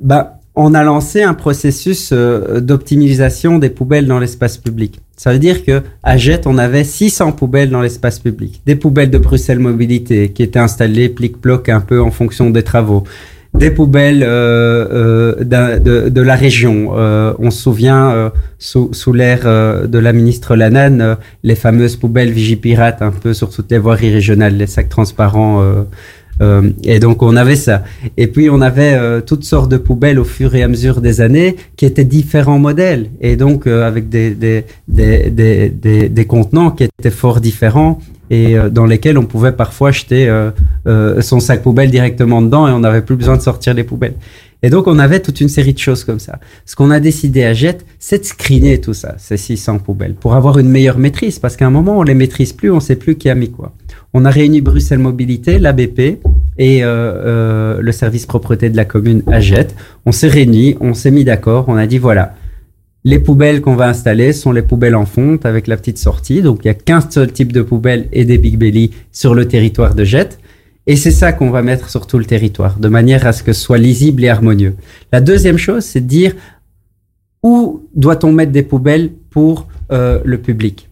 Bah, 0.01 0.38
on 0.55 0.74
a 0.74 0.84
lancé 0.84 1.22
un 1.22 1.34
processus 1.34 2.12
d'optimisation 2.12 3.59
des 3.59 3.70
poubelles 3.70 4.07
dans 4.07 4.18
l'espace 4.18 4.59
public. 4.59 5.01
Ça 5.16 5.32
veut 5.32 5.38
dire 5.38 5.64
que 5.64 5.82
à 6.02 6.16
Jette, 6.16 6.46
on 6.46 6.58
avait 6.58 6.84
600 6.84 7.32
poubelles 7.32 7.70
dans 7.70 7.80
l'espace 7.80 8.18
public. 8.18 8.60
Des 8.66 8.76
poubelles 8.76 9.10
de 9.10 9.18
Bruxelles 9.18 9.58
Mobilité 9.58 10.30
qui 10.30 10.42
étaient 10.42 10.58
installées 10.58 11.08
plic-ploc 11.08 11.68
un 11.68 11.80
peu 11.80 12.00
en 12.00 12.10
fonction 12.10 12.50
des 12.50 12.62
travaux. 12.62 13.04
Des 13.54 13.70
poubelles 13.70 14.22
euh, 14.22 15.36
euh, 15.44 15.78
de, 15.78 16.08
de 16.08 16.20
la 16.22 16.34
région. 16.34 16.92
Euh, 16.96 17.34
on 17.38 17.50
se 17.50 17.62
souvient, 17.62 18.10
euh, 18.10 18.30
sous, 18.58 18.94
sous 18.94 19.12
l'ère 19.12 19.42
euh, 19.44 19.86
de 19.86 19.98
la 19.98 20.14
ministre 20.14 20.56
Lanane, 20.56 21.02
euh, 21.02 21.14
les 21.42 21.54
fameuses 21.54 21.96
poubelles 21.96 22.30
Vigipirate 22.30 23.02
un 23.02 23.10
peu 23.10 23.34
sur 23.34 23.50
toutes 23.50 23.70
les 23.70 23.76
voiries 23.76 24.10
régionales, 24.10 24.56
les 24.56 24.66
sacs 24.66 24.88
transparents. 24.88 25.62
Euh, 26.43 26.70
et 26.84 26.99
donc 26.99 27.22
on 27.22 27.36
avait 27.36 27.57
ça. 27.57 27.84
Et 28.16 28.26
puis 28.26 28.51
on 28.51 28.61
avait 28.61 28.95
euh, 28.95 29.20
toutes 29.20 29.45
sortes 29.45 29.70
de 29.70 29.76
poubelles 29.76 30.18
au 30.18 30.24
fur 30.24 30.55
et 30.55 30.62
à 30.62 30.68
mesure 30.68 31.01
des 31.01 31.20
années 31.20 31.57
qui 31.76 31.86
étaient 31.86 32.05
différents 32.05 32.59
modèles 32.59 33.11
et 33.20 33.36
donc 33.36 33.66
euh, 33.66 33.86
avec 33.86 34.09
des, 34.09 34.30
des, 34.34 34.64
des, 34.88 35.30
des, 35.30 36.09
des, 36.09 36.24
contenants 36.24 36.70
qui 36.70 36.84
étaient 36.84 37.11
fort 37.11 37.40
différents 37.40 37.99
et 38.30 38.57
dans 38.70 38.86
lesquels 38.86 39.18
on 39.18 39.26
pouvait 39.26 39.53
parfois 39.53 39.90
jeter 39.90 40.26
son 41.20 41.38
sac 41.38 41.62
poubelle 41.62 41.90
directement 41.90 42.40
dedans 42.40 42.66
et 42.66 42.70
on 42.70 42.78
n'avait 42.78 43.03
plus 43.03 43.16
besoin 43.16 43.36
de 43.36 43.43
sortir 43.43 43.74
les 43.74 43.84
poubelles. 43.84 44.14
Et 44.62 44.70
donc 44.70 44.86
on 44.86 44.99
avait 44.99 45.20
toute 45.20 45.40
une 45.43 45.51
série 45.51 45.74
de 45.74 45.78
choses 45.78 46.05
comme 46.05 46.20
ça. 46.20 46.38
Ce 46.64 46.74
qu'on 46.74 46.90
a 46.90 47.01
décidé 47.01 47.45
à 47.45 47.53
Jet, 47.53 47.84
c'est 47.99 48.20
de 48.20 48.24
screener 48.24 48.80
tout 48.80 48.95
ça, 48.95 49.16
ces 49.18 49.36
600 49.36 49.80
poubelles, 49.80 50.14
pour 50.14 50.34
avoir 50.34 50.59
une 50.59 50.68
meilleure 50.68 50.99
maîtrise, 50.99 51.38
parce 51.38 51.57
qu'à 51.57 51.66
un 51.66 51.70
moment 51.70 51.99
on 51.99 52.03
les 52.03 52.14
maîtrise 52.14 52.55
plus, 52.55 52.70
on 52.70 52.80
sait 52.80 52.97
plus 52.97 53.16
qui 53.16 53.28
a 53.28 53.34
mis 53.34 53.51
quoi. 53.51 53.74
On 54.14 54.24
a 54.24 54.30
réuni 54.30 54.60
Bruxelles 54.60 54.98
Mobilité, 54.98 55.58
l'ABP 55.58 56.20
et 56.58 56.84
euh, 56.84 56.86
euh, 56.86 57.80
le 57.80 57.92
service 57.92 58.26
propreté 58.26 58.68
de 58.68 58.76
la 58.76 58.84
commune 58.84 59.22
à 59.26 59.40
Jet. 59.40 59.74
On 60.04 60.12
s'est 60.12 60.28
réunis, 60.28 60.76
on 60.80 60.92
s'est 60.92 61.10
mis 61.10 61.24
d'accord, 61.24 61.64
on 61.68 61.76
a 61.76 61.86
dit 61.86 61.98
voilà, 61.98 62.34
les 63.04 63.18
poubelles 63.18 63.62
qu'on 63.62 63.74
va 63.74 63.88
installer 63.88 64.32
sont 64.32 64.52
les 64.52 64.62
poubelles 64.62 64.94
en 64.94 65.06
fonte 65.06 65.46
avec 65.46 65.66
la 65.66 65.76
petite 65.76 65.98
sortie. 65.98 66.42
Donc 66.42 66.60
il 66.62 66.68
y 66.68 66.70
a 66.70 66.74
15 66.74 67.08
seuls 67.10 67.32
types 67.32 67.52
de 67.52 67.62
poubelles 67.62 68.08
et 68.12 68.24
des 68.24 68.38
Big 68.38 68.58
Belly 68.58 68.90
sur 69.12 69.34
le 69.34 69.48
territoire 69.48 69.94
de 69.94 70.04
Jet. 70.04 70.38
Et 70.86 70.96
c'est 70.96 71.10
ça 71.10 71.32
qu'on 71.32 71.50
va 71.50 71.62
mettre 71.62 71.88
sur 71.88 72.06
tout 72.06 72.18
le 72.18 72.24
territoire, 72.24 72.78
de 72.78 72.88
manière 72.88 73.26
à 73.26 73.32
ce 73.32 73.42
que 73.42 73.52
ce 73.52 73.60
soit 73.60 73.78
lisible 73.78 74.24
et 74.24 74.28
harmonieux. 74.28 74.74
La 75.12 75.20
deuxième 75.20 75.58
chose, 75.58 75.84
c'est 75.84 76.00
de 76.00 76.06
dire 76.06 76.34
où 77.42 77.88
doit-on 77.94 78.32
mettre 78.32 78.52
des 78.52 78.62
poubelles 78.62 79.10
pour 79.30 79.68
euh, 79.90 80.20
le 80.24 80.38
public? 80.38 80.88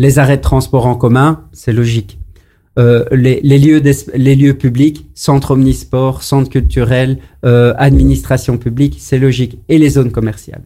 Les 0.00 0.18
arrêts 0.18 0.38
de 0.38 0.42
transport 0.42 0.86
en 0.86 0.94
commun, 0.94 1.42
c'est 1.52 1.74
logique. 1.74 2.18
Euh, 2.78 3.04
les, 3.12 3.58
lieux 3.58 4.54
publics, 4.54 5.06
centre 5.14 5.50
omnisport, 5.50 6.22
centre 6.22 6.48
culturel, 6.48 7.18
euh, 7.44 7.74
administration 7.76 8.58
c'est 8.96 9.18
logique. 9.18 9.58
Et 9.68 9.76
les 9.76 9.90
zones 9.90 10.10
commerciales. 10.10 10.62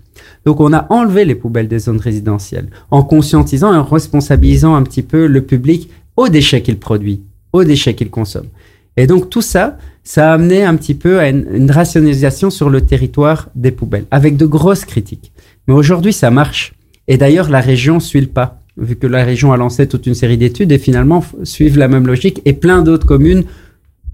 Donc 0.47 0.61
on 0.61 0.72
a 0.72 0.87
enlevé 0.89 1.24
les 1.24 1.35
poubelles 1.35 1.66
des 1.66 1.80
zones 1.80 1.99
résidentielles 1.99 2.68
en 2.93 3.03
conscientisant 3.03 3.74
et 3.74 3.76
en 3.76 3.82
responsabilisant 3.82 4.76
un 4.76 4.85
petit 4.85 5.03
peu 5.03 5.26
le 5.26 5.43
public 5.43 5.91
aux 6.16 6.28
déchets 6.28 6.62
qu'il 6.62 6.78
produit, 6.78 7.24
aux 7.53 7.64
déchets 7.64 7.97
qu'il 7.97 8.11
consomme. 8.11 8.51
Et 8.97 9.09
donc 9.09 9.30
tout 9.30 9.43
ça, 9.43 9.78
ça 10.05 10.30
a 10.30 10.35
amené 10.35 10.62
un 10.62 10.76
petit 10.76 10.95
peu 10.95 11.18
à 11.18 11.28
une 11.30 11.72
rationalisation 11.72 12.51
sur 12.51 12.70
le 12.70 12.82
territoire 12.82 13.49
des 13.57 13.72
poubelles, 13.72 14.07
avec 14.12 14.37
de 14.37 14.47
grosses 14.47 14.85
critiques. 14.85 15.32
Mais 15.66 15.74
aujourd'hui, 15.74 16.12
ça 16.12 16.30
marche. 16.30 16.74
Et 17.09 17.16
d'ailleurs, 17.16 17.51
la 17.51 17.61
région 17.61 17.99
suit 17.99 18.20
le 18.20 18.28
pas, 18.28 18.63
vu 18.77 18.97
que 18.97 19.07
la 19.07 19.25
région 19.25 19.53
a 19.53 19.57
lancé 19.57 19.87
toute 19.87 20.07
une 20.07 20.14
série 20.14 20.37
d'études 20.37 20.72
et 20.72 20.79
finalement 20.79 21.25
suivent 21.43 21.79
la 21.79 21.89
même 21.89 22.07
logique. 22.07 22.43
Et 22.45 22.53
plein 22.53 22.83
d'autres 22.83 23.07
communes 23.07 23.45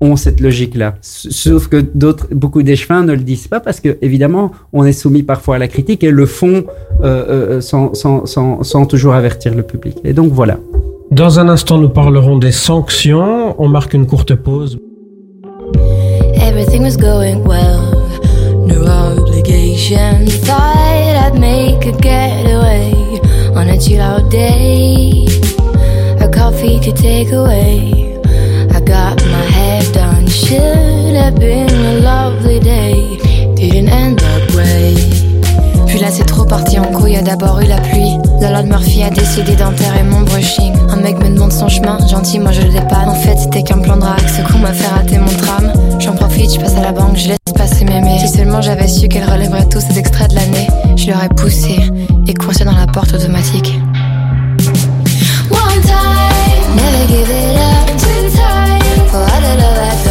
ont 0.00 0.16
cette 0.16 0.40
logique-là. 0.40 0.94
Sauf 1.02 1.68
que 1.68 1.76
d'autres, 1.94 2.26
beaucoup 2.32 2.62
d'échevins 2.62 3.02
ne 3.02 3.12
le 3.12 3.20
disent 3.20 3.48
pas 3.48 3.60
parce 3.60 3.80
que, 3.80 3.98
évidemment, 4.00 4.50
on 4.72 4.84
est 4.84 4.92
soumis 4.92 5.22
parfois 5.22 5.56
à 5.56 5.58
la 5.58 5.68
critique 5.68 6.02
et 6.04 6.10
le 6.10 6.26
font 6.26 6.64
euh, 7.02 7.04
euh, 7.04 7.60
sans, 7.60 7.94
sans, 7.94 8.26
sans, 8.26 8.62
sans 8.62 8.86
toujours 8.86 9.14
avertir 9.14 9.54
le 9.54 9.62
public. 9.62 9.98
Et 10.04 10.12
donc 10.12 10.32
voilà. 10.32 10.58
Dans 11.10 11.38
un 11.38 11.48
instant, 11.48 11.78
nous 11.78 11.88
parlerons 11.88 12.38
des 12.38 12.52
sanctions. 12.52 13.60
On 13.60 13.68
marque 13.68 13.94
une 13.94 14.06
courte 14.06 14.34
pause. 14.34 14.78
Everything 16.36 16.82
was 16.82 16.96
going 16.96 17.44
well, 17.44 17.92
no 18.66 18.84
obligation. 18.86 20.26
Thought 20.44 21.16
I'd 21.16 21.38
make 21.38 21.84
a 21.86 21.92
getaway 21.92 23.20
on 23.56 23.68
a 23.68 23.78
chill 23.78 24.00
out 24.00 24.30
day. 24.30 25.26
A 26.20 26.28
coffee 26.32 26.78
to 26.80 26.92
take 26.92 27.32
away. 27.32 28.18
I 28.70 28.80
got 28.80 29.16
my 29.26 29.44
hair 29.56 29.82
done, 29.92 30.26
should 30.28 31.14
have 31.16 31.36
been 31.38 31.70
a 31.70 32.00
lovely 32.00 32.60
day. 32.60 33.16
Didn't 33.54 33.88
end 33.88 34.18
that 34.20 34.54
way. 34.54 35.19
Puis 35.90 35.98
là 35.98 36.06
c'est 36.12 36.24
trop 36.24 36.44
parti 36.44 36.78
en 36.78 36.84
couille, 36.84 37.14
y 37.14 37.16
a 37.16 37.22
d'abord 37.22 37.60
eu 37.60 37.66
la 37.66 37.78
pluie. 37.78 38.16
La 38.40 38.52
Lord 38.52 38.66
Murphy 38.66 39.02
a 39.02 39.10
décidé 39.10 39.56
d'enterrer 39.56 40.04
mon 40.04 40.20
brushing. 40.20 40.72
Un 40.88 40.96
mec 40.96 41.18
me 41.18 41.28
demande 41.34 41.52
son 41.52 41.68
chemin, 41.68 41.98
gentil, 42.06 42.38
moi 42.38 42.52
je 42.52 42.60
le 42.60 42.68
dépanne. 42.68 43.08
En 43.08 43.14
fait 43.16 43.36
c'était 43.36 43.64
qu'un 43.64 43.78
plan 43.78 43.96
de 43.96 44.02
ce 44.02 44.58
m'a 44.58 44.72
fait 44.72 44.86
rater 44.86 45.18
mon 45.18 45.26
tram. 45.26 45.72
J'en 45.98 46.12
profite, 46.12 46.54
je 46.54 46.60
passe 46.60 46.76
à 46.76 46.82
la 46.82 46.92
banque, 46.92 47.16
je 47.16 47.30
laisse 47.30 47.38
passer 47.56 47.84
mémé. 47.84 48.20
Si 48.20 48.28
seulement 48.28 48.62
j'avais 48.62 48.86
su 48.86 49.08
qu'elle 49.08 49.28
relèverait 49.28 49.68
tous 49.68 49.80
ces 49.80 49.98
extraits 49.98 50.30
de 50.30 50.36
l'année, 50.36 50.68
je 50.94 51.10
l'aurais 51.10 51.28
poussé 51.28 51.80
et 52.28 52.34
coincé 52.34 52.64
dans 52.64 52.76
la 52.76 52.86
porte 52.86 53.12
automatique. 53.12 53.76
One 55.50 55.82
time, 55.82 56.76
never 56.76 57.06
give 57.08 57.28
it 57.28 57.56
up. 57.58 57.88
Two 57.98 58.30
times, 58.30 60.09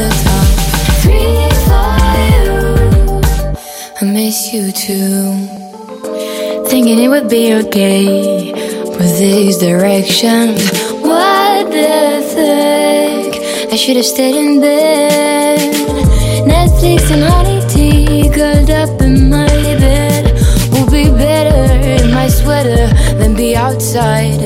the 0.00 0.10
top. 0.24 0.48
Three 1.02 1.44
for 1.66 1.92
you. 2.32 2.48
I 4.00 4.02
miss 4.12 4.52
you 4.52 4.72
too. 4.72 5.18
Thinking 6.70 6.98
it 7.04 7.08
would 7.08 7.28
be 7.28 7.54
okay 7.62 8.52
with 8.98 9.18
these 9.18 9.58
directions. 9.58 10.60
What 11.08 11.70
the 11.76 12.22
fuck? 12.32 13.32
I 13.72 13.76
should 13.76 13.96
have 13.96 14.06
stayed 14.14 14.36
in 14.36 14.60
bed. 14.60 15.58
Netflix 16.54 17.10
and 17.14 17.24
honey 17.32 17.60
tea, 17.72 18.30
curled 18.36 18.70
up 18.70 19.00
in 19.02 19.28
my 19.28 19.46
bed. 19.84 20.24
Will 20.72 20.90
be 20.90 21.04
better 21.24 22.04
in 22.04 22.10
my 22.12 22.28
sweater 22.28 22.86
than 23.18 23.34
be 23.34 23.54
outside 23.56 24.40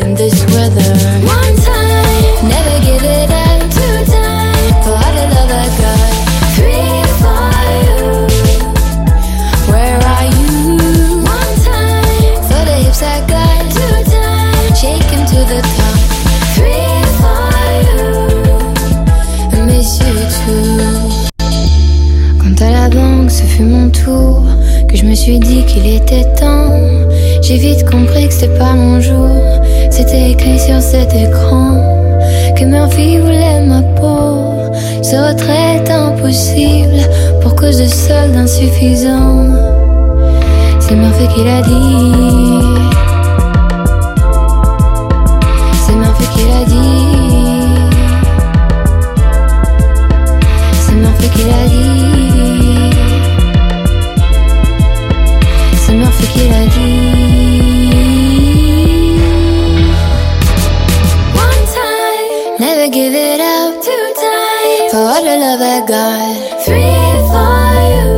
que 24.88 24.96
je 24.96 25.04
me 25.04 25.14
suis 25.14 25.38
dit 25.38 25.64
qu'il 25.66 25.86
était 25.86 26.24
temps. 26.34 26.80
J'ai 27.42 27.56
vite 27.56 27.88
compris 27.88 28.26
que 28.26 28.34
c'était 28.34 28.58
pas 28.58 28.72
mon 28.74 29.00
jour. 29.00 29.28
C'était 29.90 30.30
écrit 30.30 30.58
sur 30.58 30.80
cet 30.80 31.14
écran 31.14 31.76
que 32.56 32.64
Murphy 32.64 33.18
voulait 33.18 33.60
ma 33.60 33.82
peau. 34.00 34.72
Ce 35.02 35.16
retrait 35.16 35.76
est 35.76 35.90
impossible 35.90 37.08
pour 37.42 37.54
cause 37.54 37.78
de 37.78 37.86
soldes 37.86 38.36
insuffisants. 38.36 39.54
C'est 40.80 40.96
Murphy 40.96 41.28
qui 41.34 41.44
l'a 41.44 41.62
dit. 41.62 42.93
Three 65.86 65.92
for 67.28 67.74
you. 67.92 68.08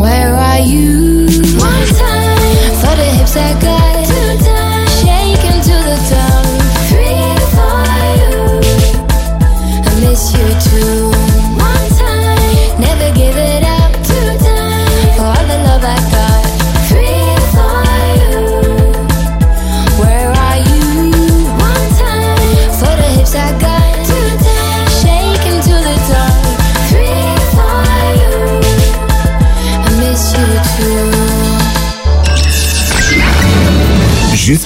Where 0.00 0.32
are 0.34 0.58
you? 0.58 1.26
One 1.58 1.86
time, 2.00 2.72
for 2.80 2.96
the 2.96 3.04
hips 3.18 3.36
I 3.36 3.60
got. 3.60 3.67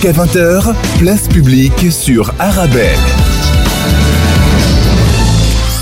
Jusqu'à 0.03 0.21
20h, 0.21 0.75
place 0.99 1.29
publique 1.29 1.93
sur 1.93 2.35
Arabelle. 2.41 2.99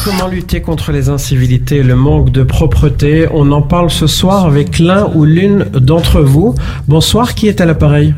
Comment 0.04 0.28
lutter 0.28 0.60
contre 0.60 0.92
les 0.92 1.08
incivilités 1.08 1.76
et 1.76 1.82
le 1.82 1.96
manque 1.96 2.28
de 2.28 2.42
propreté? 2.42 3.28
On 3.32 3.50
en 3.50 3.62
parle 3.62 3.88
ce 3.88 4.06
soir 4.06 4.44
avec 4.44 4.78
l'un 4.78 5.10
ou 5.14 5.24
l'une 5.24 5.64
d'entre 5.72 6.20
vous. 6.20 6.54
Bonsoir, 6.86 7.34
qui 7.34 7.48
est 7.48 7.62
à 7.62 7.64
l'appareil? 7.64 8.12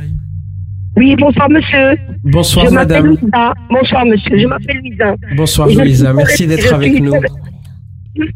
Oui, 0.97 1.15
bonsoir 1.21 1.49
monsieur. 1.49 1.97
Bonsoir, 2.25 2.67
je 2.67 2.75
madame. 2.75 3.17
Bonsoir 3.71 4.05
monsieur, 4.05 4.41
je 4.41 4.47
m'appelle 4.49 4.79
Louisa. 4.79 5.15
Bonsoir, 5.37 5.69
Et 5.71 5.95
suis 5.95 6.03
Merci 6.15 6.47
d'être 6.49 6.75
avec 6.75 6.95
suis 6.95 7.01
nous. 7.01 7.13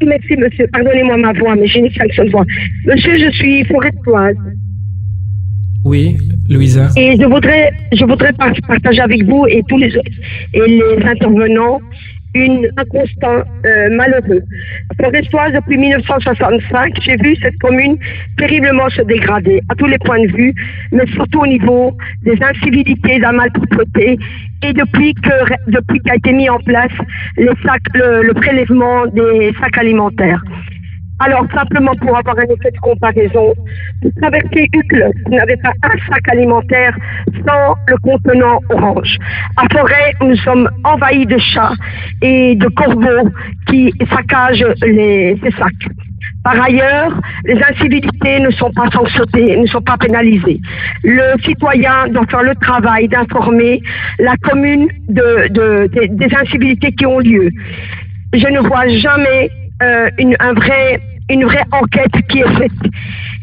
Merci 0.06 0.36
monsieur, 0.36 0.68
pardonnez-moi 0.72 1.16
ma 1.16 1.32
voix, 1.32 1.56
mais 1.56 1.66
j'ai 1.66 1.80
une 1.80 1.86
extinction 1.86 2.26
de 2.26 2.30
voix. 2.30 2.44
Monsieur, 2.86 3.18
je 3.18 3.30
suis 3.32 3.64
forestoise 3.64 4.36
Oui, 5.82 6.16
Louisa. 6.48 6.88
et 6.96 7.16
je 7.20 7.24
voudrais, 7.26 7.70
je 7.92 8.04
voudrais 8.04 8.32
par- 8.32 8.52
partager 8.66 9.00
avec 9.00 9.24
vous 9.24 9.46
et 9.48 9.62
tous 9.68 9.78
les 9.78 9.92
et 10.54 10.60
les 10.66 11.04
intervenants 11.04 11.80
une, 12.34 12.68
un 12.76 12.84
constat 12.84 13.44
euh, 13.64 13.88
malheureux. 13.96 14.42
Forestoise, 15.00 15.52
depuis 15.54 15.78
1965, 15.78 16.92
j'ai 17.00 17.16
vu 17.16 17.34
cette 17.42 17.56
commune 17.58 17.96
terriblement 18.36 18.90
se 18.90 19.00
dégrader 19.02 19.60
à 19.70 19.74
tous 19.74 19.86
les 19.86 19.96
points 19.98 20.20
de 20.20 20.30
vue, 20.36 20.52
mais 20.92 21.06
surtout 21.14 21.40
au 21.40 21.46
niveau 21.46 21.96
des 22.24 22.36
incivilités, 22.42 23.16
de 23.16 23.22
la 23.22 23.32
malpropreté, 23.32 24.18
et 24.62 24.72
depuis 24.74 25.14
que 25.14 25.70
depuis 25.70 25.98
qu'a 26.00 26.16
été 26.16 26.32
mis 26.32 26.50
en 26.50 26.58
place 26.58 26.92
les 27.38 27.48
sacs, 27.64 27.80
le, 27.94 28.22
le 28.22 28.34
prélèvement 28.34 29.06
des 29.06 29.52
sacs 29.58 29.78
alimentaires. 29.78 30.42
Alors, 31.18 31.46
simplement 31.54 31.94
pour 31.96 32.16
avoir 32.16 32.38
un 32.38 32.42
effet 32.42 32.70
de 32.72 32.78
comparaison, 32.82 33.54
vous 34.02 34.10
traversez 34.20 34.68
Uccle, 34.74 35.10
vous 35.24 35.34
n'avez 35.34 35.56
pas 35.56 35.72
un 35.82 35.96
sac 36.10 36.28
alimentaire 36.28 36.94
sans 37.46 37.74
le 37.88 37.96
contenant 38.02 38.60
orange. 38.70 39.16
À 39.56 39.62
Forêt, 39.72 40.12
nous 40.20 40.36
sommes 40.36 40.68
envahis 40.84 41.24
de 41.24 41.38
chats 41.38 41.72
et 42.20 42.54
de 42.56 42.68
corbeaux 42.68 43.30
qui 43.66 43.94
saccagent 44.10 44.66
les, 44.82 45.38
ces 45.42 45.50
sacs. 45.52 45.88
Par 46.44 46.62
ailleurs, 46.62 47.18
les 47.44 47.60
incivilités 47.62 48.38
ne 48.40 48.50
sont 48.50 48.70
pas 48.72 48.88
sanctionnées, 48.90 49.56
ne 49.56 49.66
sont 49.66 49.80
pas 49.80 49.96
pénalisées. 49.96 50.60
Le 51.02 51.40
citoyen 51.42 52.08
doit 52.08 52.26
faire 52.26 52.42
le 52.42 52.54
travail 52.56 53.08
d'informer 53.08 53.80
la 54.18 54.36
commune 54.42 54.86
de, 55.08 55.48
de- 55.48 55.88
des 56.08 56.36
incivilités 56.36 56.92
qui 56.92 57.06
ont 57.06 57.18
lieu. 57.20 57.50
Je 58.34 58.46
ne 58.48 58.60
vois 58.60 58.86
jamais 58.88 59.48
euh, 59.82 60.08
une, 60.18 60.36
un 60.40 60.52
vrai, 60.54 61.00
une 61.28 61.44
vraie 61.44 61.64
enquête 61.72 62.12
qui 62.28 62.40
est 62.40 62.58
faite. 62.58 62.92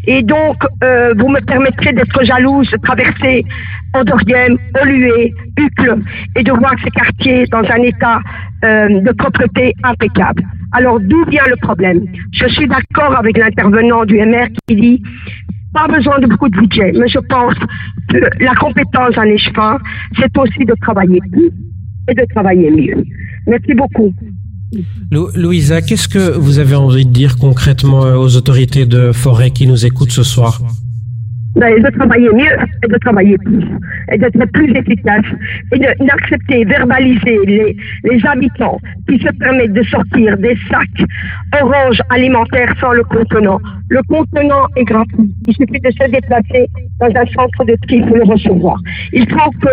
Et 0.05 0.21
donc, 0.21 0.57
euh, 0.83 1.13
vous 1.17 1.29
me 1.29 1.39
permettrez 1.41 1.93
d'être 1.93 2.23
jalouse 2.23 2.69
de 2.71 2.77
traverser 2.77 3.45
Andoriem, 3.93 4.57
Olué, 4.81 5.33
Uccle 5.57 6.01
et 6.35 6.43
de 6.43 6.51
voir 6.51 6.73
ces 6.83 6.89
quartiers 6.89 7.45
dans 7.47 7.63
un 7.69 7.81
état 7.83 8.19
euh, 8.65 9.01
de 9.01 9.11
propreté 9.11 9.73
impeccable. 9.83 10.43
Alors, 10.73 10.99
d'où 10.99 11.23
vient 11.25 11.45
le 11.47 11.55
problème? 11.57 12.05
Je 12.31 12.47
suis 12.47 12.67
d'accord 12.67 13.15
avec 13.15 13.37
l'intervenant 13.37 14.05
du 14.05 14.15
MR 14.15 14.47
qui 14.67 14.75
dit 14.75 15.03
pas 15.73 15.87
besoin 15.87 16.19
de 16.19 16.27
beaucoup 16.27 16.49
de 16.49 16.57
budget, 16.57 16.91
mais 16.93 17.07
je 17.07 17.19
pense 17.19 17.55
que 18.09 18.17
la 18.43 18.55
compétence 18.55 19.15
d'un 19.15 19.23
échevin, 19.23 19.79
c'est 20.19 20.37
aussi 20.37 20.65
de 20.65 20.73
travailler 20.81 21.19
plus 21.31 21.49
et 22.09 22.13
de 22.13 22.25
travailler 22.33 22.69
mieux. 22.71 23.03
Merci 23.47 23.73
beaucoup. 23.73 24.13
Lou- 25.11 25.29
Louisa, 25.35 25.81
qu'est-ce 25.81 26.07
que 26.07 26.37
vous 26.37 26.59
avez 26.59 26.75
envie 26.75 27.05
de 27.05 27.11
dire 27.11 27.37
concrètement 27.37 28.05
euh, 28.05 28.15
aux 28.15 28.35
autorités 28.35 28.85
de 28.85 29.11
forêt 29.11 29.51
qui 29.51 29.67
nous 29.67 29.85
écoutent 29.85 30.11
ce 30.11 30.23
soir? 30.23 30.59
Ben, 31.55 31.71
de 31.83 31.89
travailler 31.95 32.29
mieux 32.33 32.57
et 32.83 32.87
de 32.87 32.97
travailler 32.97 33.37
plus 33.37 33.63
et 34.11 34.17
d'être 34.17 34.43
plus 34.53 34.71
efficace 34.75 35.23
et 35.71 35.77
d'accepter, 35.77 36.65
verbaliser 36.65 37.37
les, 37.45 37.77
les 38.05 38.25
habitants 38.25 38.79
qui 39.07 39.19
se 39.19 39.29
permettent 39.37 39.73
de 39.73 39.83
sortir 39.83 40.35
des 40.39 40.57
sacs 40.71 41.05
orange 41.61 42.01
alimentaires 42.09 42.73
sans 42.81 42.93
le 42.93 43.03
contenant. 43.03 43.59
Le 43.89 44.01
contenant 44.09 44.65
est 44.75 44.83
gratuit. 44.83 45.31
Il 45.47 45.53
suffit 45.53 45.79
de 45.79 45.91
se 45.91 46.09
déplacer 46.09 46.65
dans 46.99 47.11
un 47.21 47.25
centre 47.35 47.63
de 47.65 47.75
tri 47.87 48.01
pour 48.01 48.17
le 48.17 48.23
recevoir. 48.23 48.77
Il 49.13 49.29
faut 49.29 49.51
que 49.61 49.69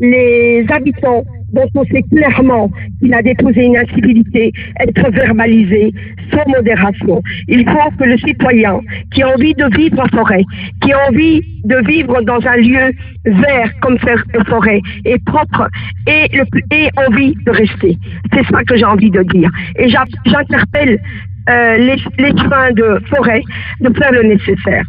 les 0.00 0.64
habitants 0.70 1.24
dont 1.52 1.68
on 1.74 1.84
sait 1.84 2.02
clairement 2.10 2.70
qu'il 3.00 3.12
a 3.14 3.22
déposé 3.22 3.64
une 3.64 3.76
incivilité 3.76 4.52
être 4.80 5.10
verbalisé 5.10 5.92
sans 6.32 6.48
modération. 6.50 7.22
Il 7.48 7.64
faut 7.68 7.90
que 7.98 8.04
le 8.04 8.18
citoyen 8.18 8.80
qui 9.12 9.22
a 9.22 9.28
envie 9.28 9.54
de 9.54 9.76
vivre 9.76 10.00
en 10.00 10.08
forêt, 10.08 10.44
qui 10.82 10.92
a 10.92 11.08
envie 11.08 11.42
de 11.64 11.76
vivre 11.86 12.20
dans 12.22 12.46
un 12.46 12.56
lieu 12.56 12.92
vert 13.24 13.70
comme 13.80 13.98
une 14.34 14.44
forêt 14.44 14.80
et 15.04 15.18
propre, 15.26 15.68
ait, 16.06 16.28
le, 16.32 16.44
ait 16.70 16.90
envie 16.96 17.34
de 17.44 17.50
rester. 17.50 17.98
C'est 18.32 18.46
ça 18.46 18.62
que 18.64 18.76
j'ai 18.76 18.84
envie 18.84 19.10
de 19.10 19.22
dire. 19.22 19.50
Et 19.78 19.88
j'interpelle 19.88 21.00
euh, 21.48 21.76
les, 21.78 21.96
les 22.18 22.32
de 22.32 23.00
forêt 23.14 23.42
de 23.80 23.92
faire 23.96 24.12
le 24.12 24.22
nécessaire. 24.22 24.84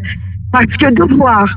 Parce 0.52 0.66
que 0.78 0.92
devoir 0.94 1.48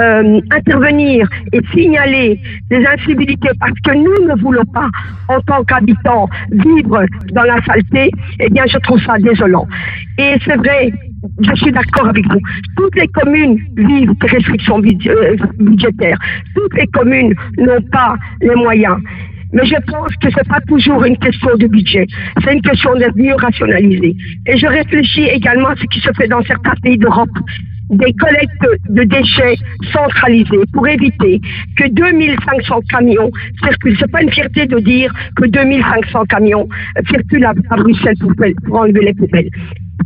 euh, 0.00 0.40
intervenir 0.50 1.28
et 1.52 1.60
signaler 1.72 2.40
des 2.70 2.84
incivilités 2.86 3.50
parce 3.58 3.78
que 3.84 3.94
nous 3.94 4.28
ne 4.28 4.40
voulons 4.40 4.64
pas, 4.72 4.88
en 5.28 5.40
tant 5.42 5.62
qu'habitants, 5.64 6.28
vivre 6.50 7.04
dans 7.32 7.42
la 7.42 7.62
saleté, 7.64 8.10
eh 8.40 8.48
bien, 8.50 8.64
je 8.66 8.78
trouve 8.78 9.00
ça 9.02 9.18
désolant. 9.18 9.66
Et 10.18 10.36
c'est 10.44 10.56
vrai, 10.56 10.92
je 11.40 11.54
suis 11.56 11.72
d'accord 11.72 12.08
avec 12.08 12.24
vous. 12.30 12.40
Toutes 12.76 12.96
les 12.96 13.08
communes 13.08 13.58
vivent 13.76 14.14
des 14.20 14.28
restrictions 14.28 14.78
euh, 14.80 15.36
budgétaires. 15.58 16.18
Toutes 16.54 16.74
les 16.74 16.86
communes 16.88 17.34
n'ont 17.58 17.82
pas 17.92 18.16
les 18.40 18.54
moyens. 18.54 18.96
Mais 19.52 19.66
je 19.66 19.74
pense 19.90 20.14
que 20.22 20.28
c'est 20.34 20.48
pas 20.48 20.60
toujours 20.68 21.04
une 21.04 21.18
question 21.18 21.56
de 21.56 21.66
budget. 21.66 22.06
C'est 22.44 22.52
une 22.52 22.62
question 22.62 22.94
de 22.94 23.06
mieux 23.16 23.34
rationaliser. 23.34 24.14
Et 24.46 24.56
je 24.56 24.66
réfléchis 24.66 25.24
également 25.24 25.68
à 25.68 25.76
ce 25.76 25.84
qui 25.86 26.00
se 26.00 26.10
fait 26.16 26.28
dans 26.28 26.42
certains 26.42 26.74
pays 26.82 26.98
d'Europe 26.98 27.36
des 27.90 28.12
collectes 28.14 28.66
de 28.88 29.02
déchets 29.04 29.56
centralisées 29.92 30.64
pour 30.72 30.86
éviter 30.88 31.40
que 31.76 31.88
2500 31.88 32.80
camions 32.90 33.30
circulent. 33.62 33.96
C'est 33.98 34.10
pas 34.10 34.22
une 34.22 34.30
fierté 34.30 34.66
de 34.66 34.78
dire 34.78 35.12
que 35.36 35.46
2500 35.46 36.24
camions 36.26 36.68
circulent 37.08 37.44
à, 37.44 37.54
à 37.70 37.76
Bruxelles 37.76 38.16
pour, 38.20 38.32
pour 38.66 38.76
enlever 38.76 39.04
les 39.06 39.14
poubelles. 39.14 39.50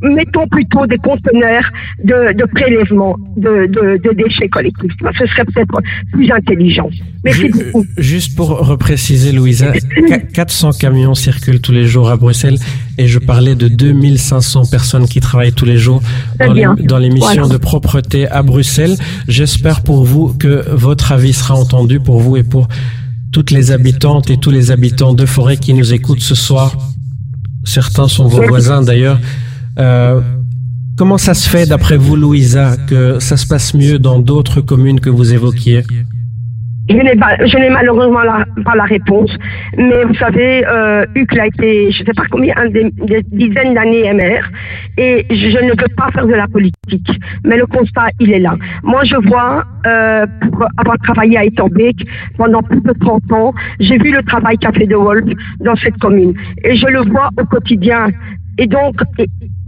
Mettons 0.03 0.47
plutôt 0.49 0.87
des 0.87 0.99
conteneurs 0.99 1.65
de, 2.03 2.37
de 2.37 2.45
prélèvement 2.47 3.17
de, 3.37 3.67
de, 3.67 4.01
de, 4.03 4.15
déchets 4.15 4.49
collectifs. 4.49 4.93
Ce 5.19 5.27
serait 5.27 5.45
peut-être 5.45 5.79
plus 6.13 6.31
intelligent. 6.31 6.89
Merci 7.25 7.49
beaucoup. 7.49 7.85
Juste 7.97 8.37
pour 8.37 8.49
repréciser, 8.49 9.33
Louisa, 9.33 9.73
400 10.35 10.73
camions 10.73 11.15
circulent 11.15 11.61
tous 11.61 11.73
les 11.73 11.87
jours 11.87 12.11
à 12.11 12.17
Bruxelles 12.17 12.59
et 12.99 13.07
je 13.07 13.19
parlais 13.19 13.55
de 13.55 13.69
2500 13.69 14.63
personnes 14.71 15.07
qui 15.07 15.21
travaillent 15.21 15.53
tous 15.53 15.65
les 15.65 15.79
jours 15.79 16.03
dans 16.39 16.53
les, 16.53 16.67
dans 16.83 16.99
les, 16.99 17.11
missions 17.11 17.49
de 17.49 17.57
propreté 17.57 18.29
à 18.29 18.43
Bruxelles. 18.43 18.97
J'espère 19.29 19.83
pour 19.83 20.05
vous 20.05 20.35
que 20.35 20.65
votre 20.71 21.13
avis 21.13 21.33
sera 21.33 21.55
entendu 21.55 22.01
pour 22.01 22.21
vous 22.21 22.37
et 22.37 22.43
pour 22.43 22.69
toutes 23.33 23.51
les 23.51 23.73
habitantes 23.73 24.31
et 24.31 24.37
tous 24.37 24.51
les 24.51 24.71
habitants 24.71 25.13
de 25.13 25.27
forêt 25.27 25.57
qui 25.57 25.75
nous 25.75 25.93
écoutent 25.93 26.21
ce 26.21 26.35
soir. 26.35 26.77
Certains 27.65 28.09
sont 28.09 28.29
vos 28.29 28.43
voisins 28.43 28.83
d'ailleurs. 28.83 29.19
Euh, 29.79 30.20
comment 30.97 31.18
ça 31.18 31.35
se 31.35 31.49
fait, 31.49 31.66
d'après 31.66 31.97
vous, 31.97 32.16
Louisa, 32.16 32.77
que 32.89 33.18
ça 33.18 33.37
se 33.37 33.47
passe 33.47 33.75
mieux 33.75 33.99
dans 33.99 34.18
d'autres 34.18 34.61
communes 34.61 35.01
que 35.01 35.11
vous 35.11 35.33
évoquiez 35.33 35.83
je 36.89 37.59
n'ai, 37.59 37.70
malheureusement 37.70 38.20
pas 38.64 38.75
la 38.75 38.85
réponse, 38.85 39.35
mais 39.77 40.05
vous 40.05 40.14
savez, 40.14 40.66
euh, 40.66 41.07
Huc 41.14 41.37
a 41.39 41.47
été, 41.47 41.91
je 41.91 42.03
ne 42.03 42.07
sais 42.07 42.12
pas 42.12 42.25
combien, 42.31 42.55
des, 42.68 43.22
dizaines 43.33 43.75
d'années 43.75 44.12
MR, 44.12 44.45
et 44.99 45.25
je 45.31 45.64
ne 45.64 45.70
veux 45.70 45.95
pas 45.97 46.11
faire 46.12 46.27
de 46.27 46.35
la 46.35 46.47
politique, 46.47 47.09
mais 47.45 47.57
le 47.57 47.66
constat, 47.66 48.09
il 48.20 48.33
est 48.33 48.39
là. 48.39 48.57
Moi, 48.83 49.03
je 49.05 49.16
vois, 49.29 49.64
euh, 49.87 50.27
pour 50.43 50.66
avoir 50.77 50.99
travaillé 50.99 51.39
à 51.39 51.45
Etterbeek 51.45 52.07
pendant 52.37 52.62
plus 52.62 52.83
de 52.83 52.93
30 53.01 53.33
ans, 53.33 53.55
j'ai 53.81 53.97
vu 53.97 54.12
le 54.12 54.22
travail 54.22 54.59
qu'a 54.59 54.72
fait 54.72 54.87
De 54.87 54.97
Wolf 54.97 55.25
dans 55.61 55.77
cette 55.77 55.97
commune, 55.99 56.35
et 56.64 56.77
je 56.77 56.87
le 56.87 57.01
vois 57.11 57.31
au 57.41 57.45
quotidien. 57.47 58.09
Et 58.59 58.67
donc, 58.67 58.97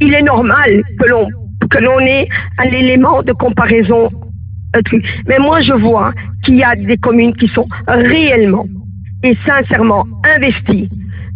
il 0.00 0.14
est 0.14 0.22
normal 0.22 0.82
que 1.00 1.08
l'on 1.08 1.28
que 1.70 1.78
l'on 1.78 1.98
ait 2.00 2.28
un 2.58 2.68
élément 2.68 3.22
de 3.22 3.32
comparaison 3.32 4.10
mais 5.26 5.38
moi, 5.38 5.60
je 5.60 5.72
vois 5.72 6.12
qu'il 6.44 6.56
y 6.56 6.64
a 6.64 6.76
des 6.76 6.96
communes 6.96 7.34
qui 7.34 7.48
sont 7.48 7.66
réellement 7.86 8.66
et 9.22 9.36
sincèrement 9.46 10.06
investies 10.24 10.88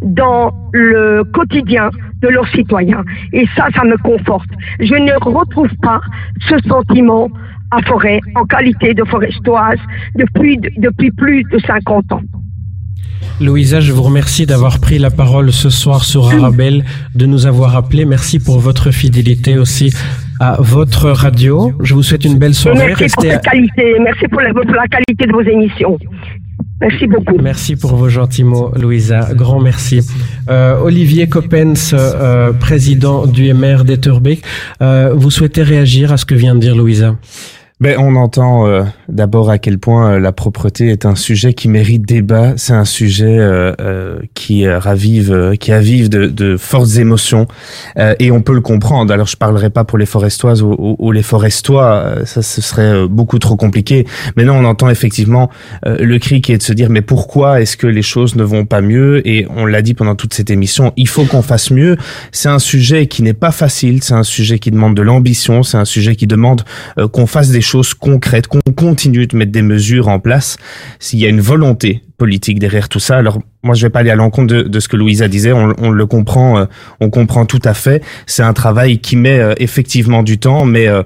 dans 0.02 0.52
le 0.72 1.24
quotidien 1.32 1.90
de 2.22 2.28
leurs 2.28 2.48
citoyens. 2.48 3.04
Et 3.32 3.46
ça, 3.56 3.68
ça 3.74 3.84
me 3.84 3.96
conforte. 3.98 4.48
Je 4.78 4.94
ne 4.94 5.12
retrouve 5.22 5.74
pas 5.82 6.00
ce 6.48 6.58
sentiment 6.68 7.28
à 7.70 7.82
Forêt 7.82 8.20
en 8.34 8.44
qualité 8.44 8.94
de 8.94 9.04
forestoise 9.04 9.78
depuis, 10.16 10.58
depuis 10.76 11.10
plus 11.12 11.44
de 11.44 11.58
50 11.58 12.12
ans. 12.12 12.22
Louisa, 13.40 13.80
je 13.80 13.92
vous 13.92 14.02
remercie 14.02 14.44
d'avoir 14.44 14.80
pris 14.80 14.98
la 14.98 15.10
parole 15.10 15.50
ce 15.50 15.70
soir 15.70 16.04
sur 16.04 16.28
Arabelle, 16.30 16.84
de 17.14 17.24
nous 17.24 17.46
avoir 17.46 17.74
appelé. 17.74 18.04
Merci 18.04 18.38
pour 18.38 18.58
votre 18.60 18.90
fidélité 18.90 19.56
aussi 19.56 19.94
à 20.40 20.56
votre 20.58 21.10
radio. 21.10 21.72
Je 21.82 21.94
vous 21.94 22.02
souhaite 22.02 22.24
une 22.24 22.38
belle 22.38 22.54
soirée. 22.54 22.94
Merci 22.98 23.14
pour 23.14 23.24
la 23.24 23.38
qualité. 23.38 23.96
Merci 24.02 24.28
pour 24.28 24.40
la, 24.40 24.86
qualité 24.88 25.26
de 25.26 25.32
vos 25.32 25.42
émissions. 25.42 25.98
Merci 26.82 27.06
beaucoup. 27.06 27.36
Merci 27.40 27.76
pour 27.76 27.96
vos 27.96 28.08
gentils 28.08 28.44
mots, 28.44 28.72
Louisa. 28.74 29.28
Grand 29.34 29.60
merci. 29.60 30.00
Euh, 30.50 30.78
Olivier 30.78 31.28
Coppens, 31.28 31.92
euh, 31.94 32.52
président 32.52 33.26
du 33.26 33.52
MR 33.52 33.84
d'Etterbeek, 33.84 34.42
euh, 34.82 35.12
vous 35.14 35.30
souhaitez 35.30 35.62
réagir 35.62 36.12
à 36.12 36.18
ce 36.18 36.24
que 36.26 36.34
vient 36.34 36.54
de 36.54 36.60
dire 36.60 36.76
Louisa? 36.76 37.16
Ben, 37.80 37.96
on 37.98 38.14
entend 38.16 38.66
euh, 38.66 38.82
d'abord 39.10 39.50
à 39.50 39.58
quel 39.58 39.78
point 39.78 40.12
euh, 40.12 40.20
la 40.20 40.32
propreté 40.32 40.88
est 40.88 41.04
un 41.04 41.14
sujet 41.14 41.54
qui 41.54 41.68
mérite 41.68 42.02
débat. 42.02 42.54
C'est 42.56 42.72
un 42.72 42.84
sujet 42.84 43.36
euh, 43.38 44.18
qui 44.34 44.68
ravive, 44.68 45.56
qui 45.58 45.72
avive 45.72 46.08
de, 46.08 46.26
de 46.26 46.56
fortes 46.56 46.96
émotions, 46.96 47.46
et 48.18 48.30
on 48.30 48.42
peut 48.42 48.54
le 48.54 48.60
comprendre. 48.60 49.12
Alors, 49.12 49.26
je 49.26 49.36
parlerai 49.36 49.70
pas 49.70 49.84
pour 49.84 49.98
les 49.98 50.06
forestoises 50.06 50.62
ou, 50.62 51.12
les 51.12 51.22
forestois, 51.22 52.16
ça 52.24 52.42
ce 52.42 52.60
serait 52.60 53.06
beaucoup 53.08 53.38
trop 53.38 53.56
compliqué. 53.56 54.06
Mais 54.36 54.44
non, 54.44 54.54
on 54.54 54.64
entend 54.64 54.88
effectivement 54.88 55.50
le 55.84 56.18
cri 56.18 56.40
qui 56.40 56.52
est 56.52 56.58
de 56.58 56.62
se 56.62 56.72
dire 56.72 56.90
mais 56.90 57.02
pourquoi 57.02 57.60
est-ce 57.60 57.76
que 57.76 57.86
les 57.86 58.02
choses 58.02 58.36
ne 58.36 58.44
vont 58.44 58.64
pas 58.64 58.80
mieux? 58.80 59.26
Et 59.26 59.46
on 59.56 59.66
l'a 59.66 59.82
dit 59.82 59.94
pendant 59.94 60.14
toute 60.14 60.34
cette 60.34 60.50
émission, 60.50 60.92
il 60.96 61.08
faut 61.08 61.24
qu'on 61.24 61.42
fasse 61.42 61.70
mieux. 61.70 61.96
C'est 62.32 62.48
un 62.48 62.58
sujet 62.58 63.06
qui 63.06 63.22
n'est 63.22 63.34
pas 63.34 63.52
facile, 63.52 64.02
c'est 64.02 64.14
un 64.14 64.22
sujet 64.22 64.58
qui 64.58 64.70
demande 64.70 64.96
de 64.96 65.02
l'ambition, 65.02 65.62
c'est 65.62 65.78
un 65.78 65.84
sujet 65.84 66.16
qui 66.16 66.26
demande 66.26 66.62
qu'on 67.12 67.26
fasse 67.26 67.50
des 67.50 67.60
choses 67.60 67.94
concrètes, 67.94 68.46
qu'on 68.46 68.60
continue 69.00 69.26
de 69.26 69.34
mettre 69.34 69.52
des 69.52 69.62
mesures 69.62 70.08
en 70.08 70.20
place, 70.20 70.58
s'il 70.98 71.20
y 71.20 71.24
a 71.24 71.30
une 71.30 71.40
volonté 71.40 72.02
politique 72.18 72.58
derrière 72.58 72.90
tout 72.90 73.00
ça. 73.00 73.16
Alors 73.16 73.40
moi, 73.62 73.74
je 73.74 73.82
vais 73.82 73.90
pas 73.90 74.00
aller 74.00 74.10
à 74.10 74.14
l'encontre 74.14 74.54
de, 74.54 74.62
de, 74.62 74.80
ce 74.80 74.88
que 74.88 74.96
Louisa 74.96 75.28
disait. 75.28 75.52
On, 75.52 75.74
on 75.78 75.90
le 75.90 76.06
comprend, 76.06 76.58
euh, 76.58 76.64
on 77.00 77.10
comprend 77.10 77.44
tout 77.44 77.60
à 77.64 77.74
fait. 77.74 78.02
C'est 78.26 78.42
un 78.42 78.54
travail 78.54 79.00
qui 79.00 79.16
met 79.16 79.38
euh, 79.38 79.54
effectivement 79.58 80.22
du 80.22 80.38
temps, 80.38 80.64
mais 80.64 80.88
euh, 80.88 81.02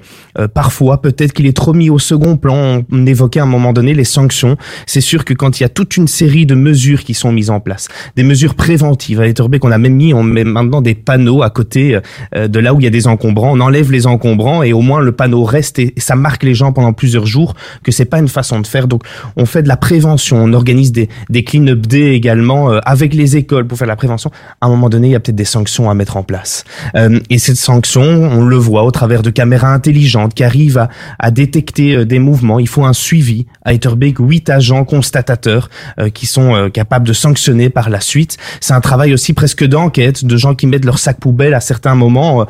parfois 0.53 1.03
peut-être 1.03 1.33
qu'il 1.33 1.47
est 1.47 1.57
trop 1.57 1.73
mis 1.73 1.91
au 1.91 1.99
second 1.99 2.37
plan. 2.37 2.83
On 2.93 3.07
évoquait 3.07 3.41
à 3.41 3.43
un 3.43 3.47
moment 3.47 3.73
donné 3.73 3.93
les 3.93 4.05
sanctions. 4.05 4.57
C'est 4.87 5.01
sûr 5.01 5.25
que 5.25 5.35
quand 5.35 5.59
il 5.59 5.65
y 5.65 5.67
a 5.67 5.69
toute 5.69 5.97
une 5.97 6.07
série 6.07 6.47
de 6.47 6.55
mesures 6.55 7.03
qui 7.03 7.15
sont 7.15 7.33
mises 7.33 7.51
en 7.51 7.59
place, 7.59 7.89
des 8.15 8.23
mesures 8.23 8.55
préventives 8.55 9.21
à 9.21 9.59
qu'on 9.59 9.73
a 9.73 9.79
même 9.79 9.95
mis, 9.95 10.15
on 10.15 10.23
met 10.23 10.45
maintenant 10.45 10.81
des 10.81 10.95
panneaux 10.95 11.43
à 11.43 11.51
côté 11.51 11.99
de 12.35 12.59
là 12.61 12.73
où 12.73 12.81
il 12.81 12.85
y 12.85 12.87
a 12.87 12.91
des 12.91 13.07
encombrants. 13.07 13.53
On 13.53 13.61
enlève 13.61 13.91
les 13.91 14.07
encombrants 14.07 14.63
et 14.63 14.73
au 14.73 14.81
moins 14.81 15.01
le 15.01 15.13
panneau 15.13 15.45
reste 15.45 15.79
et 15.79 15.93
ça 15.97 16.15
marque 16.15 16.45
les 16.45 16.55
gens 16.55 16.73
pendant 16.73 16.93
plusieurs 16.93 17.27
jours 17.27 17.55
que 17.83 17.91
c'est 17.91 18.05
pas 18.05 18.19
une 18.19 18.29
façon 18.29 18.61
de 18.61 18.67
faire. 18.67 18.87
Donc 18.87 19.03
on 19.37 19.45
fait 19.45 19.63
de 19.63 19.69
la 19.69 19.77
prévention, 19.77 20.37
on 20.37 20.53
organise 20.53 20.93
des, 20.93 21.09
des 21.31 21.43
clean-up 21.43 21.87
day 21.87 22.15
également 22.15 22.44
euh, 22.51 22.81
avec 22.85 23.15
les 23.15 23.37
écoles 23.37 23.67
pour 23.67 23.79
faire 23.79 23.87
la 23.87 23.97
prévention, 23.97 24.31
à 24.61 24.67
un 24.67 24.69
moment 24.69 24.89
donné, 24.89 25.09
il 25.09 25.11
y 25.13 25.15
a 25.15 25.21
peut-être 25.21 25.37
des 25.37 25.45
sanctions 25.45 25.91
à 25.91 25.95
mettre 25.95 26.17
en 26.17 26.23
place. 26.23 26.65
Euh, 26.95 27.21
et 27.31 27.39
cette 27.39 27.57
sanction, 27.57 28.03
on 28.03 28.45
le 28.45 28.57
voit 28.57 28.85
au 28.85 28.91
travers 28.91 29.23
de 29.23 29.31
caméras 29.31 29.73
intelligentes 29.73 30.35
qui 30.35 30.45
arrivent 30.45 30.79
à, 30.79 30.89
à 31.19 31.31
détecter 31.31 31.97
euh, 31.97 32.05
des 32.05 32.19
mouvements. 32.19 32.59
Il 32.59 32.69
faut 32.69 32.85
un 32.85 32.93
suivi. 32.93 33.47
À 33.65 33.73
Etterbeek, 33.73 34.19
huit 34.19 34.51
agents 34.51 34.85
constatateurs 34.85 35.71
qui 36.13 36.27
sont 36.27 36.69
capables 36.71 37.07
de 37.07 37.13
sanctionner 37.13 37.71
par 37.71 37.89
la 37.89 38.01
suite. 38.01 38.37
C'est 38.61 38.75
un 38.75 38.81
travail 38.81 39.15
aussi 39.15 39.33
presque 39.33 39.65
d'enquête 39.65 40.25
de 40.25 40.37
gens 40.37 40.55
qui 40.55 40.67
mettent 40.67 40.85
leur 40.85 40.99
sac 40.99 41.19
poubelle 41.19 41.55
à 41.55 41.61
certains 41.61 41.95
moments 41.95 42.47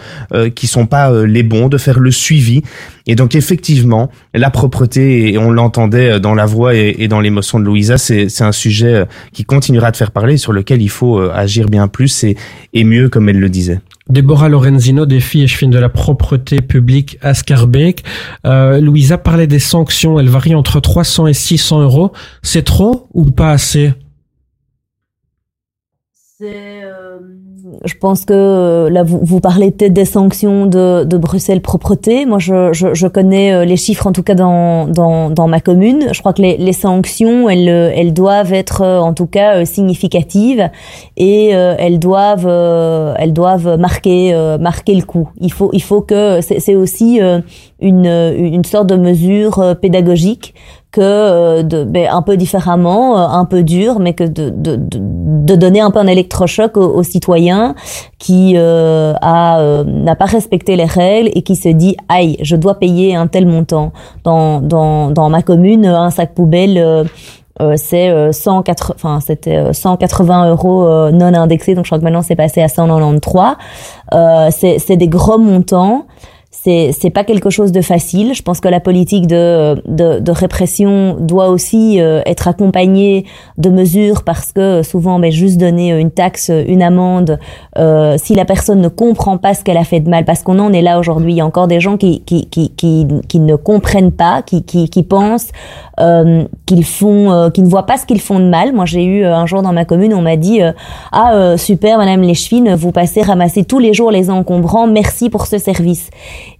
qui 0.54 0.66
sont 0.66 0.86
pas 0.86 1.12
les 1.24 1.42
bons, 1.44 1.68
de 1.68 1.78
faire 1.78 2.00
le 2.00 2.10
suivi. 2.10 2.62
Et 3.06 3.14
donc 3.14 3.34
effectivement, 3.34 4.10
la 4.32 4.50
propreté, 4.50 5.32
et 5.32 5.38
on 5.38 5.50
l'entendait 5.50 6.18
dans 6.18 6.34
la 6.34 6.46
voix 6.46 6.74
et, 6.74 6.96
et 6.98 7.06
dans 7.06 7.20
l'émotion 7.20 7.60
de 7.60 7.64
Louisa, 7.64 7.96
c'est 7.96 8.42
un 8.42 8.52
sujet 8.52 9.04
qui 9.32 9.44
continuera 9.44 9.83
de 9.90 9.96
faire 9.96 10.10
parler, 10.10 10.36
sur 10.36 10.52
lequel 10.52 10.82
il 10.82 10.90
faut 10.90 11.18
euh, 11.18 11.30
agir 11.34 11.68
bien 11.68 11.88
plus 11.88 12.24
et, 12.24 12.36
et 12.72 12.84
mieux, 12.84 13.08
comme 13.08 13.28
elle 13.28 13.40
le 13.40 13.48
disait. 13.48 13.80
Déborah 14.08 14.50
Lorenzino, 14.50 15.06
des 15.06 15.20
filles 15.20 15.46
et 15.62 15.66
de 15.66 15.78
la 15.78 15.88
propreté 15.88 16.60
publique 16.60 17.18
à 17.22 17.32
Scarbeck. 17.32 18.04
Euh, 18.44 18.78
Louisa 18.80 19.16
parlait 19.16 19.46
des 19.46 19.58
sanctions, 19.58 20.20
elles 20.20 20.28
varient 20.28 20.54
entre 20.54 20.78
300 20.80 21.28
et 21.28 21.32
600 21.32 21.82
euros. 21.82 22.12
C'est 22.42 22.64
trop 22.64 23.08
ou 23.14 23.30
pas 23.30 23.50
assez? 23.50 23.94
C'est 26.38 26.84
euh, 26.84 26.93
je 27.84 27.94
pense 28.00 28.24
que 28.24 28.32
euh, 28.34 28.90
là, 28.90 29.02
vous, 29.02 29.20
vous 29.22 29.40
parlez 29.40 29.70
peut-être 29.70 29.92
des 29.92 30.04
sanctions 30.04 30.66
de, 30.66 31.04
de 31.04 31.16
Bruxelles 31.16 31.60
Propreté. 31.60 32.26
Moi, 32.26 32.38
je, 32.38 32.72
je, 32.72 32.94
je, 32.94 33.06
connais 33.06 33.52
euh, 33.52 33.64
les 33.64 33.76
chiffres, 33.76 34.06
en 34.06 34.12
tout 34.12 34.22
cas 34.22 34.34
dans, 34.34 34.86
dans, 34.86 35.30
dans 35.30 35.48
ma 35.48 35.60
commune. 35.60 36.08
Je 36.12 36.20
crois 36.20 36.32
que 36.32 36.42
les, 36.42 36.56
les 36.56 36.72
sanctions, 36.72 37.48
elles, 37.48 37.68
euh, 37.68 37.90
elles 37.94 38.12
doivent 38.12 38.52
être, 38.52 38.82
en 38.82 39.14
tout 39.14 39.26
cas, 39.26 39.64
significatives 39.64 40.70
et 41.16 41.48
elles 41.48 41.98
doivent, 41.98 42.48
elles 43.18 43.32
doivent 43.32 43.78
marquer, 43.78 44.34
marquer 44.60 44.94
le 44.94 45.02
coup. 45.02 45.28
Il 45.40 45.52
faut, 45.52 45.70
il 45.72 45.82
faut 45.82 46.00
que 46.00 46.40
c'est 46.40 46.74
aussi 46.74 47.20
une, 47.84 48.06
une 48.36 48.64
sorte 48.64 48.88
de 48.88 48.96
mesure 48.96 49.76
pédagogique 49.80 50.54
que 50.94 51.00
euh, 51.00 51.62
de, 51.64 51.82
ben, 51.82 52.08
un 52.08 52.22
peu 52.22 52.36
différemment, 52.36 53.18
euh, 53.18 53.26
un 53.26 53.44
peu 53.44 53.64
dur, 53.64 53.98
mais 53.98 54.12
que 54.14 54.22
de, 54.22 54.50
de, 54.50 54.78
de 54.78 55.56
donner 55.56 55.80
un 55.80 55.90
peu 55.90 55.98
un 55.98 56.06
électrochoc 56.06 56.76
aux, 56.76 57.02
citoyens 57.02 57.74
qui 58.20 58.52
euh, 58.56 59.12
a 59.20 59.82
n'a 59.84 60.14
pas 60.14 60.26
respecté 60.26 60.76
les 60.76 60.84
règles 60.84 61.30
et 61.34 61.42
qui 61.42 61.56
se 61.56 61.68
dit 61.68 61.96
aïe, 62.08 62.36
je 62.40 62.54
dois 62.54 62.78
payer 62.78 63.16
un 63.16 63.26
tel 63.26 63.46
montant 63.46 63.92
dans 64.22 64.60
dans, 64.60 65.10
dans 65.10 65.28
ma 65.30 65.42
commune 65.42 65.84
un 65.84 66.10
sac 66.10 66.32
poubelle. 66.32 66.78
Euh, 67.60 67.74
c'est 67.76 68.32
180, 68.32 68.94
enfin 68.96 69.20
c'était 69.20 69.72
180 69.72 70.50
euros 70.50 71.10
non 71.12 71.32
indexés, 71.34 71.74
donc 71.74 71.84
je 71.84 71.88
crois 71.88 71.98
que 71.98 72.04
maintenant 72.04 72.22
c'est 72.22 72.36
passé 72.36 72.62
à 72.62 72.68
193. 72.68 73.56
Euh, 74.12 74.48
c'est 74.50 74.96
des 74.96 75.08
gros 75.08 75.38
montants 75.38 76.06
c'est 76.62 76.92
c'est 76.92 77.10
pas 77.10 77.24
quelque 77.24 77.50
chose 77.50 77.72
de 77.72 77.80
facile. 77.80 78.32
Je 78.34 78.42
pense 78.42 78.60
que 78.60 78.68
la 78.68 78.80
politique 78.80 79.26
de 79.26 79.74
de, 79.86 80.20
de 80.20 80.30
répression 80.32 81.16
doit 81.18 81.48
aussi 81.48 82.00
euh, 82.00 82.22
être 82.26 82.48
accompagnée 82.48 83.26
de 83.58 83.70
mesures 83.70 84.22
parce 84.22 84.52
que 84.52 84.82
souvent, 84.82 85.18
mais 85.18 85.28
ben, 85.28 85.32
juste 85.32 85.58
donner 85.58 85.90
une 85.98 86.10
taxe, 86.10 86.50
une 86.66 86.82
amende, 86.82 87.38
euh, 87.76 88.16
si 88.18 88.34
la 88.34 88.44
personne 88.44 88.80
ne 88.80 88.88
comprend 88.88 89.36
pas 89.36 89.54
ce 89.54 89.64
qu'elle 89.64 89.76
a 89.76 89.84
fait 89.84 90.00
de 90.00 90.08
mal, 90.08 90.24
parce 90.24 90.42
qu'on 90.42 90.58
en 90.58 90.72
est 90.72 90.82
là 90.82 90.98
aujourd'hui. 90.98 91.32
Il 91.32 91.36
y 91.36 91.40
a 91.40 91.46
encore 91.46 91.66
des 91.66 91.80
gens 91.80 91.96
qui 91.96 92.22
qui 92.22 92.46
qui 92.46 92.70
qui, 92.70 93.40
ne 93.40 93.56
comprennent 93.56 94.12
pas, 94.12 94.42
qui 94.42 94.62
qui, 94.64 94.88
qui 94.88 95.02
pensent 95.02 95.50
euh, 96.00 96.44
qu'ils 96.66 96.84
font, 96.84 97.32
euh, 97.32 97.50
qui 97.50 97.62
ne 97.62 97.68
voient 97.68 97.86
pas 97.86 97.98
ce 97.98 98.06
qu'ils 98.06 98.20
font 98.20 98.38
de 98.38 98.48
mal. 98.48 98.72
Moi, 98.72 98.84
j'ai 98.84 99.04
eu 99.04 99.24
un 99.24 99.46
jour 99.46 99.62
dans 99.62 99.72
ma 99.72 99.84
commune, 99.84 100.14
on 100.14 100.22
m'a 100.22 100.36
dit 100.36 100.60
ah 101.12 101.56
super, 101.58 101.98
Madame 101.98 102.22
Leschvin, 102.22 102.74
vous 102.76 102.92
passez 102.92 103.22
ramasser 103.22 103.64
tous 103.64 103.80
les 103.80 103.92
jours 103.92 104.10
les 104.10 104.30
encombrants. 104.30 104.86
Merci 104.86 105.30
pour 105.30 105.46
ce 105.46 105.58
service. 105.58 106.10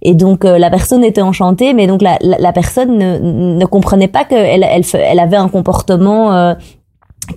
Et 0.01 0.13
donc 0.13 0.45
euh, 0.45 0.57
la 0.57 0.69
personne 0.69 1.03
était 1.03 1.21
enchantée, 1.21 1.73
mais 1.73 1.87
donc 1.87 2.01
la, 2.01 2.17
la, 2.21 2.53
personne 2.53 2.97
ne, 2.97 3.17
ne, 3.57 3.65
comprenait 3.65 4.07
pas 4.07 4.23
qu'elle 4.23 4.63
elle, 4.63 4.83
elle, 4.93 5.19
avait 5.19 5.37
un 5.37 5.49
comportement 5.49 6.33
euh, 6.33 6.53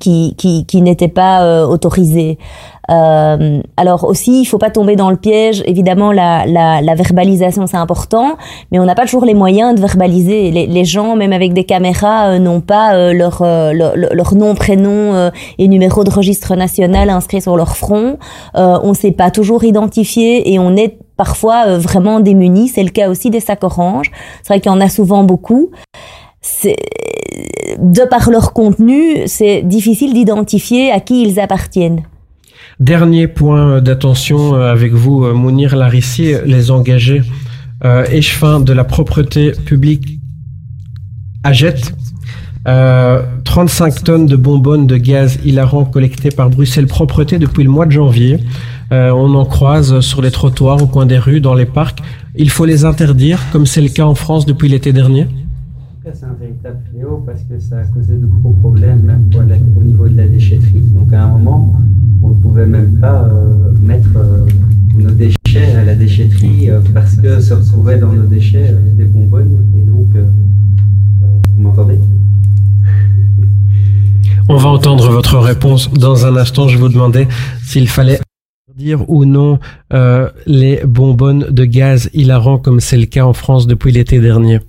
qui, 0.01 0.35
qui, 0.37 0.67
qui 0.67 0.83
n'était 0.83 1.09
pas 1.09 1.43
euh, 1.43 1.67
autorisé. 1.67 2.39
Euh, 2.91 3.61
alors 3.77 4.05
aussi, 4.05 4.41
il 4.41 4.45
faut 4.47 4.59
pas 4.59 4.71
tomber 4.71 4.97
dans 4.97 5.11
le 5.11 5.17
piège. 5.17 5.63
Évidemment, 5.67 6.11
la, 6.13 6.47
la, 6.47 6.81
la 6.81 6.95
verbalisation 6.95 7.67
c'est 7.67 7.77
important, 7.77 8.37
mais 8.71 8.79
on 8.79 8.85
n'a 8.85 8.95
pas 8.95 9.05
toujours 9.05 9.25
les 9.25 9.35
moyens 9.35 9.75
de 9.75 9.81
verbaliser. 9.81 10.51
Les, 10.51 10.67
les 10.67 10.85
gens, 10.85 11.17
même 11.17 11.33
avec 11.33 11.53
des 11.53 11.65
caméras, 11.65 12.39
n'ont 12.39 12.61
pas 12.63 13.13
leur, 13.13 13.43
leur, 13.43 13.95
leur 13.97 14.35
nom, 14.35 14.55
prénom 14.55 15.31
et 15.59 15.69
numéro 15.69 16.03
de 16.05 16.11
registre 16.11 16.55
national 16.55 17.11
inscrit 17.11 17.43
sur 17.43 17.57
leur 17.57 17.77
front. 17.77 18.17
on 18.55 18.89
ne 18.89 18.95
sait 18.95 19.13
pas 19.13 19.31
toujours 19.31 19.65
identifier 19.65 20.53
et 20.53 20.59
on 20.59 20.75
est 20.77 20.99
parfois 21.19 21.65
euh, 21.67 21.79
vraiment 21.79 22.21
démunis. 22.21 22.69
C'est 22.69 22.83
le 22.83 22.89
cas 22.89 23.11
aussi 23.11 23.29
des 23.29 23.41
sacs 23.41 23.65
oranges. 23.65 24.11
C'est 24.43 24.55
vrai 24.55 24.61
qu'il 24.61 24.73
y 24.73 24.75
en 24.75 24.81
a 24.81 24.89
souvent 24.89 25.25
beaucoup. 25.25 25.71
De 27.79 28.09
par 28.09 28.31
leur 28.31 28.55
contenu, 28.55 29.27
c'est 29.27 29.61
difficile 29.63 30.15
d'identifier 30.15 30.91
à 30.91 31.01
qui 31.01 31.23
ils 31.23 31.39
appartiennent. 31.39 32.05
Dernier 32.81 33.27
point 33.27 33.83
d'attention 33.83 34.55
euh, 34.55 34.73
avec 34.73 34.93
vous, 34.93 35.25
euh, 35.25 35.35
Mounir 35.35 35.77
Larissi, 35.77 36.33
les 36.47 36.71
engagés 36.71 37.23
euh, 37.85 38.05
échevins 38.11 38.61
de 38.61 38.73
la 38.73 38.85
propreté 38.85 39.53
publique 39.53 40.21
Euh, 42.67 43.23
35 43.45 44.05
tonnes 44.05 44.27
de 44.27 44.37
bonbonnes 44.37 44.87
de 44.87 44.97
gaz 44.97 45.39
hilarant 45.45 45.85
collectées 45.85 46.31
par 46.31 46.51
Bruxelles 46.51 46.87
Propreté 46.87 47.39
depuis 47.39 47.65
le 47.65 47.71
mois 47.71 47.87
de 47.87 47.93
janvier. 47.93 48.41
Euh, 48.91 49.11
on 49.11 49.35
en 49.35 49.45
croise 49.45 50.01
sur 50.01 50.23
les 50.23 50.31
trottoirs, 50.31 50.83
au 50.83 50.87
coin 50.87 51.07
des 51.07 51.19
rues, 51.19 51.41
dans 51.41 51.55
les 51.55 51.67
parcs. 51.67 52.01
Il 52.37 52.51
faut 52.51 52.65
les 52.65 52.85
interdire, 52.85 53.41
comme 53.53 53.67
c'est 53.67 53.83
le 53.83 53.89
cas 53.89 54.07
en 54.07 54.15
France 54.15 54.47
depuis 54.47 54.69
l'été 54.69 54.93
dernier 54.93 55.27
c'est 56.15 56.25
un 56.25 56.37
véritable 56.41 56.79
fléau 56.91 57.23
parce 57.27 57.43
que 57.43 57.59
ça 57.59 57.79
a 57.81 57.85
causé 57.85 58.15
de 58.15 58.27
gros 58.27 58.53
problèmes 58.53 59.03
même 59.03 59.29
au 59.77 59.83
niveau 59.83 60.09
de 60.09 60.17
la 60.17 60.27
déchetterie. 60.27 60.81
Donc 60.95 61.13
à 61.13 61.25
un 61.25 61.29
moment, 61.29 61.77
on 62.23 62.31
ne 62.31 62.35
pouvait 62.35 62.67
même 62.67 62.99
pas 62.99 63.25
euh, 63.25 63.73
mettre 63.83 64.09
euh, 64.17 64.47
nos 64.95 65.11
déchets 65.11 65.75
à 65.77 65.85
la 65.85 65.95
déchetterie 65.95 66.71
parce 66.95 67.17
que 67.17 67.41
se 67.41 67.55
retrouvaient 67.55 67.99
dans 67.99 68.13
nos 68.13 68.27
déchets 68.27 68.75
des 68.97 69.05
bonbonnes. 69.05 69.67
Et 69.77 69.83
donc, 69.83 70.09
vous 71.55 71.63
m'entendez? 71.63 72.01
On 74.49 74.57
va 74.57 74.71
entendre 74.71 75.11
votre 75.11 75.39
réponse 75.39 75.93
dans 75.93 76.25
un 76.25 76.37
instant. 76.37 76.69
Je 76.69 76.79
vous 76.79 76.89
demandais 76.89 77.29
s'il 77.63 77.89
fallait 77.89 78.19
dire 78.79 79.05
ou 79.11 79.25
non 79.25 79.59
euh, 79.93 80.29
les 80.47 80.81
bonbonnes 80.85 81.47
de 81.51 81.65
gaz 81.65 82.09
hilarant 82.15 82.59
comme 82.59 82.81
c'est 82.81 82.97
le 82.97 83.07
cas 83.07 83.25
en 83.25 83.33
France 83.33 83.67
depuis 83.67 83.91
l'été 83.91 84.21
dernier 84.21 84.61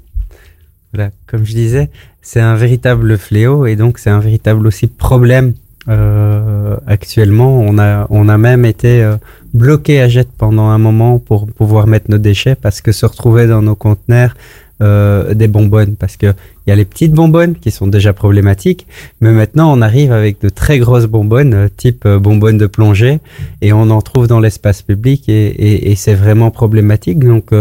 Voilà, 0.92 1.12
comme 1.28 1.46
je 1.46 1.54
disais, 1.54 1.90
c'est 2.22 2.42
un 2.42 2.56
véritable 2.56 3.18
fléau 3.18 3.68
et 3.68 3.76
donc 3.76 4.00
c'est 4.00 4.10
un 4.10 4.20
véritable 4.20 4.66
aussi 4.66 4.88
problème. 4.88 5.54
Euh, 5.88 6.76
actuellement, 6.88 7.60
on 7.60 7.78
a, 7.78 8.08
on 8.10 8.30
a 8.30 8.38
même 8.38 8.66
été 8.66 9.04
euh, 9.04 9.16
bloqué 9.54 10.02
à 10.02 10.08
jet 10.08 10.28
pendant 10.38 10.70
un 10.70 10.80
moment 10.80 11.20
pour 11.20 11.48
pouvoir 11.48 11.86
mettre 11.86 12.10
nos 12.10 12.18
déchets 12.18 12.56
parce 12.56 12.82
que 12.82 12.92
se 12.92 13.06
retrouver 13.06 13.46
dans 13.46 13.62
nos 13.62 13.76
conteneurs 13.76 14.36
euh, 14.82 15.34
des 15.34 15.48
bonbonnes 15.48 15.96
parce 15.96 16.18
que 16.18 16.28
il 16.66 16.70
y 16.70 16.72
a 16.72 16.76
les 16.76 16.86
petites 16.86 17.14
bonbonnes 17.14 17.56
qui 17.56 17.72
sont 17.72 17.88
déjà 17.88 18.14
problématiques, 18.14 18.86
mais 19.22 19.32
maintenant 19.32 19.76
on 19.76 19.82
arrive 19.82 20.12
avec 20.12 20.42
de 20.42 20.50
très 20.50 20.78
grosses 20.80 21.08
bonbonnes, 21.08 21.54
euh, 21.54 21.68
type 21.76 22.06
euh, 22.06 22.20
bonbonnes 22.20 22.58
de 22.58 22.68
plongée, 22.68 23.20
et 23.62 23.74
on 23.74 23.90
en 23.90 24.02
trouve 24.02 24.28
dans 24.28 24.40
l'espace 24.40 24.82
public 24.82 25.28
et, 25.30 25.48
et, 25.48 25.92
et 25.92 25.96
c'est 25.96 26.14
vraiment 26.14 26.52
problématique. 26.52 27.20
Donc 27.20 27.52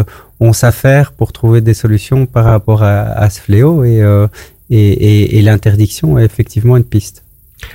on 0.41 0.53
s'affaire 0.53 1.13
pour 1.13 1.33
trouver 1.33 1.61
des 1.61 1.75
solutions 1.75 2.27
par 2.27 2.45
rapport 2.45 2.83
à, 2.83 3.01
à 3.01 3.31
ce 3.31 3.41
fléau 3.41 3.85
et, 3.85 4.03
et, 4.71 5.39
et 5.39 5.43
l'interdiction 5.43 6.19
est 6.19 6.25
effectivement 6.25 6.77
une 6.77 6.85
piste. 6.85 7.25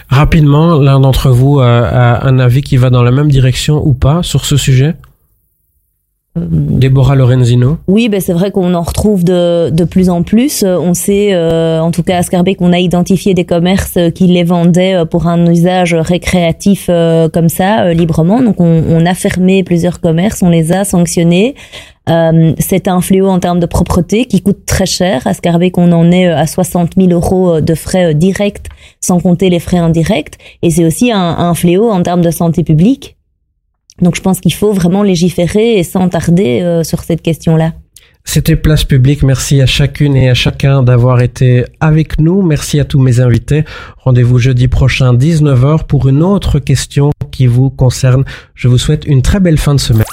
Rapidement, 0.08 0.80
l'un 0.80 1.00
d'entre 1.02 1.30
vous 1.32 1.60
a 1.60 2.26
un 2.26 2.40
avis 2.40 2.62
qui 2.62 2.78
va 2.78 2.90
dans 2.90 3.04
la 3.04 3.12
même 3.12 3.30
direction 3.30 3.86
ou 3.86 3.94
pas 3.94 4.24
sur 4.24 4.46
ce 4.46 4.56
sujet? 4.56 4.96
Euh, 6.36 6.48
Déborah 6.50 7.16
Lorenzino 7.16 7.78
Oui, 7.88 8.10
ben 8.10 8.20
c'est 8.20 8.34
vrai 8.34 8.50
qu'on 8.50 8.74
en 8.74 8.82
retrouve 8.82 9.24
de, 9.24 9.70
de 9.70 9.84
plus 9.84 10.10
en 10.10 10.24
plus. 10.24 10.64
Euh, 10.64 10.78
on 10.80 10.96
sait, 10.96 11.34
euh, 11.34 11.80
en 11.80 11.92
tout 11.92 12.02
cas 12.02 12.18
à 12.18 12.24
Scarbeck, 12.24 12.58
qu'on 12.58 12.74
a 12.74 12.80
identifié 12.80 13.36
des 13.36 13.46
commerces 13.46 14.00
qui 14.16 14.26
les 14.26 14.44
vendaient 14.44 15.06
pour 15.06 15.28
un 15.28 15.46
usage 15.46 15.94
récréatif 15.94 16.90
comme 17.34 17.50
ça, 17.50 17.94
librement. 17.94 18.42
Donc 18.42 18.60
on, 18.60 18.84
on, 18.90 19.06
a 19.06 19.14
fermé 19.14 19.64
plusieurs 19.64 20.02
commerces, 20.02 20.42
on 20.42 20.50
les 20.50 20.72
a 20.72 20.84
sanctionnés. 20.86 21.56
Euh, 22.10 22.54
c'est 22.58 22.88
un 22.88 23.00
fléau 23.00 23.28
en 23.28 23.40
termes 23.40 23.60
de 23.60 23.66
propreté 23.66 24.26
qui 24.26 24.42
coûte 24.42 24.66
très 24.66 24.86
cher. 24.86 25.26
À 25.26 25.34
Scarbeck, 25.34 25.78
on 25.78 25.92
en 25.92 26.12
est 26.12 26.28
à 26.28 26.48
60 26.48 26.94
000 26.98 27.12
euros 27.12 27.62
de 27.62 27.76
frais 27.76 28.14
directs, 28.14 28.68
sans 29.00 29.20
compter 29.20 29.50
les 29.50 29.60
frais 29.60 29.78
indirects. 29.78 30.38
Et 30.64 30.72
c'est 30.72 30.86
aussi 30.86 31.12
un, 31.12 31.20
un 31.20 31.54
fléau 31.54 31.92
en 31.92 32.02
termes 32.02 32.22
de 32.22 32.32
santé 32.32 32.64
publique 32.64 33.16
donc 34.02 34.16
je 34.16 34.22
pense 34.22 34.40
qu'il 34.40 34.54
faut 34.54 34.74
vraiment 34.74 35.04
légiférer 35.04 35.78
et 35.78 35.84
sans 35.84 36.10
tarder 36.10 36.62
euh, 36.62 36.84
sur 36.84 37.04
cette 37.04 37.22
question-là. 37.22 37.74
C'était 38.26 38.56
Place 38.56 38.86
Publique. 38.86 39.22
Merci 39.24 39.62
à 39.62 39.66
chacune 39.66 40.16
et 40.16 40.30
à 40.30 40.34
chacun 40.34 40.82
d'avoir 40.82 41.22
été 41.22 41.66
avec 41.80 42.20
nous. 42.20 42.42
Merci 42.42 42.80
à 42.80 42.86
tous 42.86 43.00
mes 43.00 43.20
invités. 43.20 43.66
Rendez-vous 43.98 44.40
jeudi 44.40 44.68
prochain 44.68 45.14
19h 45.14 45.86
pour 45.86 46.08
une 46.08 46.24
autre 46.24 46.60
question 46.60 47.12
qui 47.32 47.48
vous 47.48 47.70
concerne. 47.70 48.24
Je 48.56 48.68
vous 48.68 48.78
souhaite 48.78 49.06
une 49.06 49.22
très 49.22 49.40
belle 49.40 49.58
fin 49.58 49.76
de 49.76 49.80
semaine. 49.80 50.06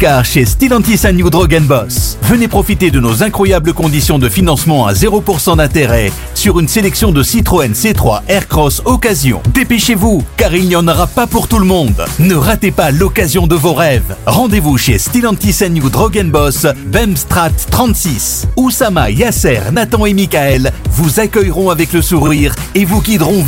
Spoticar 0.00 0.24
chez 0.24 0.46
Stellantis 0.46 1.02
New 1.12 1.28
Boss. 1.28 2.16
Venez 2.22 2.48
profiter 2.48 2.90
de 2.90 3.00
nos 3.00 3.22
incroyables 3.22 3.74
conditions 3.74 4.18
de 4.18 4.30
financement 4.30 4.86
à 4.86 4.94
0% 4.94 5.58
d'intérêt 5.58 6.10
sur 6.34 6.58
une 6.58 6.68
sélection 6.68 7.12
de 7.12 7.22
Citroën 7.22 7.72
C3 7.72 8.22
Aircross 8.26 8.80
Occasion. 8.86 9.42
Dépêchez-vous, 9.52 10.24
car 10.38 10.54
il 10.54 10.68
n'y 10.68 10.76
en 10.76 10.88
aura 10.88 11.06
pas 11.06 11.26
pour 11.26 11.48
tout 11.48 11.58
le 11.58 11.66
monde. 11.66 12.02
Ne 12.18 12.34
ratez 12.34 12.70
pas 12.70 12.90
l'occasion 12.90 13.46
de 13.46 13.54
vos 13.54 13.74
rêves. 13.74 14.16
Rendez-vous 14.24 14.78
chez 14.78 14.96
Stellantis 14.96 15.68
New 15.68 15.90
Drogen 15.90 16.30
Boss, 16.30 16.66
Bemstrat 16.86 17.50
36. 17.70 18.46
Oussama, 18.56 19.10
Yasser, 19.10 19.60
Nathan 19.70 20.06
et 20.06 20.14
Michael 20.14 20.72
vous 20.92 21.20
accueilleront 21.20 21.68
avec 21.68 21.92
le 21.92 22.00
sourire 22.00 22.54
et 22.74 22.86
vous 22.86 23.02
guideront 23.02 23.38